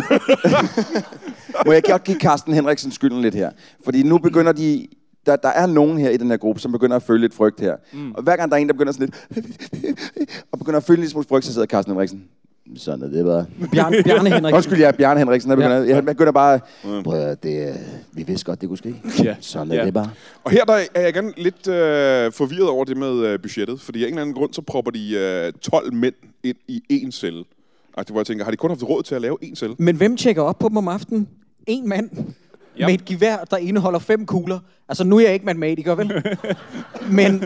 [1.66, 3.50] Må jeg godt give Carsten Henriksen skylden lidt her?
[3.84, 4.86] Fordi nu begynder de...
[5.26, 7.60] Der, der er nogen her i den her gruppe, som begynder at føle lidt frygt
[7.60, 7.76] her.
[7.92, 8.12] Mm.
[8.12, 9.98] Og hver gang der er en, der begynder sådan lidt...
[10.52, 12.24] og begynder at føle lidt smule frygt, så sidder Carsten Henriksen.
[12.76, 13.46] Sådan er det bare.
[13.72, 14.54] Bjarne, Bjarne Henriksen.
[14.54, 15.50] Undskyld, jeg er Bjarne Henriksen.
[15.50, 15.82] Jeg begynder, Ja.
[15.84, 15.94] ja.
[15.94, 16.60] jeg begynder bare...
[17.04, 17.74] Prøv at, det, øh,
[18.12, 18.94] vi vidste godt, det kunne ske.
[19.24, 19.36] Ja.
[19.40, 19.84] Sådan er Ja.
[19.84, 20.10] det bare.
[20.44, 24.02] Og her der er jeg gerne lidt øh, forvirret over det med øh, budgettet, fordi
[24.02, 27.44] af en eller anden grund, så propper de øh, 12 mænd ind i én celle.
[27.96, 29.76] Altså, hvor jeg tænker, har de kun haft råd til at lave én celle?
[29.78, 31.28] Men hvem tjekker op på dem om aftenen?
[31.66, 32.10] En mand
[32.78, 32.86] Ja.
[32.86, 34.58] med et gevær, der indeholder fem kugler.
[34.88, 36.36] Altså, nu er jeg ikke matematiker, vel?
[37.18, 37.44] men,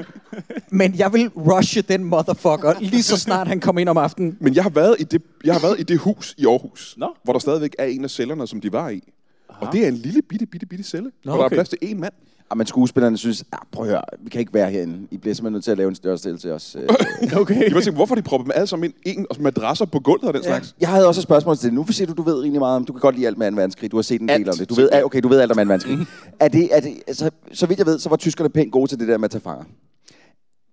[0.70, 4.36] men jeg vil rushe den motherfucker, lige så snart han kommer ind om aftenen.
[4.40, 7.14] Men jeg har været i det, jeg har været i det hus i Aarhus, Nå.
[7.24, 9.02] hvor der stadigvæk er en af cellerne, som de var i.
[9.48, 11.56] Og det er en lille bitte, bitte, bitte celle, Nå, hvor der er okay.
[11.56, 12.12] plads til én mand.
[12.50, 15.08] Ja, men skuespillerne synes, ja, prøv at høre, vi kan ikke være herinde.
[15.10, 16.76] I bliver simpelthen nødt til at lave en større stille til os.
[17.40, 17.62] Okay.
[17.64, 19.18] Jeg var tænkt, hvorfor de proppet dem alle sammen ind?
[19.18, 20.48] En, og madrasser på gulvet og den Ja.
[20.48, 20.74] slags.
[20.80, 21.74] Jeg havde også et spørgsmål til det.
[21.74, 23.56] Nu siger du, du ved rimelig meget om, du kan godt lide alt med 2.
[23.56, 23.90] verdenskrig.
[23.90, 24.48] Du har set en del Alt.
[24.48, 24.68] om det.
[24.68, 25.60] Du ved, ah, okay, du ved alt om 2.
[25.60, 25.98] verdenskrig.
[26.40, 28.98] er det, er det, altså, så vidt jeg ved, så var tyskerne pænt gode til
[29.00, 29.64] det der med at tage fanger.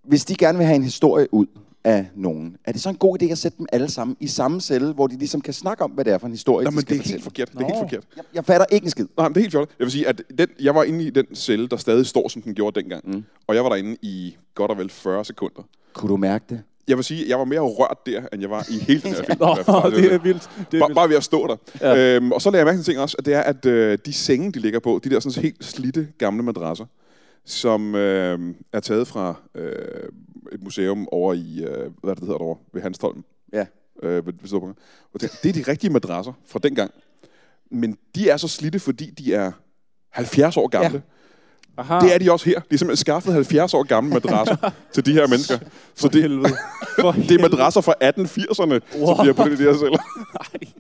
[0.07, 1.45] Hvis de gerne vil have en historie ud
[1.85, 4.61] af nogen, er det så en god idé at sætte dem alle sammen i samme
[4.61, 6.75] celle, hvor de ligesom kan snakke om, hvad det er for en historie, Nå, de
[6.75, 7.23] men det er helt fortælle?
[7.23, 7.51] forkert.
[7.51, 8.03] Det er helt forkert.
[8.15, 9.05] Jeg, jeg fatter ikke en skid.
[9.17, 9.69] Nej, men det er helt fjollet.
[9.79, 12.41] Jeg vil sige, at den, jeg var inde i den celle, der stadig står, som
[12.41, 13.09] den gjorde dengang.
[13.09, 13.23] Mm.
[13.47, 15.61] Og jeg var derinde i godt og vel 40 sekunder.
[15.93, 16.61] Kunne du mærke det?
[16.87, 19.09] Jeg vil sige, at jeg var mere rørt der, end jeg var i hele den
[19.13, 19.37] her film.
[19.39, 19.55] Nå,
[19.89, 20.49] det er vildt.
[20.71, 20.95] Det er bare, vildt.
[20.95, 21.55] bare ved at stå der.
[21.81, 22.15] Ja.
[22.15, 23.97] Øhm, og så lagde jeg mærke til en ting også, at det er, at øh,
[24.05, 26.85] de senge, de ligger på, de der sådan helt slidte gamle madrasser,
[27.45, 28.39] som øh,
[28.73, 30.09] er taget fra øh,
[30.55, 33.23] et museum over i, øh, hvad det hedder derovre, ved Hanstholm.
[33.53, 33.65] Ja.
[34.03, 34.75] Øh, ved, ved Storbrunner.
[35.13, 36.91] Og det, det er de rigtige madrasser fra dengang.
[37.71, 39.51] Men de er så slidte, fordi de er
[40.09, 40.93] 70 år gamle.
[40.93, 41.01] Ja.
[41.77, 41.99] Aha.
[41.99, 42.59] Det er de også her.
[42.59, 45.57] De er simpelthen skaffet 70 år gamle madrasser til de her mennesker.
[45.95, 46.23] Så det,
[47.01, 49.15] For det er madrasser fra 1880'erne, wow.
[49.15, 49.97] som de har puttet i de her celler.
[50.39, 50.71] Nej,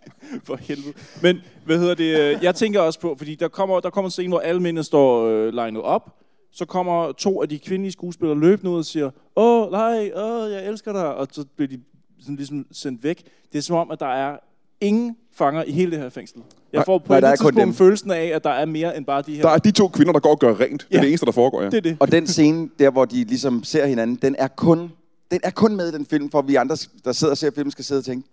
[0.43, 0.93] for helvede.
[1.21, 4.11] Men, hvad hedder det, øh, jeg tænker også på, fordi der kommer, der kommer en
[4.11, 6.15] scene, hvor alle mændene står øh, legnet op,
[6.55, 10.67] så kommer to af de kvindelige skuespillere løbende ud og siger, åh, nej, åh, jeg
[10.67, 11.79] elsker dig, og så bliver de
[12.21, 13.23] sådan ligesom sendt væk.
[13.51, 14.37] Det er som om, at der er
[14.81, 16.37] ingen fanger i hele det her fængsel.
[16.73, 17.73] Jeg Nej, får på nej, et er tidspunkt dem.
[17.73, 19.41] følelsen af, at der er mere end bare de her.
[19.41, 20.81] Der er de to kvinder, der går og gør rent.
[20.89, 21.01] Det er Ja.
[21.01, 21.69] det eneste, der foregår, ja.
[21.69, 21.97] Det er det.
[21.99, 24.91] Og den scene, der hvor de ligesom ser hinanden, den er kun,
[25.31, 27.71] den er kun med i den film, for vi andre, der sidder og ser filmen,
[27.71, 28.27] skal sidde og tænke,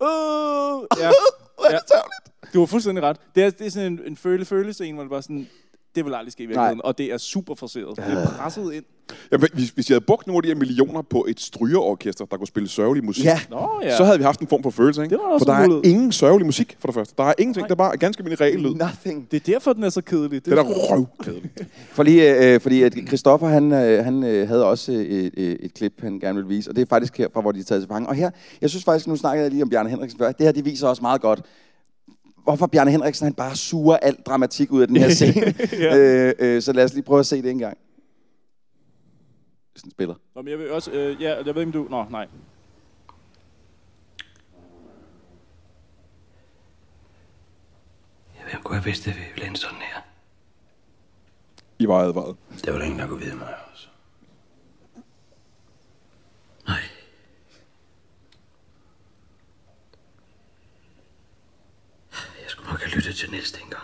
[0.00, 1.10] Uh, ja.
[1.72, 1.78] ja.
[2.54, 3.16] Du har fuldstændig ret.
[3.34, 5.46] Det er, det er sådan en, en føle-føle-scene, hvor det bare sådan,
[5.96, 7.96] det vil aldrig ske i virkeligheden, og det er super forseret.
[7.96, 8.84] Det er presset ind.
[9.32, 12.36] Ja, hvis, hvis jeg havde brugt nogle af de her millioner på et strygerorkester, der
[12.36, 13.40] kunne spille sørgelig musik, Ja.
[13.50, 13.96] Nå, ja.
[13.96, 15.02] så havde vi haft en form for følelse.
[15.02, 15.14] Ikke?
[15.14, 17.14] Det var for der er ingen sørgelig musik, for det første.
[17.18, 18.74] Der er ingenting, der er bare ganske almindelig regel lyd.
[18.74, 19.28] nothing.
[19.30, 20.44] Det er derfor, den er så kedelig.
[20.44, 21.66] Det er da røvkedeligt.
[21.92, 25.56] For lige, øh, fordi at Christoffer, han, øh, han øh, havde også øh, et, øh,
[25.60, 27.82] et klip, han gerne ville vise, og det er faktisk herfra, hvor de er taget
[27.82, 28.08] til fange.
[28.08, 28.30] Og her,
[28.60, 30.88] jeg synes faktisk, nu snakkede jeg lige om Bjarne Henriksen før, det her, det viser
[30.88, 31.42] også meget godt,
[32.46, 35.54] hvorfor Bjarne Henriksen, han bare suger alt dramatik ud af den her scene.
[35.72, 35.96] Ja.
[35.98, 37.78] øh, øh, så lad os lige prøve at se det en gang.
[39.72, 40.14] Hvis den spiller.
[40.34, 41.86] Nå, men jeg vil også, øh, ja, jeg ved ikke, om du...
[41.90, 42.26] Nå, nej.
[48.50, 50.00] Hvem kunne have vidst, at vi ville ende sådan her?
[51.78, 52.36] I var advaret.
[52.64, 53.88] Det var der ingen, der kunne vide mig også.
[56.68, 56.80] Nej.
[62.42, 63.82] Jeg skulle nok have lyttet til Niels dengang.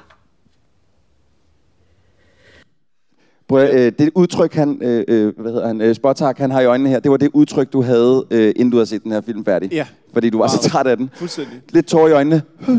[3.53, 6.91] Øh, det udtryk, han, øh, øh, hvad hedder han, øh, Spotak, han har i øjnene
[6.91, 9.45] her, det var det udtryk, du havde, øh, inden du havde set den her film
[9.45, 9.73] færdig.
[9.73, 9.87] Ja.
[10.13, 10.71] Fordi du var så Meget.
[10.73, 11.11] træt af den.
[11.15, 11.61] Fuldstændig.
[11.71, 12.43] Lidt tår i øjnene.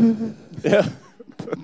[0.64, 0.84] Ja.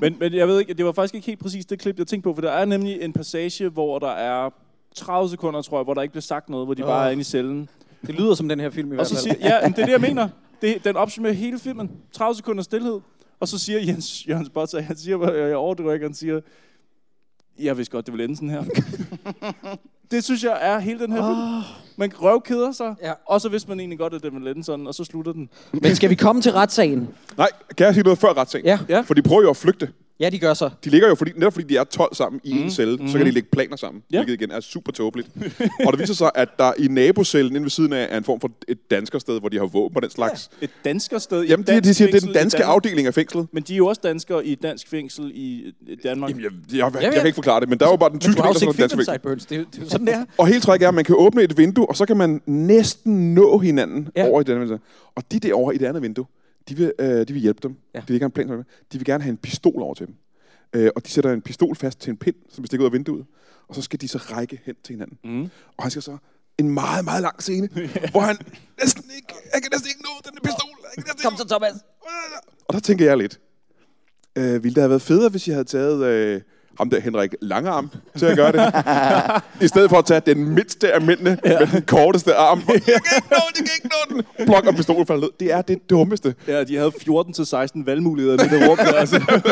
[0.00, 2.28] Men, men jeg ved ikke, det var faktisk ikke helt præcis det klip, jeg tænkte
[2.28, 4.50] på, for der er nemlig en passage, hvor der er
[4.94, 7.06] 30 sekunder, tror jeg, hvor der ikke bliver sagt noget, hvor de bare Åh.
[7.06, 7.68] er inde i cellen.
[8.06, 9.22] Det lyder som den her film i Og hvert så fald.
[9.22, 10.28] siger, ja, det er det, jeg mener.
[10.62, 11.90] Det, den opsummerer hele filmen.
[12.12, 13.00] 30 sekunder stillhed.
[13.40, 16.40] Og så siger Jens Jørgens Botter, han siger, jeg overdriver ikke, han siger,
[17.58, 18.64] jeg vidste godt, det ville ende sådan her.
[20.10, 21.74] det synes jeg er hele den her film.
[21.96, 23.12] Man røvkeder sig, Ja.
[23.26, 25.48] og så vidste man egentlig godt, at det ville ende sådan, og så slutter den.
[25.72, 27.08] Men skal vi komme til retssagen?
[27.36, 28.66] Nej, kan jeg sige noget før retssagen?
[28.66, 28.78] Ja.
[28.88, 29.00] Ja.
[29.00, 29.92] For de prøver jo at flygte.
[30.20, 30.70] Ja, de gør så.
[30.84, 32.62] De ligger jo, fordi, netop fordi de er 12 sammen i Mhm.
[32.62, 33.12] en celle, så Mhm.
[33.12, 34.18] kan de lægge planer sammen, Ja.
[34.24, 35.28] hvilket igen er super tåbeligt.
[35.86, 38.40] og det viser sig, at der i nabocellen inde ved siden af er en form
[38.40, 40.50] for et danskersted, hvor de har våben og den slags.
[40.60, 43.14] Et danskersted Jamen, et de, de dansk siger, det er fængsel den danske afdeling af
[43.14, 43.46] fængslet.
[43.52, 46.30] Men de er jo også danskere i dansk fængsel i Danmark.
[46.30, 48.20] Jamen, jeg, jeg, jeg, jeg kan ikke forklare det, men der er jo bare den
[48.20, 49.58] tyske del, der er den filmen, fængsel.
[49.58, 50.24] Det, det er jo sådan, det er.
[50.38, 53.34] Og helt træk er, at man kan åbne et vindue, og så kan man næsten
[53.34, 54.22] nå hinanden Ja.
[54.22, 54.28] ja.
[54.30, 54.78] over i vindue.
[55.14, 56.24] Og de derovre i det andet vindue,
[56.70, 57.76] de vil, øh, de vil hjælpe dem.
[57.94, 58.00] Ja.
[58.00, 58.64] De vil ikke have en plan for dem.
[58.92, 60.14] De vil gerne have en pistol over til dem.
[60.72, 63.26] Øh, og de sætter en pistol fast til en pind, som stikker ud af vinduet.
[63.68, 65.18] Og så skal de så række hen til hinanden.
[65.24, 65.42] Mm.
[65.76, 66.16] Og han skal så
[66.58, 67.68] en meget, meget lang scene,
[68.12, 68.36] hvor han
[68.82, 70.68] næsten ikke, jeg kan næsten ikke nå den der pistol.
[70.96, 71.72] Jeg kan Kom så, Thomas.
[72.68, 73.40] og der tænker jeg lidt,
[74.36, 76.40] øh, ville det have været federe, hvis jeg havde taget øh,
[76.78, 78.72] ham der Henrik Langearm til at gøre det?
[79.64, 81.58] I stedet for at tage den mindste almindelige ja.
[81.58, 82.62] med den korteste arm.
[82.68, 84.46] Jeg kan ikke nå den, jeg kan ikke nå den.
[84.46, 85.30] Blok og pistolen falder ned.
[85.40, 86.34] Det er det dummeste.
[86.48, 88.76] Ja, de havde 14-16 valgmuligheder i det rum.
[88.76, 89.42] der, altså.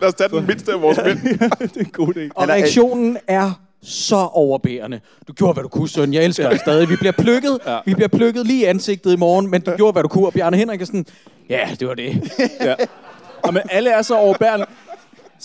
[0.00, 1.18] Lad os tage den mindste af vores mænd.
[1.22, 2.28] det er en god idé.
[2.34, 3.50] Og reaktionen er
[3.82, 5.00] så overbærende.
[5.28, 6.14] Du gjorde, hvad du kunne, søn.
[6.14, 6.88] Jeg elsker dig stadig.
[6.88, 7.58] Vi bliver plukket.
[7.66, 7.78] Ja.
[7.86, 10.26] Vi bliver plukket lige i ansigtet i morgen, men du gjorde, hvad du kunne.
[10.26, 11.06] Og Bjarne Henriksen,
[11.48, 12.32] ja, det var det.
[12.60, 12.74] ja.
[13.42, 14.66] Og men alle er så overbærende.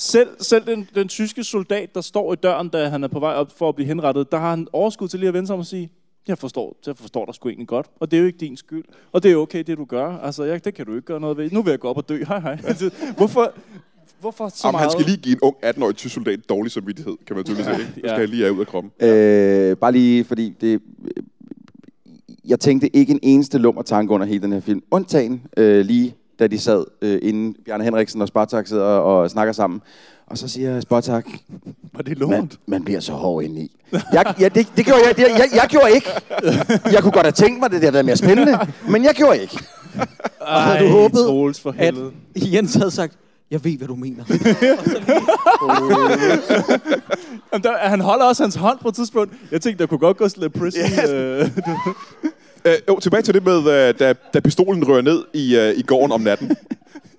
[0.02, 3.34] Selv, selv den, den tyske soldat, der står i døren, da han er på vej
[3.34, 5.60] op for at blive henrettet, der har han overskud til lige at vende sig om
[5.60, 5.90] og sige,
[6.28, 8.84] jeg forstår, jeg forstår dig sgu egentlig godt, og det er jo ikke din skyld,
[9.12, 10.18] og det er okay, det du gør.
[10.18, 11.52] Altså, jeg, det kan du ikke gøre noget ved.
[11.52, 12.24] Nu vil jeg gå op og dø.
[12.28, 12.58] Hej, hej.
[12.68, 13.54] Altså, hvorfor,
[14.20, 14.82] hvorfor så Om meget?
[14.84, 17.76] han skal lige give en ung 18-årig tysk soldat dårlig samvittighed, kan man tydeligt Ja.
[17.76, 17.88] sige.
[17.96, 18.16] Det Ja.
[18.16, 18.92] skal lige have ud af kroppen.
[19.00, 20.82] Øh, bare lige, fordi det...
[22.46, 24.82] Jeg tænkte ikke en eneste lummer tanke under hele den her film.
[24.92, 29.30] Undtagen øh, lige, da de sad øh, inden Bjarne Henriksen og Spartak sidder og, og
[29.30, 29.82] snakker sammen.
[30.28, 31.26] Og så siger Spartak,
[31.94, 32.58] Var det man, lort?
[32.66, 33.72] man bliver så hård indeni.
[33.92, 36.10] Jeg, ja, det, det gjorde jeg, det, jeg, jeg gjorde ikke.
[36.92, 38.60] Jeg kunne godt have tænkt mig, det der havde været mere spændende,
[38.90, 39.60] men jeg gjorde ikke.
[40.40, 41.96] Og havde du håbet, Troels, for at.
[42.36, 43.14] Jens havde sagt,
[43.52, 44.24] jeg ved, hvad du mener.
[47.54, 49.34] Jamen, der, han holder også hans hånd på et tidspunkt.
[49.52, 50.82] Jeg tænkte, der kunne godt gå lidt prison.
[50.82, 51.10] Yes.
[51.10, 51.50] Øh,
[52.66, 55.82] Øh, jo, tilbage til det med, øh, da, da pistolen rører ned i, øh, i
[55.82, 56.56] gården om natten.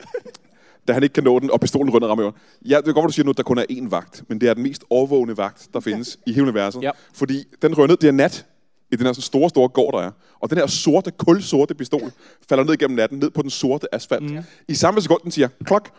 [0.89, 2.41] da han ikke kan nå den, og pistolen rører ned rammer jorden.
[2.65, 4.49] Ja, det er godt, du siger nu, at der kun er én vagt, men det
[4.49, 6.83] er den mest overvågende vagt, der findes i hele universet.
[6.83, 6.91] Ja.
[7.15, 8.47] Fordi den rører ned, det er nat,
[8.93, 10.11] i den her sådan store, store gård, der er.
[10.41, 12.13] Og den her sorte, kulsorte pistol
[12.49, 14.31] falder ned gennem natten, ned på den sorte asfalt.
[14.31, 14.39] Mm.
[14.69, 15.89] I samme sekund, den siger, klok.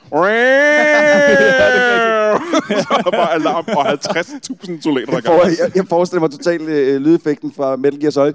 [2.84, 6.61] så er der bare alarm og 50.000 soldater, der for, jeg, jeg forestiller mig totalt
[6.61, 8.34] øh, lydeffekten fra Metal Gear Solid.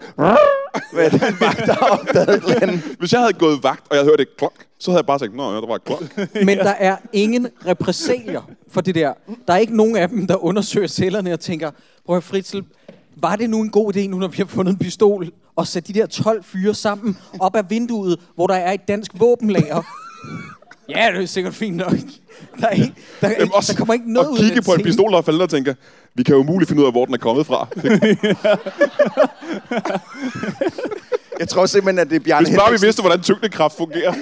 [0.92, 2.96] Med den vagt, der.
[2.98, 5.18] Hvis jeg havde gået vagt, og jeg havde hørt et klok, så havde jeg bare
[5.18, 6.02] tænkt, nå ja, der var et klok.
[6.48, 9.12] Men der er ingen repressalier for det der.
[9.46, 11.70] Der er ikke nogen af dem, der undersøger cellerne og tænker,
[12.06, 12.58] prøv at Fritzl,
[13.16, 15.92] var det nu en god idé, nu når vi har fundet en pistol, at sætte
[15.92, 19.82] de der 12 fyre sammen op ad vinduet, hvor der er et dansk våbenlager,
[20.88, 21.92] Ja, det er sikkert fint nok.
[22.60, 24.62] Der, er ikke, der, er ikke, også, der kommer ikke noget og ud af kigge
[24.62, 25.74] på en pistol, der er faldet og tænker,
[26.14, 27.68] vi kan jo umuligt finde ud af, hvor den er kommet fra.
[31.40, 34.14] Jeg tror simpelthen, at det er Bjarne Hvis bare vi vidste, hvordan tyngdekraft fungerer.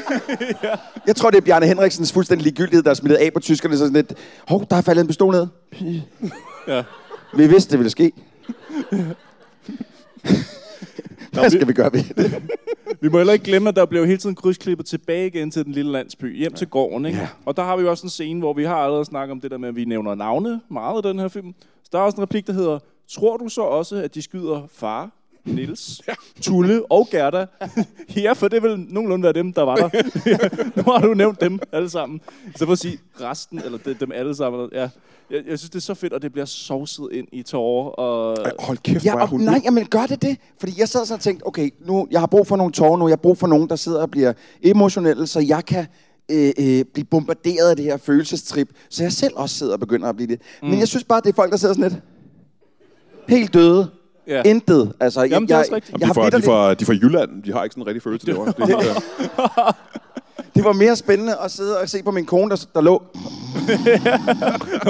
[1.07, 3.75] Jeg tror, det er Bjarne Henriksens fuldstændig ligegyldighed, der er smittet af på tyskerne.
[3.75, 4.15] Så sådan lidt,
[4.49, 5.47] hov, der er faldet en pistol ned.
[6.69, 6.83] Ja.
[7.37, 8.13] Vi vidste, det ville ske.
[11.33, 12.43] Hvad skal vi gøre ved det?
[13.01, 15.73] Vi må heller ikke glemme, at der blev hele tiden krydsklippet tilbage igen til den
[15.73, 17.07] lille landsby, hjem til gården.
[17.07, 17.19] Ikke?
[17.19, 17.29] Ja.
[17.45, 19.51] Og der har vi jo også en scene, hvor vi har allerede snakket om det
[19.51, 21.55] der med, at vi nævner navne meget i den her film.
[21.83, 24.63] Så der er også en replik, der hedder, tror du så også, at de skyder
[24.73, 25.11] far,
[25.45, 26.01] Nils,
[26.41, 27.47] Tulle og Gerda?
[28.17, 29.89] ja, for det vil nogenlunde være dem, der var der.
[30.77, 32.21] nu har du nævnt dem alle sammen.
[32.57, 34.69] Så for at sige resten, eller de- dem alle sammen.
[34.73, 34.89] Ja.
[35.31, 37.91] Jeg, jeg synes, det er så fedt, og det bliver sovset ind i tårer.
[37.91, 38.37] Og...
[38.59, 40.37] Hold kæft, Ja, og, nej, jamen gør det det?
[40.61, 43.09] Fordi jeg sad sådan og tænkte, okay, nu, jeg har brug for nogle tårer nu.
[43.09, 45.87] Jeg har brug for nogen, der sidder og bliver emotionelle, så jeg kan
[46.31, 48.69] øh, øh, blive bombarderet af det her følelsestrip.
[48.91, 50.41] Så jeg selv også sidder og begynder at blive det.
[50.63, 50.69] Mm.
[50.69, 52.03] Men jeg synes bare, det er folk, der sidder sådan lidt
[53.29, 53.91] helt døde.
[54.29, 54.43] Ja.
[54.45, 54.93] Intet.
[55.01, 55.93] Altså, jeg, Jamen, det er jeg, også rigtigt.
[55.93, 57.43] jeg, de, har fra, de, fra, de fra Jylland.
[57.43, 58.27] De har ikke sådan en rigtig følelse.
[58.27, 58.37] Det,
[58.67, 58.95] helt, øh,
[60.55, 63.03] Det var mere spændende at sidde og se på min kone, der, der lå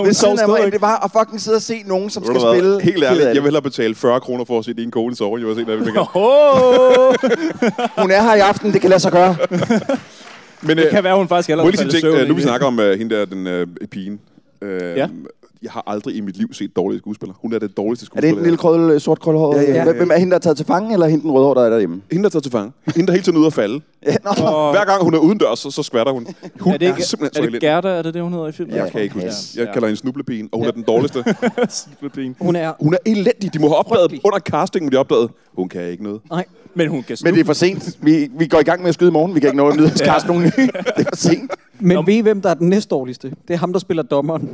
[0.04, 2.54] ved siden af mig, det var at fucking sidde og se nogen, som skal hvad?
[2.54, 2.82] spille.
[2.82, 3.34] Helt ked af ærligt, det.
[3.34, 5.64] jeg vil hellere betale 40 kroner for at se din kone sove, jeg vil se
[5.64, 5.96] her film.
[8.02, 9.36] Hun er her i aften, det kan lade sig gøre.
[10.60, 12.66] Men, Det kan være, hun faktisk allerede jeg i ting, søvn øh, nu vi snakker
[12.66, 14.20] om uh, hende der, den uh, pigen.
[14.62, 15.06] Uh, Ja.
[15.64, 17.36] Jeg har aldrig i mit liv set dårlige skuespillere.
[17.42, 18.30] Hun er det dårligste Er skuespiller.
[18.30, 19.56] det en lille krøl, sort krølhåret?
[19.56, 19.92] Ja, ja, ja, ja.
[19.92, 22.00] Hvem er hende, der er taget til fange, eller hende den rødhårede, der er derhjemme?
[22.12, 22.72] Hende, der er taget til fange.
[22.96, 23.80] Hende, der hele tiden er ude at falde.
[24.06, 24.70] Ja, nå.
[24.70, 26.26] Hver gang hun er udendørs, så, så skvatter hun.
[26.60, 27.60] Hun er det ikke, simpelthen er så det.
[27.60, 28.76] Gerda, er det det, hun hedder i filmen?
[28.76, 29.56] Jeg kan ikke huske det.
[29.56, 29.72] Jeg Ja.
[29.72, 31.24] kalder hende snublepigen, og hun er den dårligste.
[31.68, 32.36] Snublepigen.
[32.40, 32.72] Hun er...
[32.80, 33.54] Hun er elendig.
[33.54, 36.20] De må have opdaget, under castingen, de opdaget, hun kan ikke noget.
[36.30, 36.44] Nej.
[36.74, 37.98] Men hun kan Men det er for sent.
[38.02, 39.34] Vi, vi går i gang med at skyde i morgen.
[39.34, 40.14] Vi kan ikke nå at nyde ja.
[40.26, 40.66] nogen nye.
[40.66, 41.50] Det er for sent.
[41.80, 43.32] Men ved I, hvem der er den næstdårligste?
[43.48, 44.48] Det er ham, der spiller dommeren.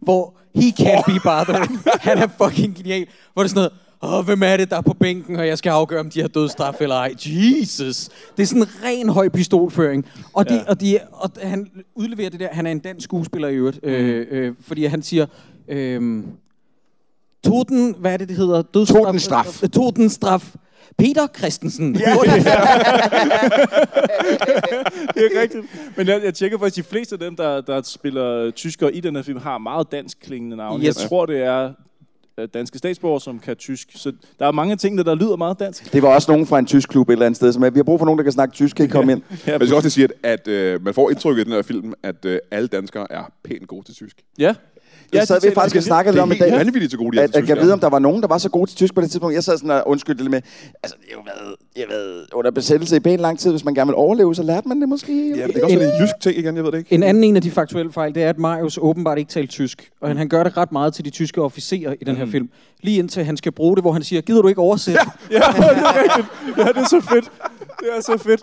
[0.00, 1.68] Hvor he can't be bothered.
[2.00, 3.06] Han er fucking genial.
[3.34, 5.58] Hvor det er sådan noget, Åh, hvem er det, der er på bænken, og jeg
[5.58, 7.14] skal afgøre, om de har dødsstraf eller ej.
[7.26, 8.08] Jesus!
[8.36, 10.06] Det er sådan en ren høj pistolføring.
[10.32, 10.62] Og, de, Ja.
[10.68, 14.26] og, de, og han udleverer det der, han er en dansk skuespiller i øvrigt, øh,
[14.30, 15.26] øh, fordi han siger,
[15.68, 16.22] øh,
[17.44, 18.62] Toten, hvad er det, det hedder?
[18.62, 19.02] Dødsstraf.
[19.02, 19.62] Totenstraf.
[19.62, 20.54] Øh, Totenstraf.
[20.98, 21.96] Peter Christensen.
[22.00, 22.10] Ja.
[25.14, 25.64] det er rigtigt.
[25.96, 29.16] Men jeg, jeg tjekker faktisk, de fleste af dem, der, der spiller tyskere i den
[29.16, 30.78] her film, har meget dansk klingende navne.
[30.78, 30.86] Yes.
[30.86, 31.72] Jeg tror, det er
[32.38, 33.88] øh, danske statsborgere, som kan tysk.
[33.94, 35.92] Så der er mange tingene, der lyder meget dansk.
[35.92, 37.78] Det var også nogen fra en tysk klub et eller andet sted, som er, vi
[37.78, 38.76] har brug for nogen, der kan snakke tysk.
[38.76, 39.22] Kan I komme ind?
[39.46, 41.62] Ja, Men jeg skal også sige, at, at øh, man får indtrykket i den her
[41.62, 44.16] film, at øh, alle danskere er pænt gode til tysk.
[44.38, 44.54] Ja.
[45.14, 46.52] Ja, sad vi faktisk og snakkede lidt om i Det er dag.
[46.58, 47.56] helt vanvittigt så gode, de er At, til at tysk.
[47.56, 49.34] jeg ved, om der var nogen, der var så gode til tysk på det tidspunkt.
[49.34, 50.40] Jeg sad sådan og undskyldte lidt med,
[50.82, 53.50] altså det har jo været, jeg ved, under besættelse i pænt lang tid.
[53.50, 55.36] Hvis man gerne vil overleve, så lærte man det måske.
[55.36, 56.92] Ja, det kan også være en jysk ting igen, jeg ved det ikke.
[56.94, 59.90] En anden en af de faktuelle fejl, det er, at Marius åbenbart ikke taler tysk.
[60.00, 62.48] Og han, han gør det ret meget til de tyske officerer i den her film.
[62.82, 65.00] Lige indtil han skal bruge det, hvor han siger, gider du ikke oversætte?
[65.30, 65.36] Ja.
[65.36, 66.28] Ja, det er rigtigt.
[66.58, 67.24] Ja, det er så fedt.
[67.80, 68.40] Det er så fedt.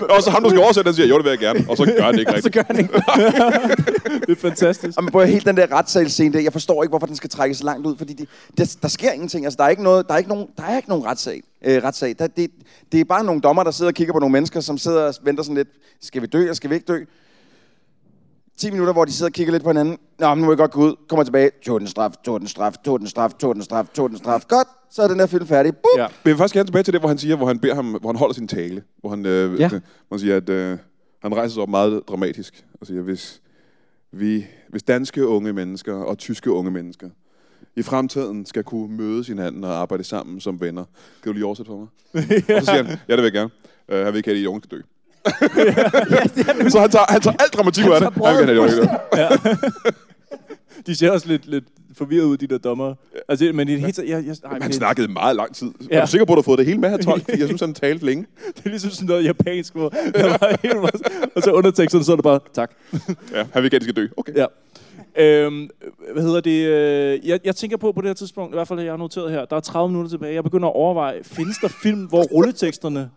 [0.00, 1.64] Og så ham, der skal oversætte, han siger, jo, det vil jeg gerne.
[1.68, 2.54] Og så gør han det ikke så rigtigt.
[2.54, 2.92] gør han ikke.
[4.26, 4.98] Det er fantastisk.
[4.98, 6.40] Og man prøver helt den der retssalsscene der.
[6.40, 8.28] Jeg forstår ikke, hvorfor den skal trækkes så langt ud, fordi det,
[8.58, 9.44] der, der sker ingenting.
[9.44, 11.42] Altså, der er ikke noget, der er ikke nogen, der er ikke nogen retssag.
[11.64, 12.14] Øh, retssag.
[12.18, 12.50] Der, det,
[12.92, 15.14] det er bare nogle dommer, der sidder og kigger på nogle mennesker, som sidder og
[15.22, 15.68] venter sådan lidt.
[16.02, 17.04] Skal vi dø, eller skal vi ikke dø?
[18.56, 19.98] 10 minutter, hvor de sidder og kigger lidt på hinanden.
[20.18, 20.94] Nå, men nu vil jeg godt gå ud.
[21.08, 21.50] Kommer tilbage.
[21.66, 24.42] Tog den straf, tog den straf, tog den straf, tog den straf, tog den straf.
[24.48, 25.72] Godt, så er den her film færdig.
[25.76, 25.82] Boop.
[25.96, 26.02] Ja.
[26.02, 27.86] Men jeg vil faktisk gerne tilbage til det, hvor han siger, hvor han, beder ham,
[27.86, 28.82] hvor han holder sin tale.
[29.00, 29.62] Hvor han, øh, Ja.
[29.62, 29.68] ja.
[29.68, 30.78] hvor han siger, at øh,
[31.22, 33.40] han rejser sig op meget dramatisk og siger, hvis,
[34.12, 37.08] vi, hvis danske unge mennesker og tyske unge mennesker
[37.76, 40.84] i fremtiden skal kunne mødes hinanden og arbejde sammen som venner.
[41.22, 41.88] Kan du lige oversætte for mig?
[42.48, 42.54] ja.
[42.56, 43.50] Og så siger han, ja, det vil jeg gerne.
[43.88, 44.82] Uh, han vil ikke have, at de unge skal dø.
[46.72, 48.12] så han tager, han tager alt dramatik ud af det.
[48.24, 48.62] Han ikke
[49.12, 49.30] have,
[50.78, 51.64] at de ser også lidt, lidt
[51.96, 52.94] forvirret ud, de der dommer.
[53.28, 54.08] Altså, men i det hele taget...
[54.08, 55.70] Jeg, jeg, nej, Han det, snakkede meget lang tid.
[55.90, 55.96] Ja.
[55.96, 57.20] Er du sikker på, at du har fået det hele med her, 12?
[57.20, 58.26] Fordi jeg synes, han talte længe.
[58.56, 62.12] det er ligesom sådan noget japansk, hvor jeg var helt meget, og så underteksterne, så
[62.12, 62.70] er det bare, tak.
[63.32, 64.06] Ja, han vil de skal dø.
[64.16, 64.32] Okay.
[64.36, 64.46] Ja.
[65.18, 65.68] Øhm,
[66.12, 66.66] hvad hedder det?
[66.66, 69.30] øh, Jeg, jeg tænker på på det her tidspunkt, i hvert fald jeg har noteret
[69.32, 70.34] her, der er 30 minutter tilbage.
[70.34, 73.10] Jeg begynder at overveje, findes der film, hvor rulleteksterne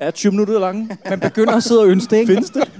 [0.00, 0.98] er 20 minutter lange?
[1.10, 2.32] Man begynder at sidde og ønske det, ikke?
[2.32, 2.70] Findes det?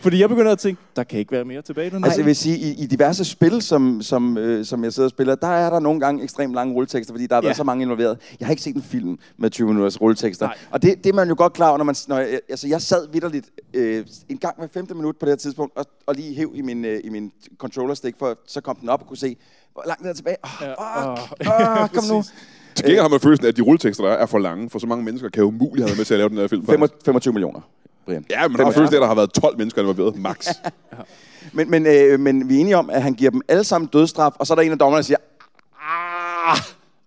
[0.00, 2.04] Fordi jeg begynder at tænke, der kan ikke være mere tilbage den.
[2.04, 5.10] Altså, jeg vil sige, i, i diverse spil, som, som, øh, som jeg sidder og
[5.10, 7.46] spiller, der er der nogle gange ekstremt lange rulletekster, fordi der har Ja.
[7.46, 8.18] været så mange involveret.
[8.40, 10.46] Jeg har ikke set en film med 20 minutters rulletekster.
[10.46, 10.56] Nej.
[10.70, 11.94] Og det, det er man jo godt klar over, når man...
[12.08, 15.36] Når jeg, altså, jeg sad vidderligt øh, en gang hver femte minut på det her
[15.36, 18.76] tidspunkt, og, og lige hæv i min, øh, i min controller stick, for så kom
[18.76, 19.36] den op og kunne se,
[19.72, 20.36] hvor langt den er tilbage.
[20.42, 21.82] Oh, Ja, åh.
[21.82, 22.22] oh, kom nu.
[22.76, 24.78] Til gengæld har man følelsen af, at de rulletekster, der er, er for lange, for
[24.78, 26.66] så mange mennesker kan umuligt have været med til at lave den her film.
[26.66, 27.04] faktisk.
[27.04, 27.60] 25 millioner.
[28.06, 28.26] Brian.
[28.30, 30.48] Ja, men har føles, at der har været 12 mennesker involveret, max.
[31.52, 34.32] Men, men, øh, men vi er enige om, at han giver dem alle sammen dødsstraf,
[34.38, 35.16] og så er der en af dommerne, der siger,
[35.82, 36.58] ah,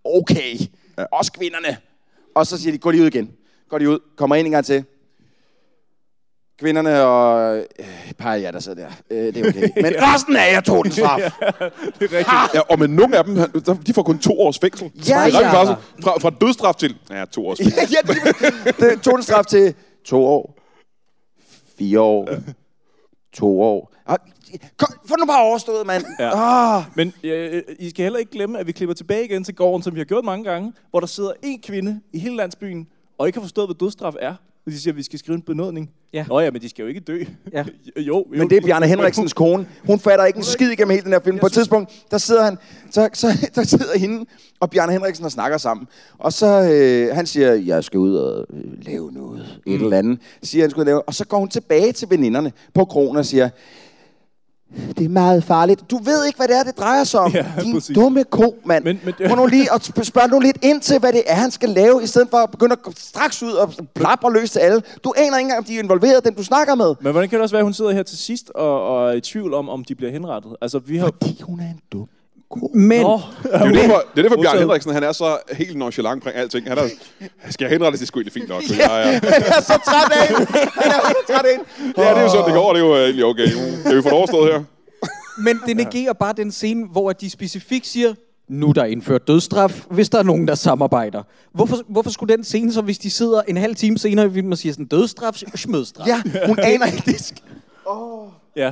[0.03, 0.59] okay,
[0.97, 1.03] ja.
[1.11, 1.77] også kvinderne.
[2.35, 3.31] Og så siger de, gå lige ud igen.
[3.69, 4.85] Går de ud, kommer ind en gang til.
[6.59, 7.65] Kvinderne og øh,
[8.09, 8.91] et par af jer, der sidder der.
[9.09, 9.81] Øh, det er okay.
[9.81, 11.19] Men resten af jer tog den straf.
[11.99, 12.53] det er rigtigt.
[12.53, 13.37] Ja, og men nogle af dem,
[13.87, 14.91] de får kun to års fængsel.
[14.95, 15.63] Ja, det er ja.
[15.63, 17.79] faktisk fra, fra dødsstraf til, ja, to års fængsel.
[17.95, 19.73] ja, de, det tog den straf til
[20.05, 20.59] to år,
[21.77, 22.29] fire år,
[23.33, 23.93] to år.
[24.05, 24.17] Ah,
[24.77, 26.05] Kom, få nu bare overstået, mand.
[26.19, 26.77] Ja.
[26.77, 26.83] Ah.
[26.95, 29.95] Men øh, I skal heller ikke glemme, at vi klipper tilbage igen til gården, som
[29.95, 33.39] vi har gjort mange gange, hvor der sidder en kvinde i hele landsbyen, og ikke
[33.39, 34.35] har forstået, hvad dødsstraf er.
[34.67, 35.89] Og de siger, at vi skal skrive en benådning.
[36.13, 36.25] Ja.
[36.27, 37.23] Nå ja, men de skal jo ikke dø.
[37.53, 37.63] Ja.
[37.97, 38.25] jo, jo.
[38.29, 39.67] Men det er Bjarne Henriksens kone.
[39.85, 41.39] Hun fatter ikke en skid igennem hele den her film.
[41.39, 42.57] På et tidspunkt, der sidder han,
[42.91, 44.25] så, så der sidder hende
[44.59, 45.87] og Bjarne Henriksen og snakker sammen.
[46.17, 50.19] Og så, øh, han siger, jeg skal ud og øh, lave noget, et eller andet.
[50.43, 51.01] Siger han, og lave.
[51.01, 53.49] Og så går hun tilbage til veninderne på kronen og siger,
[54.97, 55.91] det er meget farligt.
[55.91, 57.31] Du ved ikke, hvad det er, det drejer sig om.
[57.31, 57.95] Ja, Din præcis.
[57.95, 58.83] dumme ko, mand.
[58.83, 61.35] Men, men, Prøv nu lige at sp- spørge nu lidt ind til, hvad det er,
[61.35, 64.51] han skal lave, i stedet for at begynde at gå straks ud og plapre løs
[64.51, 64.81] til alle.
[65.03, 66.95] Du aner ikke engang, om de er involveret, dem du snakker med.
[67.01, 69.13] Men hvordan kan det også være, at hun sidder her til sidst og, og er
[69.13, 70.55] i tvivl om, om de bliver henrettet?
[70.61, 71.05] Altså, vi har...
[71.21, 72.07] Fordi hun er en dum
[72.73, 73.01] Men...
[73.01, 73.19] Nå.
[73.43, 74.59] Det er jo derfor, det er derfor Bjarne Modtaget.
[74.59, 76.67] Henriksen, han er så helt nonchalant omkring alting.
[76.67, 76.87] Han er,
[77.49, 78.63] skal jeg henrettes, det er sgu egentlig fint nok.
[78.69, 78.75] Ja.
[78.75, 79.11] Ja, ja.
[79.11, 80.45] Han er så træt af hende.
[80.81, 81.65] Han er så træt af hende.
[81.97, 82.73] ja, det er jo sådan, det går.
[82.73, 83.47] Det er jo øh, egentlig okay.
[83.85, 84.63] Kan vi få det overstået her?
[85.37, 88.13] Men det negerer bare den scene, hvor de specifikt siger,
[88.49, 91.23] nu er der indført dødsstraf, hvis der er nogen, der samarbejder.
[91.53, 94.51] Hvorfor, hvorfor skulle den scene så, hvis de sidder en halv time senere i filmen
[94.51, 96.07] og siger sådan, dødsstraf, smødstraf?
[96.07, 97.33] Ja, hun aner ikke det.
[98.57, 98.71] Ja.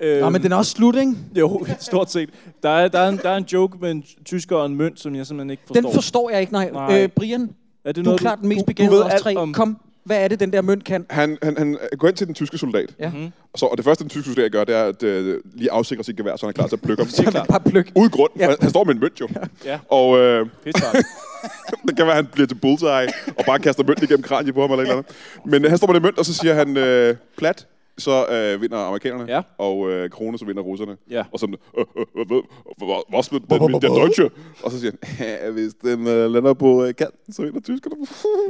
[0.00, 1.14] Øhm, Nå, men den er også slut, ikke?
[1.36, 2.30] Jo, stort set.
[2.62, 5.00] Der er, der, er en, der er en joke med en tysker og en mønt,
[5.00, 5.80] som jeg simpelthen ikke forstår.
[5.82, 6.70] Den forstår jeg ikke, nej.
[6.72, 7.02] Nej.
[7.02, 7.50] Øh, Brian,
[7.84, 9.36] Er det du er noget, klart den mest begavede ved af os tre.
[9.36, 11.06] om- Kom, hvad er det, den der mønt kan?
[11.10, 12.94] Han, han, han går ind til den tyske soldat.
[13.00, 13.10] Ja.
[13.52, 16.04] Og, så, og det første, den tyske soldat gør, det er at øh, lige afsikre
[16.04, 17.30] sit gevær, så han er klar til at plukke ham.
[17.30, 17.48] klart.
[17.50, 17.92] Bare pløk.
[17.94, 18.30] Uden grund.
[18.38, 18.50] Ja.
[18.50, 18.54] Ja.
[18.60, 19.28] Han står med en mønt jo.
[19.64, 19.78] Ja.
[19.88, 23.08] Og øh, det kan være, at han bliver til bullseye
[23.38, 25.12] og bare kaster mønt igennem kraniet på ham eller et eller andet.
[25.44, 27.66] Men han står med den mønt, og så siger han øh, plat.
[27.98, 29.42] Så øh, vinder amerikanerne, Ja.
[29.58, 30.96] og øh, Krone, så vinder russerne.
[31.10, 31.24] Ja.
[31.32, 32.38] Og sådan, øh, øh, øh, øh,
[32.82, 34.30] øh, was mit den, der Deutsche?
[34.62, 37.96] Og så siger han, ja, hvis den øh, lander på øh, kanten, så vinder tyskerne.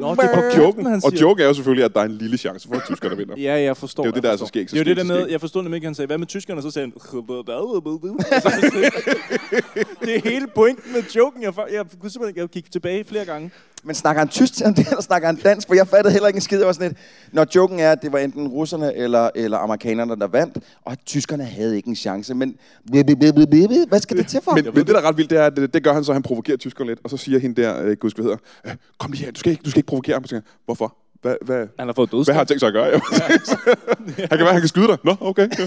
[0.01, 2.39] Nå, det er på joken, og joke er jo selvfølgelig, at der er en lille
[2.39, 3.35] chance for, at tyskerne vinder.
[3.47, 4.03] Ja, jeg forstår.
[4.03, 4.47] Det er jo det, jeg der er forstår.
[4.47, 6.07] så skægt, så Det er jo det der med, jeg forstod nemlig ikke, han sagde,
[6.07, 6.63] hvad med tyskerne?
[6.63, 6.93] Så sagde han,
[10.01, 11.43] det er hele pointen med joken.
[11.43, 13.51] Jeg, jeg kunne simpelthen jeg gik tilbage flere gange.
[13.85, 15.67] Men snakker han tysk til ham der, eller snakker han dansk?
[15.69, 16.59] For jeg fattede heller ikke en skid.
[16.59, 16.99] Jeg var sådan lidt,
[17.33, 20.99] når joken er, at det var enten russerne eller, eller amerikanerne, der vandt, og at
[21.07, 22.35] tyskerne havde ikke en chance.
[22.35, 24.55] Men hvad skal det til for?
[24.55, 26.13] Men, men det, der er ret vildt, det er, at det, det gør han så,
[26.13, 28.37] at han provokerer tyskerne lidt, og så siger hende der, øh, gud skal hedder,
[28.67, 30.43] øh, kom lige her, du skal ikke, du skal ikke provokere ham.
[30.65, 30.97] Hvorfor?
[31.23, 32.25] Hvad, hvad, Han har fået dødsstraf.
[32.25, 32.87] hvad har han tænkt sig at gøre?
[32.87, 33.01] Ja.
[34.19, 34.99] han kan være, han kan skyde dig.
[35.05, 35.49] Nå, okay.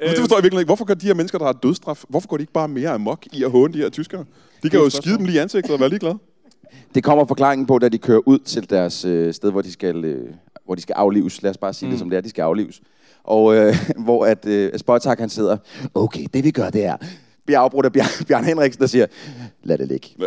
[0.00, 0.68] det forstår jeg virkelig ikke.
[0.68, 3.26] Hvorfor gør de her mennesker, der har dødsstraf, hvorfor går de ikke bare mere amok
[3.32, 4.24] i at håne de her tyskere?
[4.62, 6.18] De kan jo skide dem lige i ansigtet og være ligeglade.
[6.94, 10.04] Det kommer forklaringen på, da de kører ud til deres øh, sted, hvor de skal,
[10.04, 10.34] øh,
[10.64, 11.42] hvor de skal aflives.
[11.42, 11.90] Lad os bare sige mm.
[11.90, 12.20] det, som det er.
[12.20, 12.80] De skal aflives.
[13.24, 13.74] Og øh,
[14.04, 15.56] hvor at øh, Spottak, han sidder,
[15.94, 16.96] okay, det vi gør, det er,
[17.50, 19.06] bliver afbrudt af Bjørn, Bjørn Henriksen, der siger,
[19.64, 20.08] lad det ligge.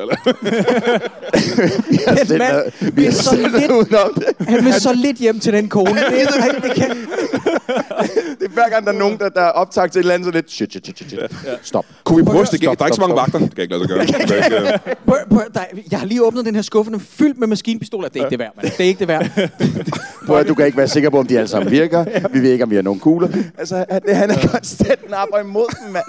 [1.90, 4.48] vi har selv mand vi har så lidt- udenom det.
[4.48, 5.90] Han vil så lidt hjem til den kone.
[5.90, 6.90] Det, er, det kan,
[8.40, 10.26] Det er hver gang, der er nogen, der, der er optaget til et eller andet,
[10.26, 11.20] så lidt, shit, shit, shit, shit.
[11.62, 11.86] Stop.
[12.04, 12.78] Kunne vi prøve at Stop, stikke af?
[12.78, 13.40] Der er ikke så mange vagter.
[13.40, 14.06] Det kan ikke lade sig gøre.
[14.06, 15.60] Det ikke, øh, Prøv, prøv, der,
[15.92, 18.08] jeg har lige åbnet den her skuffe, den er fyldt med maskinpistoler.
[18.10, 18.72] Det er ikke det værd, mand.
[18.78, 19.30] Det er ikke det værd.
[20.26, 22.30] Prøv at du kan ikke være sikker på, om de alle sammen virker.
[22.30, 23.28] Vi ved ikke, om vi har nogle kugler.
[23.58, 26.06] Altså, han, han er konstant napper imod dem, mand.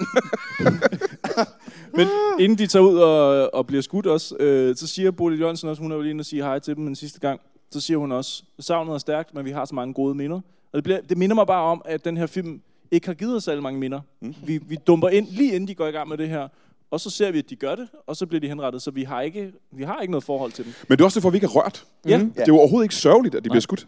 [1.93, 2.07] Men
[2.39, 5.81] inden de tager ud og, og bliver skudt også, øh, så siger Bodil Jørgensen også,
[5.81, 7.39] hun er jo lige inde og sige hej til dem en sidste gang.
[7.71, 10.35] Så siger hun også, savnet er stærkt, men vi har så mange gode minder.
[10.35, 12.61] Og det, bliver, det minder mig bare om, at den her film
[12.91, 13.99] ikke har givet os særlig mange minder.
[14.21, 14.35] Mm.
[14.45, 16.47] Vi, vi dumper ind lige inden de går i gang med det her.
[16.91, 18.81] Og så ser vi, at de gør det, og så bliver de henrettet.
[18.81, 20.73] Så vi har ikke, vi har ikke noget forhold til dem.
[20.89, 21.85] Men det er også derfor, vi ikke er rørt.
[22.07, 22.17] Ja.
[22.17, 23.87] Det er jo overhovedet ikke sørgeligt, at de bliver skudt.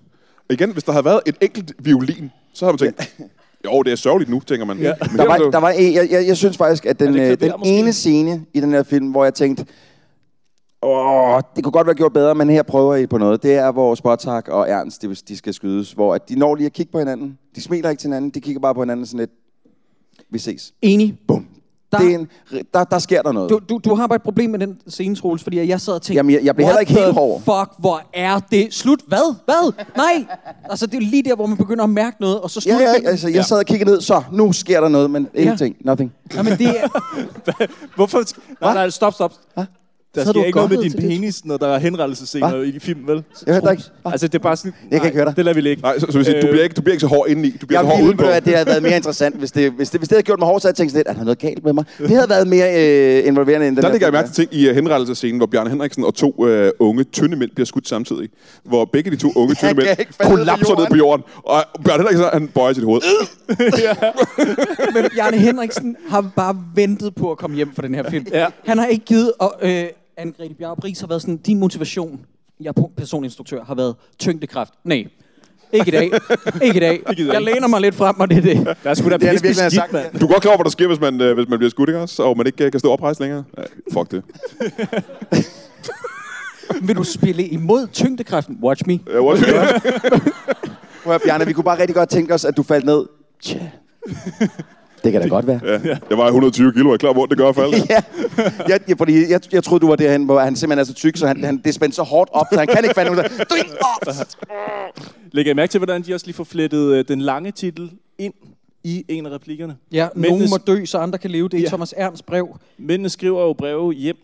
[0.50, 3.18] Og igen, hvis der havde været et enkelt violin, så havde man tænkt,
[3.66, 4.78] jo, det er sørgeligt nu, tænker man.
[4.80, 4.94] Ja.
[5.12, 7.32] Men Der er var, der var en, jeg, jeg, jeg synes faktisk, at den, det
[7.32, 7.72] øh, den måske?
[7.80, 9.66] ene scene i den her film, hvor jeg tænkte,
[10.82, 13.44] åh, det kunne godt være gjort bedre, men her prøver I på noget.
[13.44, 16.66] Det er, hvor Spottak og Ernst, de, de skal skydes, hvor at de når lige
[16.66, 17.38] at kigge på hinanden.
[17.56, 19.32] De smiler ikke til hinanden, de kigger bare på hinanden sådan lidt,
[20.30, 20.74] vi ses.
[20.82, 21.18] Enig.
[21.28, 21.48] Bum.
[21.92, 22.28] Der, Det er en,
[22.74, 23.50] der, der sker der noget.
[23.50, 26.02] du, du, du har bare et problem med den scene, Troels, fordi jeg sad og
[26.02, 26.14] tænkte...
[26.18, 29.00] Jamen, jeg- jeg blev "What heller ikke helt hård." fuck, hvor er det slut?
[29.08, 29.36] Hvad?
[29.46, 29.74] Hvad?
[29.98, 30.26] Nej!
[30.70, 32.72] Altså, det er jo lige der, hvor man begynder at mærke noget, og så Ja,
[32.72, 33.10] slutter ja, filmen.
[33.10, 36.14] altså, jeg sad og kiggede ned, så nu sker der noget, men ingenting, nothing.
[36.36, 36.88] Jamen, det er...
[37.96, 38.24] Hvorfor?
[38.62, 39.34] Nej, nej, stop, stop.
[40.18, 42.64] Der havde sker du ikke noget med din penis, når der er henrettelsescener Hva?
[42.64, 43.24] i film, vel?
[43.48, 43.84] Jeg hørte ikke.
[44.06, 44.74] Altså, det er bare sådan...
[44.92, 45.36] Jeg kan ikke høre dig.
[45.36, 45.82] Det lader vi ligge.
[45.82, 47.50] Nej, så, så vil sige, du, Øh, bliver ikke, du bliver ikke så hård indeni.
[47.62, 48.26] Du bliver Jeg så hård ville, udenpå.
[48.26, 50.48] at det havde været mere interessant, hvis det, hvis det, hvis det havde gjort mig
[50.48, 51.86] hårdt, så havde jeg tænkt sådan lidt, at der er noget galt med mig.
[51.98, 52.68] Det havde været mere
[53.20, 55.70] øh, involverende end den Der lægger jeg mærke til ting i uh, henrettelsescenen, hvor Bjarne
[55.70, 58.30] Henriksen og to uh, unge, tynde mænd bliver skudt samtidig.
[58.64, 59.88] Hvor begge de to unge, tynde mænd
[60.20, 60.92] kollapser ned jorden.
[60.92, 61.24] på jorden.
[61.44, 63.02] Og Bjarne Henriksen, han bøjer sit hoved.
[64.96, 68.26] Men Bjarne Henriksen har bare ventet på at komme hjem fra den her film.
[68.66, 69.84] Han har ikke givet, og øh,
[70.20, 72.20] Anne-Grethe Bjarup Ries har været sådan, din motivation,
[72.60, 74.74] jeg er personinstruktør, har været tyngdekraft.
[74.84, 75.08] Nej,
[75.74, 76.04] ikke i dag.
[76.66, 77.02] ikke i dag.
[77.08, 77.40] Jeg ikke.
[77.40, 78.76] læner mig lidt frem, og det er det.
[78.84, 79.94] Der er sgu da Det det pisse skidt, sagt.
[79.94, 80.20] mand.
[80.20, 81.90] Du er godt klar over, hvad der sker, hvis man, uh, hvis man bliver skudt,
[81.90, 82.24] ikke også?
[82.24, 83.44] Og man ikke uh, kan stå oprejst længere.
[83.58, 83.64] Ja,
[83.94, 84.24] fuck det.
[86.88, 88.60] Vil du spille imod tyngdekraften?
[88.64, 89.00] Watch me.
[89.08, 89.40] Ja, at
[91.06, 93.06] høre, Bjarne, vi kunne bare rigtig godt tænke os, at du faldt ned.
[93.44, 93.60] Tja.
[95.08, 95.60] Det kan da godt være.
[95.86, 97.78] ja, jeg vejer 120 kilo, jeg er klar, hvor det gør at falde.
[97.90, 98.02] ja.
[98.68, 101.18] Jeg, jeg, fordi jeg, jeg troede, du var derhen, hvor han simpelthen er så tyk,
[101.18, 103.18] så han, han, det er spændt så hårdt op, så han kan ikke falde ud.
[105.32, 108.34] Lægger I mærke til, hvordan de også lige får flettet øh, den lange titel ind
[108.84, 109.76] i en af replikkerne?
[109.92, 111.50] Ja, Mændenes- nogen må dø, så andre kan leve.
[111.50, 111.68] Det er Ja.
[111.68, 112.58] Thomas Ernst brev.
[112.78, 114.18] Mændene skriver jo breve hjem.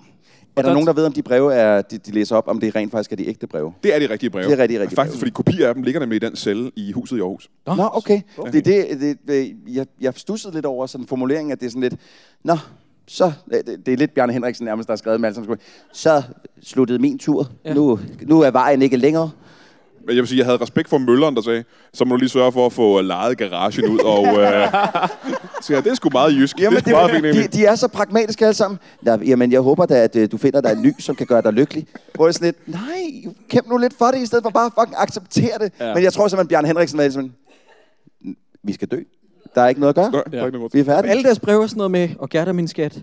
[0.55, 2.75] Er der nogen, der ved, om de breve, er, de, de læser op, om det
[2.75, 3.73] rent faktisk er de ægte breve?
[3.84, 4.45] Det er de rigtige breve.
[4.45, 5.19] Det er rigtig, rigtig Faktisk, breve.
[5.19, 7.49] fordi kopier af dem ligger nemlig i den celle i huset i Aarhus.
[7.67, 8.21] Nå, Nå okay.
[8.38, 8.51] okay.
[8.51, 11.69] Det, er det, det, det, jeg, jeg stussede lidt over sådan formuleringen, at det er
[11.69, 11.95] sådan lidt...
[12.43, 12.57] Nå,
[13.07, 13.31] så...
[13.51, 15.57] Det, det er lidt Bjarne Henriksen nærmest, der har skrevet med alt sådan,
[15.93, 16.23] Så
[16.61, 17.49] sluttede min tur.
[17.65, 17.73] Ja.
[17.73, 19.31] Nu, nu er vejen ikke længere.
[20.05, 21.63] Men jeg vil sige, jeg havde respekt for mølleren, der sagde,
[21.93, 23.99] så må du lige sørge for at få lejet garagen ud.
[23.99, 24.67] Og, øh,
[25.63, 26.59] så ja, det er sgu meget jysk.
[26.59, 28.80] Jamen, det er meget fint, de, de er så pragmatiske alle sammen.
[29.01, 31.41] Nå, jamen, jeg håber da, at øh, du finder dig en ny, som kan gøre
[31.41, 31.88] dig lykkelig.
[32.15, 34.71] Hvor det er sådan lidt, nej, kæmp nu lidt for det, i stedet for bare
[34.80, 35.71] fucking acceptere det.
[35.80, 35.88] Ja.
[35.88, 35.93] Ja.
[35.93, 37.34] Men jeg tror simpelthen, Bjarne Henriksen var sådan,
[38.63, 38.97] vi skal dø.
[39.55, 40.23] Der er ikke noget at gøre.
[40.31, 41.11] Nej, noget Vi er færdige.
[41.11, 42.99] Alle deres breve er sådan noget med, og Gerda, min skat,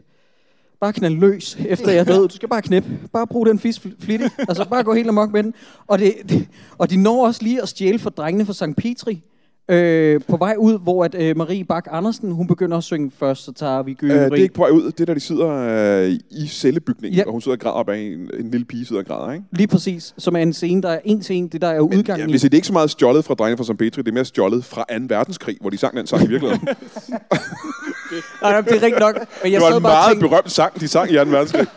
[0.81, 2.29] bare knald løs, efter jeg er død.
[2.29, 2.89] Du skal bare knippe.
[3.13, 4.35] Bare brug den fisk flittigt.
[4.39, 5.55] Altså, bare gå helt amok med den.
[5.87, 6.49] Og, det, det,
[6.79, 8.77] og de når også lige at stjæle for drengene fra St.
[8.77, 9.23] Petri.
[9.71, 13.45] Øh, på vej ud, hvor at, øh, Marie Bak Andersen, hun begynder at synge først,
[13.45, 14.19] så tager vi Øh, gyveri.
[14.25, 14.83] det er ikke på vej ud.
[14.85, 17.25] Det er, da de sidder øh, i cellebygningen, Ja.
[17.27, 19.45] og hun sidder og græder op af en, en lille pige, sidder og græder, ikke?
[19.53, 22.27] Lige præcis, som er en scene, der er en til en, det der er udgangen
[22.27, 23.79] Ja, hvis det er ikke så meget stjålet fra drengene fra St.
[23.79, 25.05] Petri, det er mere stjålet fra 2.
[25.09, 26.69] verdenskrig, hvor de sang den sang i virkeligheden.
[28.43, 29.15] Nej, det er rigtigt nok.
[29.43, 31.21] Men jeg det var en meget tænkte, berømt sang, de sang i 2.
[31.21, 31.67] verdenskrig.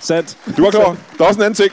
[0.00, 0.36] Sandt.
[0.56, 0.96] Du var klar?
[1.18, 1.70] Der er også en anden ting.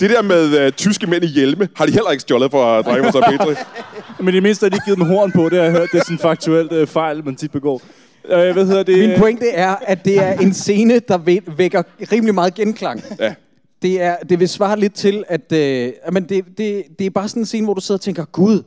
[0.00, 3.10] Det der med uh, tyske mænd i hjelme, har de heller ikke stjålet fra fra
[3.10, 3.38] St.
[3.38, 3.54] Petri.
[4.24, 5.88] Men det mindste har de givet dem horn på, det har jeg hørt.
[5.92, 7.82] Det er sådan en faktuelt øh, fejl, man tit begår.
[8.28, 8.98] Øh, hvad hedder det?
[9.08, 11.82] min pointe er, at det er en scene, der væ- vækker
[12.12, 13.02] rimelig meget genklang.
[13.20, 13.34] Ja.
[13.82, 17.28] Det, er, det vil svare lidt til, at øh, men det, det, det er bare
[17.28, 18.62] sådan en scene, hvor du sidder og tænker, Gud,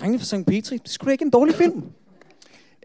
[0.00, 0.46] drengene fra St.
[0.46, 1.82] Petri, det skulle da ikke en dårlig film.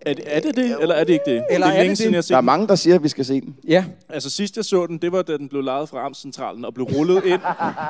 [0.05, 1.43] Er det, er det det, eller er det ikke det?
[1.51, 2.13] Eller det er længe det siden, det?
[2.13, 2.45] jeg har set Der er den.
[2.45, 3.55] mange, der siger, at vi skal se den.
[3.67, 3.83] Ja.
[4.09, 6.85] Altså sidst jeg så den, det var da den blev lejet fra Amtscentralen og blev
[6.85, 7.41] rullet ind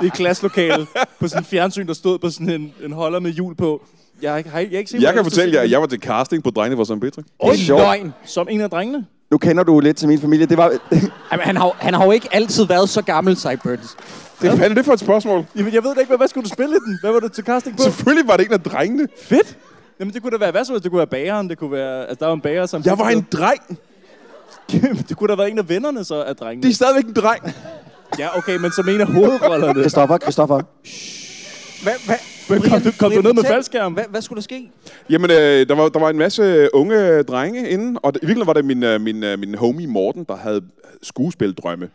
[0.04, 0.88] i klasselokalet
[1.20, 3.82] på sådan en fjernsyn, der stod på sådan en, en holder med hjul på.
[4.22, 5.88] Jeg har ikke, har, jeg har ikke set Jeg kan fortælle jer, at jeg var
[5.88, 7.02] til casting på drengene fra St.
[7.02, 7.22] Petri.
[7.22, 7.82] Det er sjovt.
[7.82, 8.14] løgn.
[8.26, 9.06] Som en af drengene.
[9.32, 10.46] Nu kender du lidt til min familie.
[10.46, 10.70] Det var...
[11.32, 13.96] Jamen, han, har, han har jo ikke altid været så gammel, Cyburns.
[14.40, 15.46] Hvad fanden er det for et spørgsmål?
[15.56, 16.98] Jamen, jeg ved da ikke, hvad, hvad skulle du spille i den?
[17.02, 17.84] Hvad var du til casting på?
[17.84, 19.08] Selvfølgelig var det en af drengene.
[19.24, 19.58] Fedt.
[20.00, 22.02] Jamen, det kunne da være hvad så, hvis det kunne være bageren, det kunne være...
[22.02, 22.82] Altså, der var en bager, som...
[22.86, 23.80] Jeg var en dreng.
[25.10, 26.64] det kunne da være en af vennerne så af drengene.
[26.64, 27.44] Det er stadigvæk en dreng.
[28.20, 29.80] Ja, okay, men som en af hovedrollerne.
[29.82, 30.62] Christoffer, Christoffer.
[31.84, 32.16] Hvad, hvad,
[32.50, 33.94] Men kom du, kom du ned med faldskærm?
[33.94, 34.72] Hvad, hvad skulle der ske?
[35.10, 38.48] Jamen, øh, der, var, der var en masse unge drenge inde, og det, i virkeligheden
[38.48, 40.62] var det min, øh, min, øh, min homie Morten, der havde
[41.04, 41.90] skuespildrømme.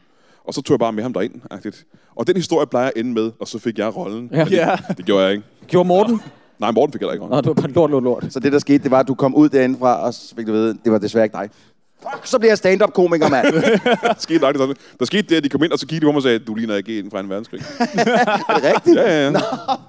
[0.44, 1.86] Og så tog jeg bare med ham derind, agtigt.
[2.16, 4.30] Og den historie plejer at ende med, og så fik jeg rollen.
[4.32, 4.46] Ja.
[4.50, 4.76] Ja.
[4.96, 5.44] det gjorde jeg ikke.
[5.68, 6.20] Gjorde Morten?
[6.60, 7.36] Nej, Morten fik heller ikke rollen.
[7.36, 8.26] Nå, det var bare lort, lort, lort.
[8.30, 10.52] Så det, der skete, det var, at du kom ud derindefra, og så fik du
[10.52, 11.50] ved, det var desværre ikke dig.
[12.02, 13.46] Fuck, så bliver jeg stand-up-komiker, mand.
[14.02, 14.76] Der skete nok sådan.
[14.98, 16.38] Der skete det, at de kom ind, og så kiggede de på mig og sagde,
[16.38, 17.60] du ligner ikke en fra en verdenskrig.
[17.80, 18.96] er det rigtigt?
[18.96, 19.30] Ja, ja, ja.
[19.30, 19.38] Nå,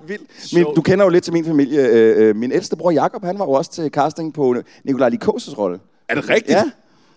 [0.07, 0.53] vildt.
[0.53, 1.79] Min, du kender jo lidt til min familie.
[1.87, 5.57] Øh, øh, min ældste bror Jakob, han var jo også til casting på Nikolaj Likoses
[5.57, 5.79] rolle.
[6.09, 6.57] Er det rigtigt?
[6.57, 6.63] Ja.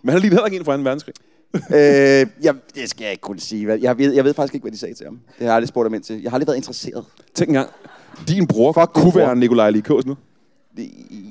[0.02, 1.14] Men han ligner heller ikke en fra en verdenskrig.
[1.54, 3.78] øh, jeg, det skal jeg ikke kunne sige.
[3.82, 5.14] Jeg ved, jeg ved faktisk ikke, hvad de sagde til ham.
[5.14, 6.22] Det har jeg aldrig spurgt ham ind til.
[6.22, 7.04] Jeg har aldrig været interesseret.
[7.34, 7.68] Tænk engang.
[8.28, 9.20] Din bror Fuck, kunne bror.
[9.20, 10.16] være Nikolaj Likos nu.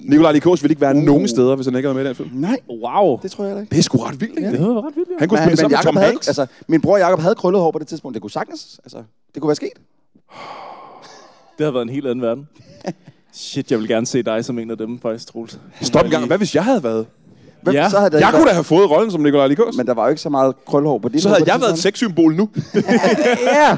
[0.10, 2.30] Nikolaj Likos ville ikke være nogen steder, hvis han ikke havde med i den film.
[2.34, 3.20] Nej, Wow.
[3.22, 3.72] det tror jeg da ikke.
[3.72, 4.52] Det er sgu ret vildt, ikke?
[4.52, 5.16] Det havde været ret vildt, ja.
[5.20, 6.28] Han kunne Men, spille men sammen med Jacob Tom havde, Hanks.
[6.28, 8.14] altså, min bror Jakob havde krøllet hår på det tidspunkt.
[8.14, 8.98] Det kunne sagtens, altså,
[9.34, 9.70] det kunne være sket.
[11.58, 12.48] Det havde været en helt anden verden.
[13.34, 15.60] Shit, jeg vil gerne se dig som en af dem, faktisk, Troels.
[15.82, 16.26] Stop en gang.
[16.28, 17.06] Hvad hvis jeg havde været?
[17.62, 17.90] Hvem, Ja.
[17.90, 19.78] så havde Jeg ikke kunne da have fået rollen som Nikolaj Likos.
[19.78, 21.22] men der var jo ikke så meget krølhår på det.
[21.22, 22.50] Så havde jeg været et sexsymbol nu.
[23.54, 23.78] Ja,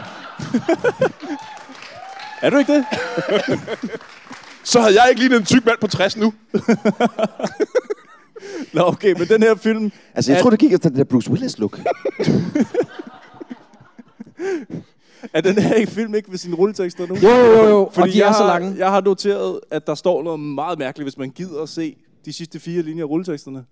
[2.46, 2.86] Er du ikke det?
[4.64, 6.34] Så havde jeg ikke lignet en tyk mand på 60 nu.
[8.74, 9.92] Nå, okay, men den her film...
[10.16, 11.80] altså jeg er- tror, du gik efter det der Bruce Willis-look.
[15.34, 17.16] Er den her ikke film ikke ved sin rulletekster nu?
[17.16, 18.76] Jo, jo, jo, og Fordi de er jeg så har, lange.
[18.78, 21.96] Jeg har noteret, at der står noget meget mærkeligt, hvis man gider at se
[22.26, 23.66] de sidste fire linjer af rulleteksterne.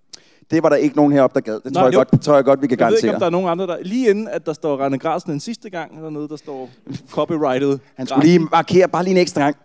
[0.51, 1.53] Det var der ikke nogen heroppe, der gad.
[1.53, 1.97] Det Nej, tror, jeg jo.
[1.97, 3.15] godt, tror jeg godt, vi kan Jeg ved ikke, garantere.
[3.15, 3.84] om der er nogen andre, der...
[3.84, 6.69] Lige inden, at der står Rane Grasen en sidste gang dernede, der står
[7.09, 7.80] copyrighted.
[7.95, 9.55] Han skulle lige markere bare lige en ekstra gang.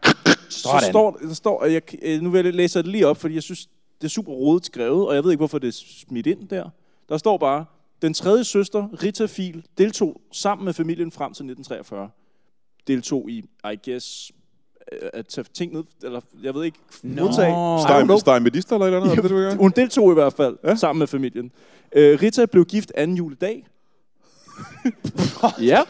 [0.48, 0.80] Så Sådan.
[0.90, 1.82] står, der står, at jeg,
[2.20, 3.66] nu vil jeg læse det lige op, fordi jeg synes,
[4.00, 5.72] det er super rodet skrevet, og jeg ved ikke, hvorfor det er
[6.06, 6.70] smidt ind der.
[7.08, 7.64] Der står bare,
[8.02, 12.08] den tredje søster, Rita Fil, deltog sammen med familien frem til 1943.
[12.86, 14.32] Deltog i, I guess,
[15.12, 17.22] at tage ting ned, eller jeg ved ikke, Nå.
[17.22, 17.82] modtage.
[17.88, 18.18] Stein.
[18.18, 19.18] Stein Medister eller et eller andet?
[19.18, 19.54] er det, du gør?
[19.54, 20.74] Hun deltog i hvert fald ja.
[20.74, 21.52] sammen med familien.
[21.92, 23.66] Øh, Rita blev gift anden juledag.
[25.60, 25.82] ja.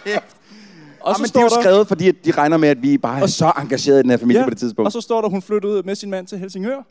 [1.00, 3.22] Og så men det er jo skrevet, fordi at de regner med, at vi bare
[3.22, 4.86] er så engageret i den her familie på det tidspunkt.
[4.86, 6.82] Og så står der, hun flyttede med sin mand til Helsingør.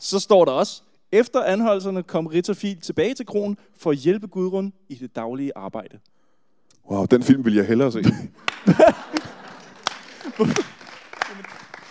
[0.00, 4.26] Så står der også, efter anholdelserne kom Rita Fil tilbage til kronen for at hjælpe
[4.26, 5.98] Gudrun i det daglige arbejde.
[6.90, 8.02] Wow, den film vil jeg hellere se.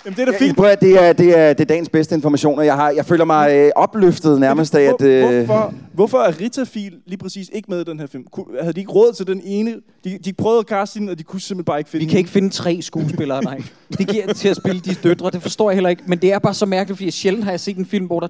[0.06, 0.57] Jamen, det er da fint.
[0.57, 2.64] prøv at, det, er, det, er, det er dagens bedste informationer.
[2.64, 5.02] Jeg, har, jeg føler mig øh, opløftet nærmest af, at...
[5.02, 8.26] Øh, Hvorfor, hvorfor er Rita Fil lige præcis ikke med i den her film?
[8.61, 9.76] Havde de ikke råd til den ene?
[10.03, 12.17] De, de prøvede at kaste hende, og de kunne simpelthen bare ikke finde Vi kan
[12.17, 13.61] ikke finde tre skuespillere, nej.
[13.97, 16.03] Det giver til at spille de døtre, det forstår jeg heller ikke.
[16.05, 18.27] Men det er bare så mærkeligt, fordi sjældent har jeg set en film, hvor der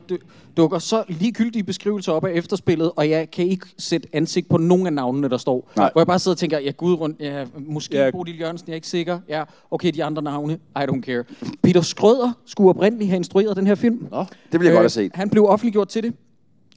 [0.57, 4.87] dukker så ligegyldige beskrivelser op af efterspillet, og jeg kan ikke sætte ansigt på nogen
[4.87, 5.71] af navnene, der står.
[5.75, 5.89] Nej.
[5.91, 8.11] Hvor jeg bare sidder og tænker, ja, Gud rundt, ja, måske Ja.
[8.11, 9.19] Bodil Jørgensen, jeg er ikke sikker.
[9.29, 11.23] Ja, okay, de andre navne, I don't care.
[11.63, 14.07] Peter Skrøder skulle oprindeligt have instrueret den her film.
[14.11, 14.25] Nå.
[14.51, 15.11] det vil jeg godt have set.
[15.15, 16.13] Han blev offentliggjort til det,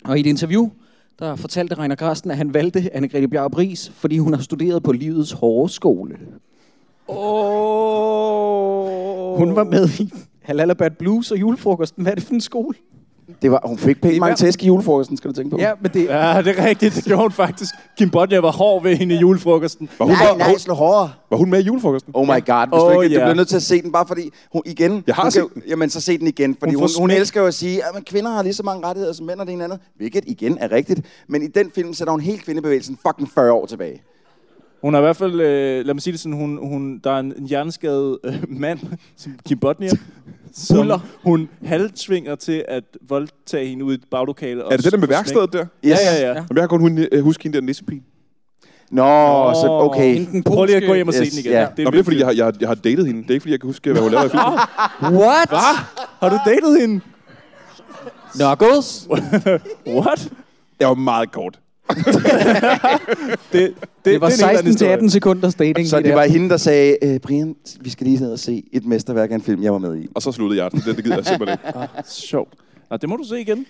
[0.04, 0.70] og i et interview,
[1.18, 4.92] der fortalte Reiner Grasten, at han valgte Anne-Grethe Bjarup Bris, fordi hun har studeret på
[4.92, 6.18] livets hårde skole.
[7.08, 8.52] Oh.
[9.38, 10.12] Hun var med i
[10.42, 12.02] Halalabad Blues og julefrokosten.
[12.02, 12.74] Hvad er det for en skole?
[13.42, 15.56] Det var, hun fik pænt mange tæsk i julefrokosten, skal du tænke på.
[15.58, 16.04] Ja, men det...
[16.04, 16.94] Ja, det er rigtigt.
[16.94, 17.74] Det gjorde hun faktisk.
[17.98, 19.88] Kim Bodnia var hård ved hende i julefrokosten.
[19.98, 21.12] Var hun, Nej, var, nej, slå hårdere.
[21.30, 22.12] var hun med i julefrokosten?
[22.16, 23.26] Oh my god, hvis Oh, du ikke, du ja.
[23.26, 25.04] bliver nødt til at se den, bare fordi hun igen...
[25.06, 25.62] Jeg har hun set kan- den.
[25.68, 28.30] Jamen, så se den igen, fordi Hun hun, hun, elsker jo at sige, at kvinder
[28.30, 31.00] har lige så mange rettigheder som mænd og det ene andet, hvilket igen er rigtigt.
[31.28, 34.02] Men i den film sætter hun hele kvindebevægelsen fucking 40 år tilbage.
[34.82, 37.18] Hun er i hvert fald, øh, lad mig sige det sådan, hun, hun, der er
[37.18, 38.78] en, en hjerneskadet øh, mand,
[39.16, 39.90] som Kim Bodnia,
[40.54, 40.98] som Buller.
[41.24, 44.64] hun halvtvinger til at voldtage hende ud i et baglokale.
[44.64, 45.66] og Er det det der med værkstedet der?
[45.84, 46.20] Ja, ja, ja.
[46.20, 46.26] Ja.
[46.28, 48.02] Jamen, jeg kan kun hun- huske hende der nissepin.
[48.90, 49.02] Nå,
[49.54, 50.14] så okay.
[50.14, 51.52] Hende den Prøv lige at gå hjem og se Yes, den igen.
[51.52, 51.66] ja.
[51.76, 53.22] Det Nå, men det er fordi, jeg har, jeg, har- jeg har datet hende.
[53.22, 54.58] Det er ikke fordi, jeg kan huske, hvad hun lavede i filmen.
[55.22, 55.48] What?
[55.48, 55.76] Hvad?
[56.20, 57.00] Har du datet hende?
[58.34, 59.08] Knuckles?
[59.96, 60.28] What?
[60.80, 61.58] Jeg var meget kort.
[61.88, 61.96] Det,
[63.52, 64.92] det, Det var det er en helt anden 16 til historie.
[64.92, 65.88] 18 sekunders dating.
[65.88, 66.14] Så det der.
[66.14, 69.34] var hende, der sagde, øh, Brian, vi skal lige ned og se et mesterværk af
[69.34, 70.08] en film, jeg var med i.
[70.14, 70.80] Og så sluttede jeg den.
[70.80, 71.80] Det, det gider jeg simpelthen ikke.
[72.08, 72.54] Sjovt.
[72.90, 73.66] Nå, det må du se igen.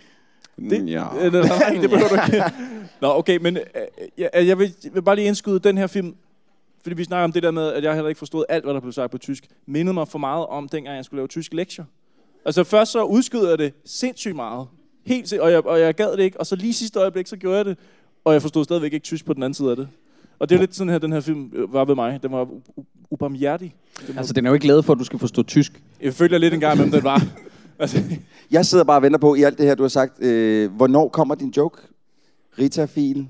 [0.70, 1.26] Det, ja.
[1.26, 2.44] Øh, nej, det behøver du ikke.
[3.00, 3.62] Nå, okay, men øh,
[4.18, 6.14] jeg, jeg, vil, jeg vil bare lige indskyde den her film,
[6.82, 8.80] fordi vi snakker om det der med, at jeg heller ikke forstod alt, hvad der
[8.80, 11.84] blev sagt på tysk, mindede mig for meget om, dengang jeg skulle lave tysk lektier.
[12.44, 14.66] Altså først så udskød jeg det sindssygt meget.
[15.06, 17.56] Helt og, jeg, og jeg gad det ikke, og så lige sidste øjeblik, så gjorde
[17.56, 17.78] jeg det,
[18.24, 19.88] og jeg forstod stadigvæk ikke tysk på den anden side af det.
[20.38, 22.22] Og det er lidt sådan her, den her film øh, var ved mig.
[22.22, 22.48] Den var
[23.10, 23.74] ubarmhjertig.
[24.06, 25.82] Den var, Altså, den er jo ikke lavet for, at du skal forstå tysk.
[26.02, 27.22] jeg følte lidt en gang, hvem den var.
[27.78, 28.02] Altså,
[28.50, 31.08] Jeg sidder bare og venter på, i alt det her, du har sagt, øh, hvornår
[31.08, 31.78] kommer din joke?
[32.58, 33.28] Rita-fil?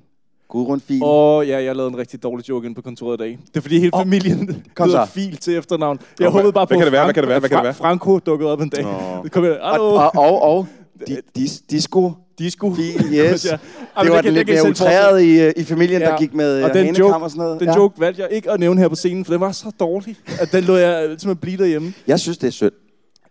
[0.49, 1.01] Gudrun-fil?
[1.03, 3.39] Og ja, jeg lavede en rigtig dårlig joke inde på kontoret i dag.
[3.49, 5.13] Det er fordi hele familien kom hedder så.
[5.13, 5.99] Fil til efternavn.
[6.21, 7.05] Jeg hvad- håbede bare på, hvad kan det være?
[7.05, 7.39] Hvad kan det være?
[7.41, 7.75] Hvad kan det være?
[7.75, 8.85] Franco dukkede op en dag.
[9.25, 9.85] Det kom jeg, Og, Hallo.
[9.95, 10.67] og, og, og
[11.09, 12.13] di, dis, disco?
[12.39, 12.75] Disco.
[12.75, 13.45] Fil, yes.
[13.97, 14.03] Ja.
[14.03, 16.69] Det var den lidt mere selv utræret i, øh, i familien, der gik med og
[16.69, 17.61] øh, den joke, og sådan noget.
[17.61, 17.77] Den Ja.
[17.77, 20.53] joke valgte jeg ikke at nævne her på scenen, for den var så dårlig, at
[20.53, 21.95] den lå jeg simpelthen blive derhjemme.
[22.07, 22.73] Jeg synes, det er synd.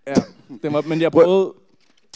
[0.07, 0.13] Ja,
[0.63, 1.53] den var, men jeg prøvede,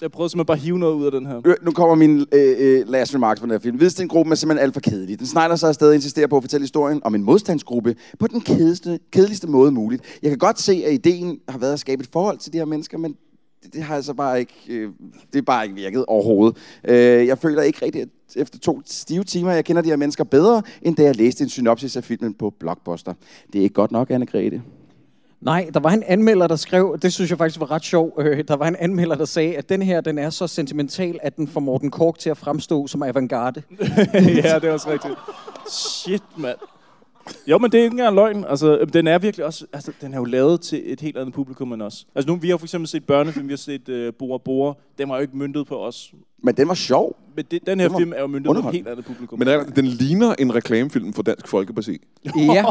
[0.02, 1.42] jeg prøvede simpelthen bare at hive noget ud af den her.
[1.46, 3.78] Øh, Nu kommer min øh, øh, last remarks på den her film.
[3.78, 5.20] Hvidstengruppen er simpelthen alt for kedelig.
[5.20, 8.42] Den snegler sig afsted og insisterer på at fortælle historien om en modstandsgruppe på den
[8.42, 10.04] kedeligste, kedeligste måde muligt.
[10.24, 12.66] Jeg kan godt se, at ideen har været at skabe et forhold til de her
[12.66, 13.16] mennesker, men
[13.66, 14.92] det, det har altså bare ikke, øh,
[15.34, 16.58] det er bare ikke virket overhovedet.
[16.84, 20.24] Øh, jeg føler ikke rigtigt, at efter to stive timer, jeg kender de her mennesker
[20.24, 23.14] bedre, end da jeg læste en synopsis af filmen på Blockbuster.
[23.54, 24.60] Det er ikke godt nok, Anne-Grethe.
[25.42, 28.44] Nej, der var en anmelder, der skrev, det synes jeg faktisk var ret sjov, øh,
[28.48, 31.48] der var en anmelder, der sagde, at den her, den er så sentimental, at den
[31.48, 33.62] får Morten Kork til at fremstå som avantgarde.
[34.14, 35.14] ja, det er også rigtigt.
[35.70, 36.58] Shit, mand.
[37.48, 38.46] Jo, men det er ikke engang løgn.
[38.50, 39.66] Altså, den er virkelig også...
[39.74, 42.06] Altså, den er jo lavet til et helt andet publikum end os.
[42.16, 44.74] Altså, nu, vi har for eksempel set børnefilm, vi har set uh, Bora Bora.
[44.98, 46.14] Den var jo ikke myndet på os.
[46.44, 47.18] Men den var sjov.
[47.36, 49.40] Men det, den her Den film er jo myndet på et helt andet publikum.
[49.40, 51.98] Men den- den ligner en reklamefilm for Dansk Folkeparti.
[52.54, 52.66] Ja.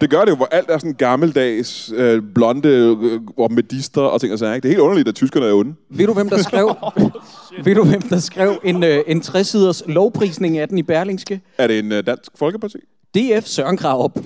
[0.00, 4.20] Det gør det jo, hvor alt er sådan gammeldags, øh, blonde øh, og medister og
[4.20, 4.54] ting og sager.
[4.54, 4.62] ikke?
[4.62, 5.74] Det er helt underligt, at tyskerne er onde.
[5.88, 6.74] Ved du, hvem der skrev,
[7.64, 11.40] ved du, hvem der skrev en, øh, en 60-siders lovprisning af den i Berlingske?
[11.58, 12.78] Er det en øh, Dansk Folkeparti?
[13.14, 14.18] DF Søren Krarup.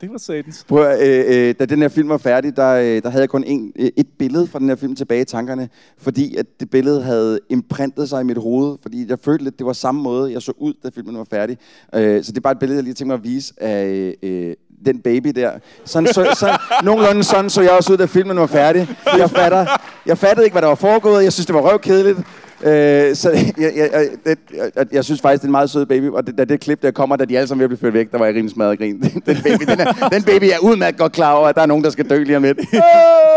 [0.00, 0.64] Det var satans.
[0.68, 3.28] Prøv, at, øh, øh, da den her film var færdig, der, øh, der havde jeg
[3.28, 5.68] kun en, øh, et billede fra den her film tilbage i tankerne,
[5.98, 9.66] fordi at det billede havde imprintet sig i mit hoved, fordi jeg følte lidt, det
[9.66, 11.58] var samme måde, jeg så ud, da filmen var færdig.
[11.94, 14.54] Øh, så det er bare et billede, jeg lige tænkte mig at vise af øh,
[14.86, 15.52] den baby der.
[15.84, 18.88] Sådan, så, så, nogenlunde sådan så jeg også ud, da filmen var færdig.
[19.18, 19.66] Jeg, fatter,
[20.06, 21.24] jeg fattede ikke, hvad der var foregået.
[21.24, 22.18] Jeg synes, det var røvkedeligt.
[22.62, 24.38] Øh, så jeg, jeg, jeg, det,
[24.76, 26.82] jeg, jeg synes faktisk, det er en meget sød baby, og det, da det klip
[26.82, 28.78] der kommer, da de alle sammen at blive ført væk, der var jeg rimelig smadret
[28.78, 29.00] grin.
[29.26, 31.84] Den baby, den, er, den baby er udmærket godt klar over, at der er nogen,
[31.84, 32.58] der skal dø lige om lidt.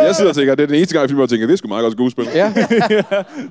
[0.02, 1.54] Jeg sidder og tænker, det er den eneste gang i filmen, hvor jeg tænker, det
[1.54, 2.28] er sgu meget godt skuespil.
[2.36, 2.54] Ja.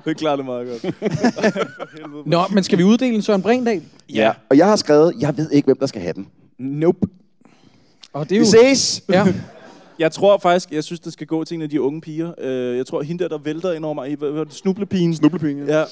[0.05, 2.27] det klarer det meget godt.
[2.27, 3.81] Nå, men skal vi uddele en Søren Brindal?
[4.13, 4.31] Ja.
[4.49, 6.27] Og jeg har skrevet, jeg ved ikke, hvem der skal have den.
[6.59, 7.07] Nope.
[8.13, 8.51] Og det er Vi jo...
[8.51, 9.03] ses!
[9.09, 9.25] Ja.
[9.99, 12.31] Jeg tror faktisk, jeg synes, det skal gå til en af de unge piger.
[12.37, 14.53] Øh, jeg tror, hende der, der vælter ind over mig i hvad, hvad, var det?
[14.53, 15.15] snublepigen.
[15.15, 15.79] Snublepigen, ja.
[15.79, 15.85] ja.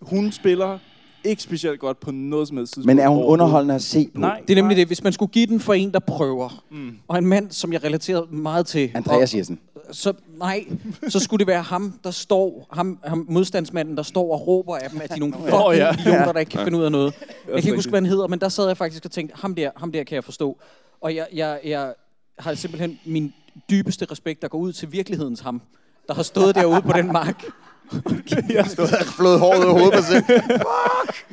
[0.00, 0.78] Hun spiller
[1.24, 2.86] ikke specielt godt på noget som helst tidspunkt.
[2.96, 4.20] Men er hun underholdende at se på?
[4.20, 4.40] Nej.
[4.48, 4.86] Det er nemlig det.
[4.86, 6.96] Hvis man skulle give den for en, der prøver, Mm.
[7.08, 8.90] og en mand, som jeg relaterede meget til...
[8.94, 9.60] Andreas og, Jessen.
[9.92, 10.64] så, nej,
[11.08, 14.90] så skulle det være ham, der står, ham, ham modstandsmanden, der står og råber af
[14.90, 15.92] dem, at de er nogle fucking Åh, ja.
[15.92, 17.14] idioter, der ikke kan finde ud af noget.
[17.46, 19.54] Jeg kan ikke huske, hvad han hedder, men der sad jeg faktisk og tænkte, ham
[19.54, 20.56] der, ham der kan jeg forstå.
[21.00, 21.94] Og jeg, jeg, jeg
[22.42, 23.32] har simpelthen min
[23.70, 25.62] dybeste respekt, der går ud til virkelighedens ham,
[26.08, 27.44] der har stået derude på den mark.
[28.54, 30.24] Jeg stod og flået håret af hovedet på sig.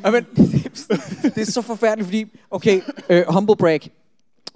[0.06, 0.26] Ja, men,
[1.36, 3.92] det er så forfærdeligt, fordi, okay, øh, humble brag.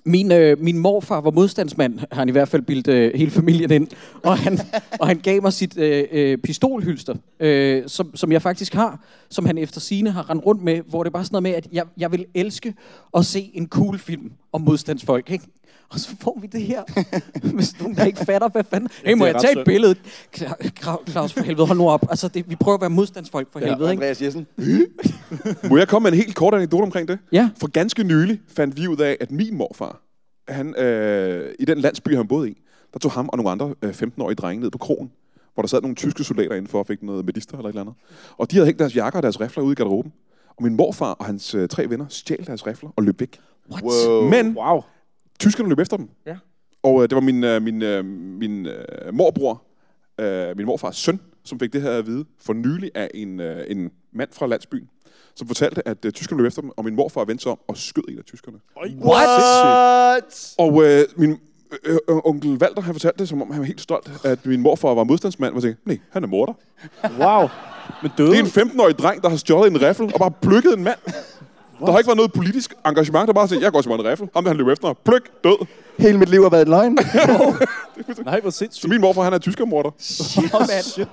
[0.05, 3.71] Min, øh, min morfar var modstandsmand, har han i hvert fald bildt øh, hele familien
[3.71, 3.87] ind.
[4.23, 4.59] Og han,
[4.99, 9.45] og han gav mig sit øh, øh, pistolhylster, øh, som, som jeg faktisk har, som
[9.45, 11.67] han efter sine har rendt rundt med, hvor det er bare sådan noget med, at
[11.71, 12.73] jeg, jeg vil elske
[13.17, 15.45] at se en cool film om modstandsfolk, ikke?
[15.89, 16.83] Og så får vi det her,
[17.55, 18.89] hvis nogen der ikke fatter, hvad fanden...
[19.05, 19.95] Hey, må jeg tage et billede?
[21.09, 22.05] Claus, for helvede, hold nu op.
[22.09, 23.91] Altså, det, vi prøver at være modstandsfolk for helvede, ikke?
[23.91, 24.47] Andreas Jessen.
[25.69, 27.19] Må jeg komme med en helt kort anekdote omkring det?
[27.31, 27.49] Ja.
[27.57, 30.01] For ganske nylig fandt vi ud af, at min morfar,
[30.47, 32.61] han, øh, i den landsby, han boede i,
[32.93, 35.11] der tog ham og nogle andre øh, 15-årige drenge ned på krogen,
[35.53, 37.95] hvor der sad nogle tyske soldater indenfor og fik noget medister eller et eller andet.
[38.37, 40.13] Og de havde hængt deres jakker og deres rifler ude i garderoben.
[40.57, 43.39] Og min morfar og hans øh, tre venner stjal deres rifler og løb væk.
[43.71, 43.83] What?
[43.83, 44.29] Wow.
[44.29, 44.81] Men Wow.
[45.39, 46.09] tyskerne løb efter dem.
[46.25, 46.35] Ja.
[46.83, 48.05] Og øh, det var min, øh, min, øh,
[48.39, 49.63] min øh, morbror,
[50.19, 53.63] øh, min morfars søn, som fik det her at vide for nylig af en, øh,
[53.67, 54.89] en mand fra landsbyen,
[55.35, 57.77] som fortalte, at øh, tyskerne løb efter dem, og min morfar vendte sig om og
[57.77, 58.57] skød en af tyskerne.
[59.05, 60.55] What?
[60.57, 61.31] Og øh, min
[61.85, 64.61] øh, øh, onkel Walter, han fortalte det, som om han var helt stolt, at min
[64.61, 66.53] morfar var modstandsmand, og tænkte, nej, han er morder.
[67.19, 67.47] Wow.
[68.01, 68.31] Men døde.
[68.31, 70.99] Det er en 15-årig dreng, der har stjålet en riffel og bare plukket en mand.
[71.85, 74.29] Der har ikke været noget politisk engagement, der bare siger, jeg går til en riffel.
[74.33, 74.95] Ham der han løb efter mig.
[75.05, 75.65] Pløk, død.
[75.99, 76.97] Hele mit liv har været en løgn.
[78.25, 78.81] Nej, hvor sindssygt.
[78.81, 79.89] Så min morfar, han er tyskermorder.
[79.99, 81.07] Shit.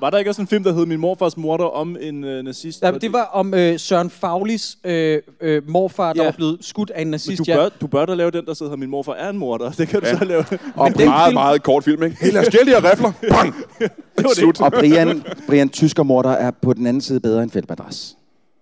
[0.00, 2.82] Var der ikke også en film, der hed Min morfars morter om en øh, nazist?
[2.82, 6.28] Ja, det var om øh, Søren Faglis øh, øh, morfar, der Ja.
[6.28, 7.38] var blevet skudt af en Men nazist.
[7.38, 9.70] du, bør, du bør da lave den, der sidder Min morfar er en morder.
[9.78, 10.18] Det kan du Ja.
[10.18, 10.44] så lave.
[10.76, 12.38] Og den meget, film- meget kort film, ikke?
[12.40, 13.12] Os stjæle de her rifler.
[13.30, 13.54] Bang!
[14.34, 14.60] Slut.
[14.64, 18.16] Og Brian, Brian tyskermorder er på den anden side bedre end feltmadras.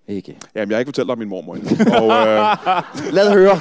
[0.09, 0.36] Ikke.
[0.55, 1.70] Jamen, jeg har ikke fortalt dig om min mormor endnu.
[2.02, 2.56] Og, øh,
[3.12, 3.60] Lad høre.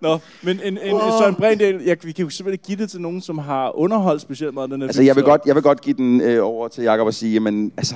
[0.00, 1.00] Nå, men en, en, oh.
[1.00, 4.54] Søren Brindahl, jeg, vi kan jo simpelthen give det til nogen, som har underholdt specielt
[4.54, 6.84] meget den her Altså, jeg vil godt, jeg vil godt give den øh, over til
[6.84, 7.94] Jakob og sige, jamen, altså,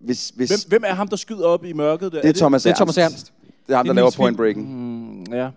[0.00, 2.12] hvis, hvis Hvem, hvem er ham, der skyder op i mørket?
[2.12, 2.20] Der?
[2.20, 3.32] det er Thomas det er Thomas Ernst.
[3.66, 4.36] Det er ham, Det er der laver Point.
[4.36, 5.26] Breaking.
[5.28, 5.48] Mm, ja.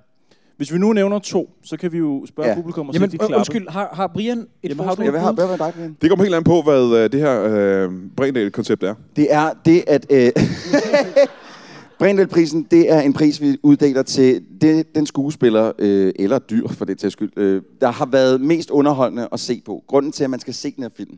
[0.58, 2.54] Hvis vi nu nævner to, så kan vi jo spørge Ja.
[2.56, 2.60] ja.
[2.62, 3.38] publikum og Jamen, se, de øh, klapper.
[3.38, 5.06] undskyld, har, har Brian et Jamen, har forslag?
[5.06, 5.98] Jeg vil have, hvad dig, Brian?
[6.02, 7.44] det kommer helt an på, hvad øh, det her
[7.86, 8.96] øh, Brindal-koncept er.
[9.16, 10.06] Det er det, at...
[10.10, 10.32] Øh,
[12.00, 16.86] Brindalprisen, det er en pris, vi uddeler til det, den skuespiller, øh, eller dyr for
[16.86, 19.84] det til skyld, øh, der har været mest underholdende at se på.
[19.88, 21.18] Grunden til, at man skal se den her film.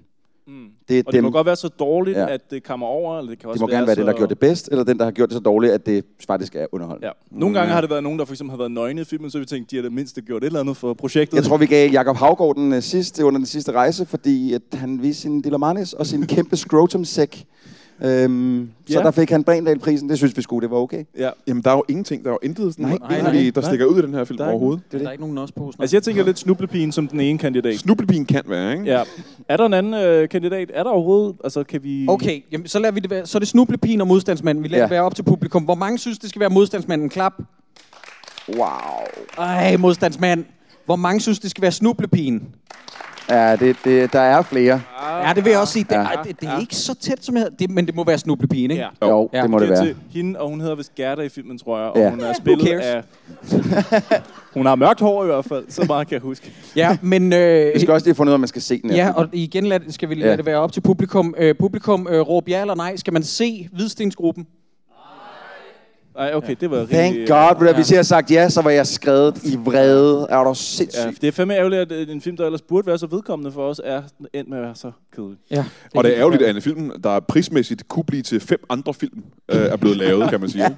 [0.89, 2.33] Det er Og det må godt være så dårligt, Ja.
[2.33, 4.01] at det kommer over, eller det kan også det må gerne være så...
[4.01, 5.85] den, der har gjort det bedst, eller den, der har gjort det så dårligt, at
[5.85, 7.07] det faktisk er underholdende.
[7.07, 7.11] Ja.
[7.31, 9.39] Nogle gange har det været nogen, der for eksempel har været nøgne i filmen, så
[9.39, 11.37] vi tænkt, de har det mindste gjort et eller andet for projektet.
[11.37, 14.61] Jeg tror, vi gav Jakob Havgård den uh, sidste, under den sidste rejse, fordi at
[14.73, 17.45] han viste sin Dillermanis og sin kæmpe scrotum-sæk.
[18.01, 19.03] Øhm, Så Ja.
[19.03, 20.09] der fik han Brindal-prisen.
[20.09, 21.03] Det synes vi skulle, det var okay.
[21.17, 21.29] Ja.
[21.47, 23.69] Jamen, der er jo ingenting, der er jo intet sådan, Nej, nej, nej, der nej.
[23.69, 24.83] stikker ud i den her film Der er ikke overhovedet.
[24.91, 25.73] Det er der ikke nogen også på.
[25.79, 27.79] Altså, jeg tænker lidt snublepigen som den ene kandidat.
[27.79, 28.83] Snublepigen kan være, ikke?
[28.85, 29.03] Ja.
[29.49, 30.71] Er der en anden øh, kandidat?
[30.73, 31.35] Er der overhovedet?
[31.43, 32.05] Altså, kan vi...
[32.09, 33.25] Okay, jamen, så lader vi det være.
[33.25, 34.63] Så er det snublepigen og modstandsmanden.
[34.63, 34.83] Vi lader Ja.
[34.83, 35.63] det være op til publikum.
[35.63, 37.09] Hvor mange synes, det skal være modstandsmanden?
[37.09, 37.33] Klap.
[38.57, 38.67] Wow.
[39.37, 40.45] Ej, modstandsmand.
[40.85, 42.43] Hvor mange synes, det skal være snublepigen?
[43.29, 44.81] Ja, det, det, der er flere.
[45.27, 45.83] Ja, det vil jeg også sige.
[45.83, 46.01] Det, Ja.
[46.01, 48.71] ej, det, det er ikke så tæt som jeg det, men det må være snublepigen,
[48.71, 48.83] ikke?
[49.01, 49.07] Ja.
[49.07, 49.41] Jo, Ja.
[49.41, 49.85] det må det er være.
[49.85, 51.87] til hende, og hun hedder vist Gerda i filmen, tror jeg.
[51.87, 52.09] Og Ja.
[52.09, 53.03] hun er spillet af...
[54.53, 56.51] hun har mørkt hår i hvert fald, så meget kan jeg huske.
[56.75, 57.33] Ja, men...
[57.33, 59.11] Øh, Vi skal også lige have fundet ud af, om man skal se den Ja,
[59.15, 60.37] og igen lad, skal vi lade Ja.
[60.37, 61.35] det være op til publikum.
[61.37, 62.95] Øh, publikum, øh, råb ja eller nej.
[62.95, 64.47] Skal man se Hvidstensgruppen?
[66.17, 67.27] Ej, okay, det var Thank rimelig...
[67.27, 67.65] God, ja.
[67.65, 67.75] ja.
[67.75, 70.27] hvis jeg havde sagt ja, så var jeg skrevet i vrede.
[70.29, 71.05] Er du sindssygt?
[71.05, 73.51] Ja, det er fandme ærgerligt, at øh, en film, der ellers burde være så vedkommende
[73.51, 74.01] for os, er
[74.33, 75.37] endt med at være så kedelig.
[75.51, 75.65] Ja.
[75.95, 79.23] Og det er ærgerligt, at en film, der prismæssigt kunne blive til fem andre film,
[79.51, 80.77] øh, er blevet lavet, kan man sige.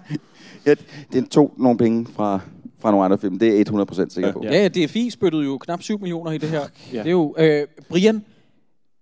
[0.66, 0.76] ja,
[1.14, 2.40] det tog nogle penge fra,
[2.80, 3.40] fra nogle andre film.
[3.40, 4.42] Det er jeg 100% sikker på.
[4.44, 6.62] Ja, ja DFI spyttede jo knap 7 millioner i det her.
[6.94, 6.98] Ja.
[6.98, 7.36] Det er jo...
[7.38, 8.24] Øh, Brian,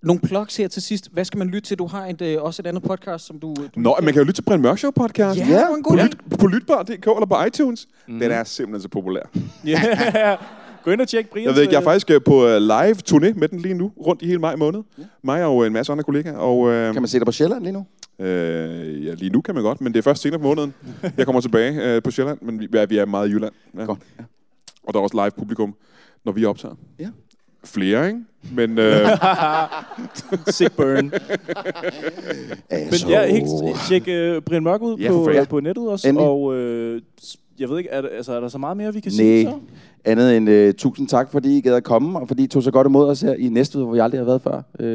[0.04, 1.10] nogle plugs her til sidst.
[1.14, 1.80] Hvad skal man lytte til?
[1.80, 3.56] Du har et, øh, også et andet podcast, som du...
[3.76, 5.40] du Nå, man kan jo lytte til Brian Mørk Show podcast.
[5.40, 7.88] Ja, det var en god på, lyt, på lytbar.dk eller på iTunes.
[8.08, 8.20] Mm.
[8.20, 9.22] Den er simpelthen så populær.
[9.66, 9.82] Ja,
[10.84, 11.46] gå ind og tjek Brians...
[11.46, 13.74] Jeg ved ikke, jeg er øh, faktisk øh, på øh, live turné med den lige
[13.74, 14.84] nu, rundt i hele maj måned.
[15.24, 16.38] Mig og en masse andre kollegaer.
[16.38, 17.86] Og, øh, Kan man se dig på Sjælland lige nu?
[18.20, 20.74] Øh, ja, lige nu kan man godt, men det er først senere på måneden.
[21.18, 23.54] Jeg kommer tilbage øh, på Sjælland, men vi, ja, vi er meget i Jylland.
[23.78, 23.86] Ja.
[23.86, 24.24] Godt, ja.
[24.84, 25.76] Og der er også live publikum,
[26.26, 26.76] når vi optager.
[27.00, 27.08] Ja.
[27.68, 28.20] Flere, ikke?
[28.52, 28.78] Men...
[28.78, 29.08] Øh,
[30.48, 31.06] Sick burn.
[32.70, 33.48] Men ja, helt,
[33.88, 36.08] tjek uh, Brian Mørk ud Ja, på, uh, på nettet også.
[36.08, 36.28] Endelig.
[36.30, 37.02] Og øh,
[37.60, 39.54] jeg ved ikke, er der, altså, er der så meget mere, vi kan sige Nej,
[39.54, 39.60] så?
[40.06, 42.72] Andet end uh, tusind tak, fordi I gad at komme, og fordi I tog så
[42.72, 44.62] godt imod os her i Næstved, hvor vi aldrig har været før.
[44.80, 44.86] Uh,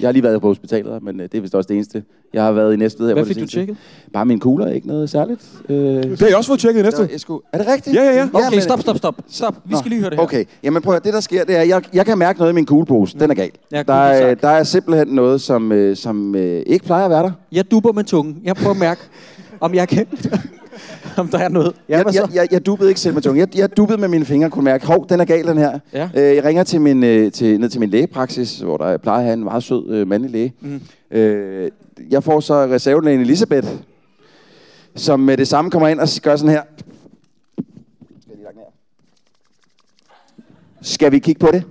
[0.00, 2.02] jeg har lige været på hospitalet, men uh, det er vist også det eneste.
[2.34, 3.58] Jeg har været i Næstved her Hvad på det fik du seneste.
[3.58, 3.76] tjekket?
[4.12, 5.40] Bare mine kugler, ikke noget særligt.
[5.68, 7.08] Uh, det har jeg også fået tjekket i Næstved.
[7.12, 7.96] Jeg skulle, er det rigtigt?
[7.96, 8.28] Ja, ja, ja.
[8.46, 9.14] Okay, stop, stop, stop.
[9.28, 9.54] Stop.
[9.64, 10.24] Vi skal lige høre det her.
[10.24, 12.54] Okay, jamen prøv at, det der sker, det er, jeg, jeg kan mærke noget i
[12.54, 13.18] min kuglepose.
[13.18, 13.50] Den er gal.
[13.72, 17.22] Ja, der, er, der er simpelthen noget, som, øh, som øh, ikke plejer at være
[17.22, 17.32] der.
[17.52, 18.36] Jeg dupper med tungen.
[18.44, 19.00] Jeg prøver at mærke,
[19.62, 20.06] om jeg kan...
[21.18, 21.72] om der er noget.
[21.88, 22.28] Ja, Jeg, jeg, så?
[22.34, 23.40] jeg, jeg dubbede ikke selv med tungen.
[23.40, 25.78] Jeg, jeg dubbede med mine fingre og kunne mærke, hov, den er gal, den her.
[25.92, 26.08] Ja.
[26.14, 29.24] Øh, jeg ringer til min, øh, til, ned til min lægepraksis, hvor der plejer at
[29.24, 30.54] have en meget sød øh, mandlig læge.
[30.60, 30.80] Mm.
[31.10, 31.70] Øh,
[32.10, 33.68] jeg får så reservelægen Elisabeth,
[34.96, 36.62] som med det samme kommer ind og gør sådan her.
[40.82, 41.64] Skal vi kigge på det?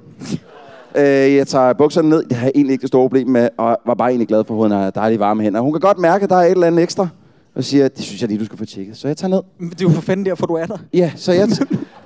[0.95, 2.23] Øh, jeg tager bukserne ned.
[2.23, 4.53] Det har jeg egentlig ikke det store problem med, og var bare egentlig glad for,
[4.53, 5.61] at hun har dejlige varme hænder.
[5.61, 7.07] Hun kan godt mærke, at der er et eller andet ekstra,
[7.55, 8.97] og siger, det synes jeg lige, du skal få tjekket.
[8.97, 9.41] Så jeg tager ned.
[9.59, 10.77] Men Det er jo for fanden derfor, du er der.
[10.93, 11.47] Ja, så jeg...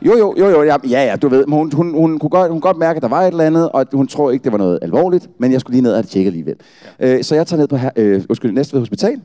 [0.05, 2.51] Jo, jo, jo, jo, ja, ja, ja, du ved, men hun, hun, hun, kunne godt,
[2.51, 4.51] hun kunne godt mærke, at der var et eller andet, og hun tror ikke, det
[4.51, 6.55] var noget alvorligt, men jeg skulle lige ned og tjekket alligevel.
[6.99, 7.17] Ja.
[7.17, 9.22] Øh, så jeg tager ned på her, øh, undskyld, Næstved Hospital,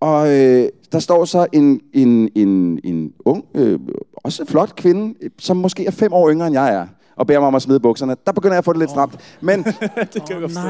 [0.00, 3.78] og øh, der står så en, en, en, en ung, øh,
[4.14, 6.86] også flot kvinde, som måske er fem år yngre, end jeg er,
[7.18, 8.16] og beder mig om at smide bukserne.
[8.26, 9.14] Der begynder jeg at få det lidt stramt.
[9.40, 9.74] Men det
[10.12, 10.68] kan jeg godt forstå.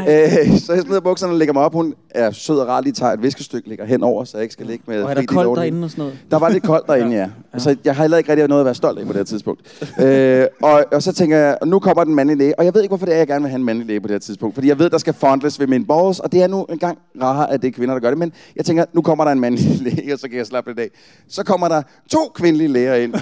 [0.52, 1.72] øh, så jeg smider bukserne og lægger mig op.
[1.74, 4.66] Hun er sød og rar, lige tager et viskestykke, ligger henover, så jeg ikke skal
[4.66, 6.18] ligge med Og er der fri koldt derinde og sådan noget?
[6.30, 7.26] Der var lidt koldt derinde, ja.
[7.54, 7.58] ja.
[7.58, 9.60] Så jeg har heller ikke rigtig noget at være stolt af på det her tidspunkt.
[10.00, 12.82] øh, og, og så tænker jeg, og nu kommer den mandlige læge, og jeg ved
[12.82, 14.54] ikke, hvorfor det er, jeg gerne vil have en mandlig læge på det her tidspunkt.
[14.54, 17.52] Fordi jeg ved, der skal fondles ved min balls, og det er nu engang rarere,
[17.52, 18.18] at det er kvinder, der gør det.
[18.18, 20.78] Men jeg tænker, nu kommer der en mandlig læge, og så kan jeg slappe lidt
[20.80, 20.88] af.
[21.28, 23.14] Så kommer der to kvindelige læger ind.
[23.14, 23.20] Uh,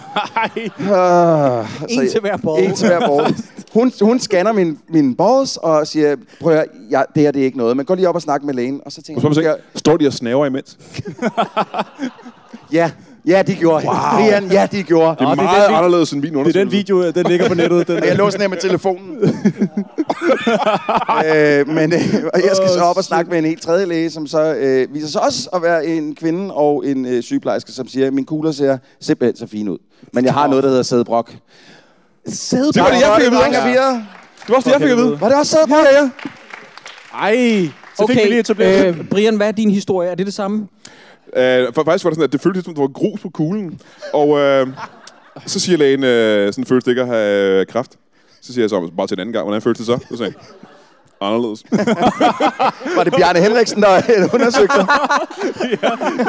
[1.88, 2.56] En til hver.
[2.58, 3.34] En til hver ball.
[3.74, 7.40] Hun, hun scanner min, min balls og siger, prøv at høre, ja, det her det
[7.40, 8.80] er ikke noget, men gå lige op og snak med lægen.
[8.84, 10.78] Og så tænker så jeg, jeg, står de og snaver imens?
[12.72, 12.90] ja,
[13.26, 13.86] ja, de gjorde.
[13.86, 13.94] Wow.
[14.14, 15.16] Brian, ja, de gjorde.
[15.18, 16.76] Det er meget anderledes end min Det er undersøgelse.
[16.76, 17.88] den video, den ligger på nettet.
[17.88, 19.16] Den Og jeg lå sådan her med telefonen.
[21.26, 22.00] øh, men øh,
[22.34, 24.94] og jeg skal så op og snakke med en helt tredje læge, som så øh,
[24.94, 28.52] viser sig også at være en kvinde og en øh, sygeplejerske, som siger, min kugler
[28.52, 29.78] ser simpelthen så fine ud.
[30.12, 31.32] Men jeg har noget, der hedder sædbrok.
[32.28, 32.74] Sædbrok?
[32.74, 33.62] Det var det, jeg fik at vide.
[33.64, 33.90] Piger.
[33.92, 35.20] Det var også det, jeg fik at vide.
[35.20, 35.84] Var det også sædbrok?
[35.84, 36.10] Ja, ja.
[37.14, 38.86] Ej, så fik vi lige Okay, etableret.
[38.98, 40.10] øh, Brian, hvad er din historie?
[40.10, 40.68] Er det det samme?
[41.36, 43.80] Øh, for faktisk var det sådan, at det føltes som, der var grus på kuglen.
[44.12, 44.66] Og øh,
[45.46, 47.90] så siger lægen, øh, sådan føles det ikke at have øh, kraft.
[48.42, 50.06] Så siger jeg så bare til en anden gang, hvordan føltes det så?
[50.10, 50.68] Så sagde jeg,
[51.20, 51.64] anderledes.
[52.96, 54.02] Var det Bjarne Henriksen, der
[54.34, 54.86] undersøgte dig?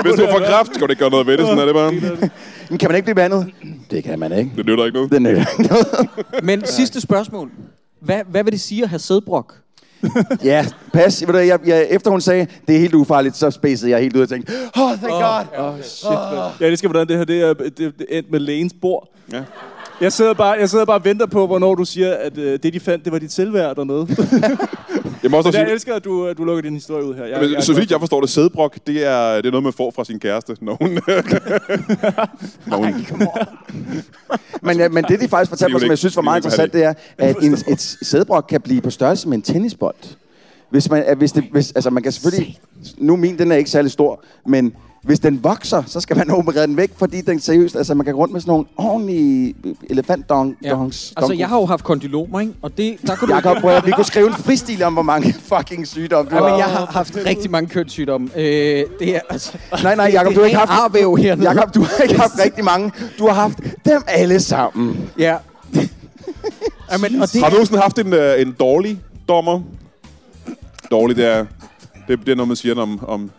[0.03, 1.45] Hvis du får kraft, skal du ikke gøre noget ved det.
[1.45, 1.91] Sådan er det bare.
[2.69, 3.53] Men kan man ikke blive behandlet?
[3.91, 4.51] Det kan man ikke.
[4.57, 5.11] Det nytter ikke noget.
[5.11, 6.09] Det nytter ikke noget.
[6.43, 7.51] Men sidste spørgsmål.
[8.01, 9.55] Hvad, hvad vil det sige at have sædbrok?
[10.43, 11.23] Ja, pas.
[11.27, 14.15] Ved du, jeg, jeg, efter hun sagde, det er helt ufarligt, så spacede jeg helt
[14.15, 15.45] ud og tænkte, oh, thank God.
[15.59, 16.51] Åh, oh, shit, man.
[16.59, 19.07] Jeg elsker, hvordan det her det er, det, det endte med lægens bord.
[19.33, 19.43] Ja.
[20.01, 22.73] Jeg sidder, bare, jeg sidder bare og venter på, hvornår du siger, at øh, det,
[22.73, 24.07] de fandt, det var dit selvværd dernede.
[25.23, 27.15] Jeg må også Men sige, jeg elsker, at du, at du lukker din historie ud
[27.15, 27.25] her.
[27.25, 29.73] Jeg, men, jeg, så vidt jeg forstår det, sædbrok, det er, det er noget, man
[29.73, 30.89] får fra sin kæreste, når hun...
[32.69, 32.93] når hun
[34.61, 36.83] Men, ja, men det, de faktisk fortalte mig, som jeg synes var meget interessant, det
[36.83, 39.95] er, at en, et sædbrok kan blive på størrelse med en tennisbold.
[40.69, 42.59] Hvis man, hvis det, hvis, altså man kan selvfølgelig...
[42.97, 44.73] Nu min, den er ikke særlig stor, men
[45.07, 48.13] hvis den vokser, så skal man operere den væk, fordi den seriøst, altså man kan
[48.13, 49.55] gå rundt med sådan nogle ordentlige
[49.89, 50.57] elefantdongs.
[50.63, 50.83] Ja.
[50.83, 52.53] Altså, jeg har jo haft kondylomer, ikke?
[52.61, 53.61] Og det, der kunne Jakob, du...
[53.61, 56.49] prøv vi kunne skrive en fristil om, hvor mange fucking sygdomme du Ja, har.
[56.49, 58.29] men jeg har haft rigtig mange kønssygdomme.
[58.35, 58.43] Øh,
[58.99, 59.57] det er altså...
[59.83, 60.71] Nej, nej, Jacob, du har ikke haft...
[60.71, 61.49] Arvæv hernede.
[61.49, 62.91] Jacob, du har ikke haft rigtig mange.
[63.19, 65.09] Du har haft dem alle sammen.
[65.19, 65.35] Ja.
[66.91, 69.61] Jamen, og det Har du nogensinde haft en, øh, en dårlig dommer?
[70.91, 71.45] Dårlig, det er,
[72.07, 73.31] det, det er noget, man siger om, om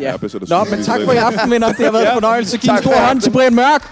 [0.00, 0.12] Ja.
[0.48, 1.72] Nå, men tak for i aften, venner.
[1.72, 2.58] Det har været en fornøjelse.
[2.58, 3.30] Giv en stor hånd til.
[3.30, 3.82] Brian Mørk.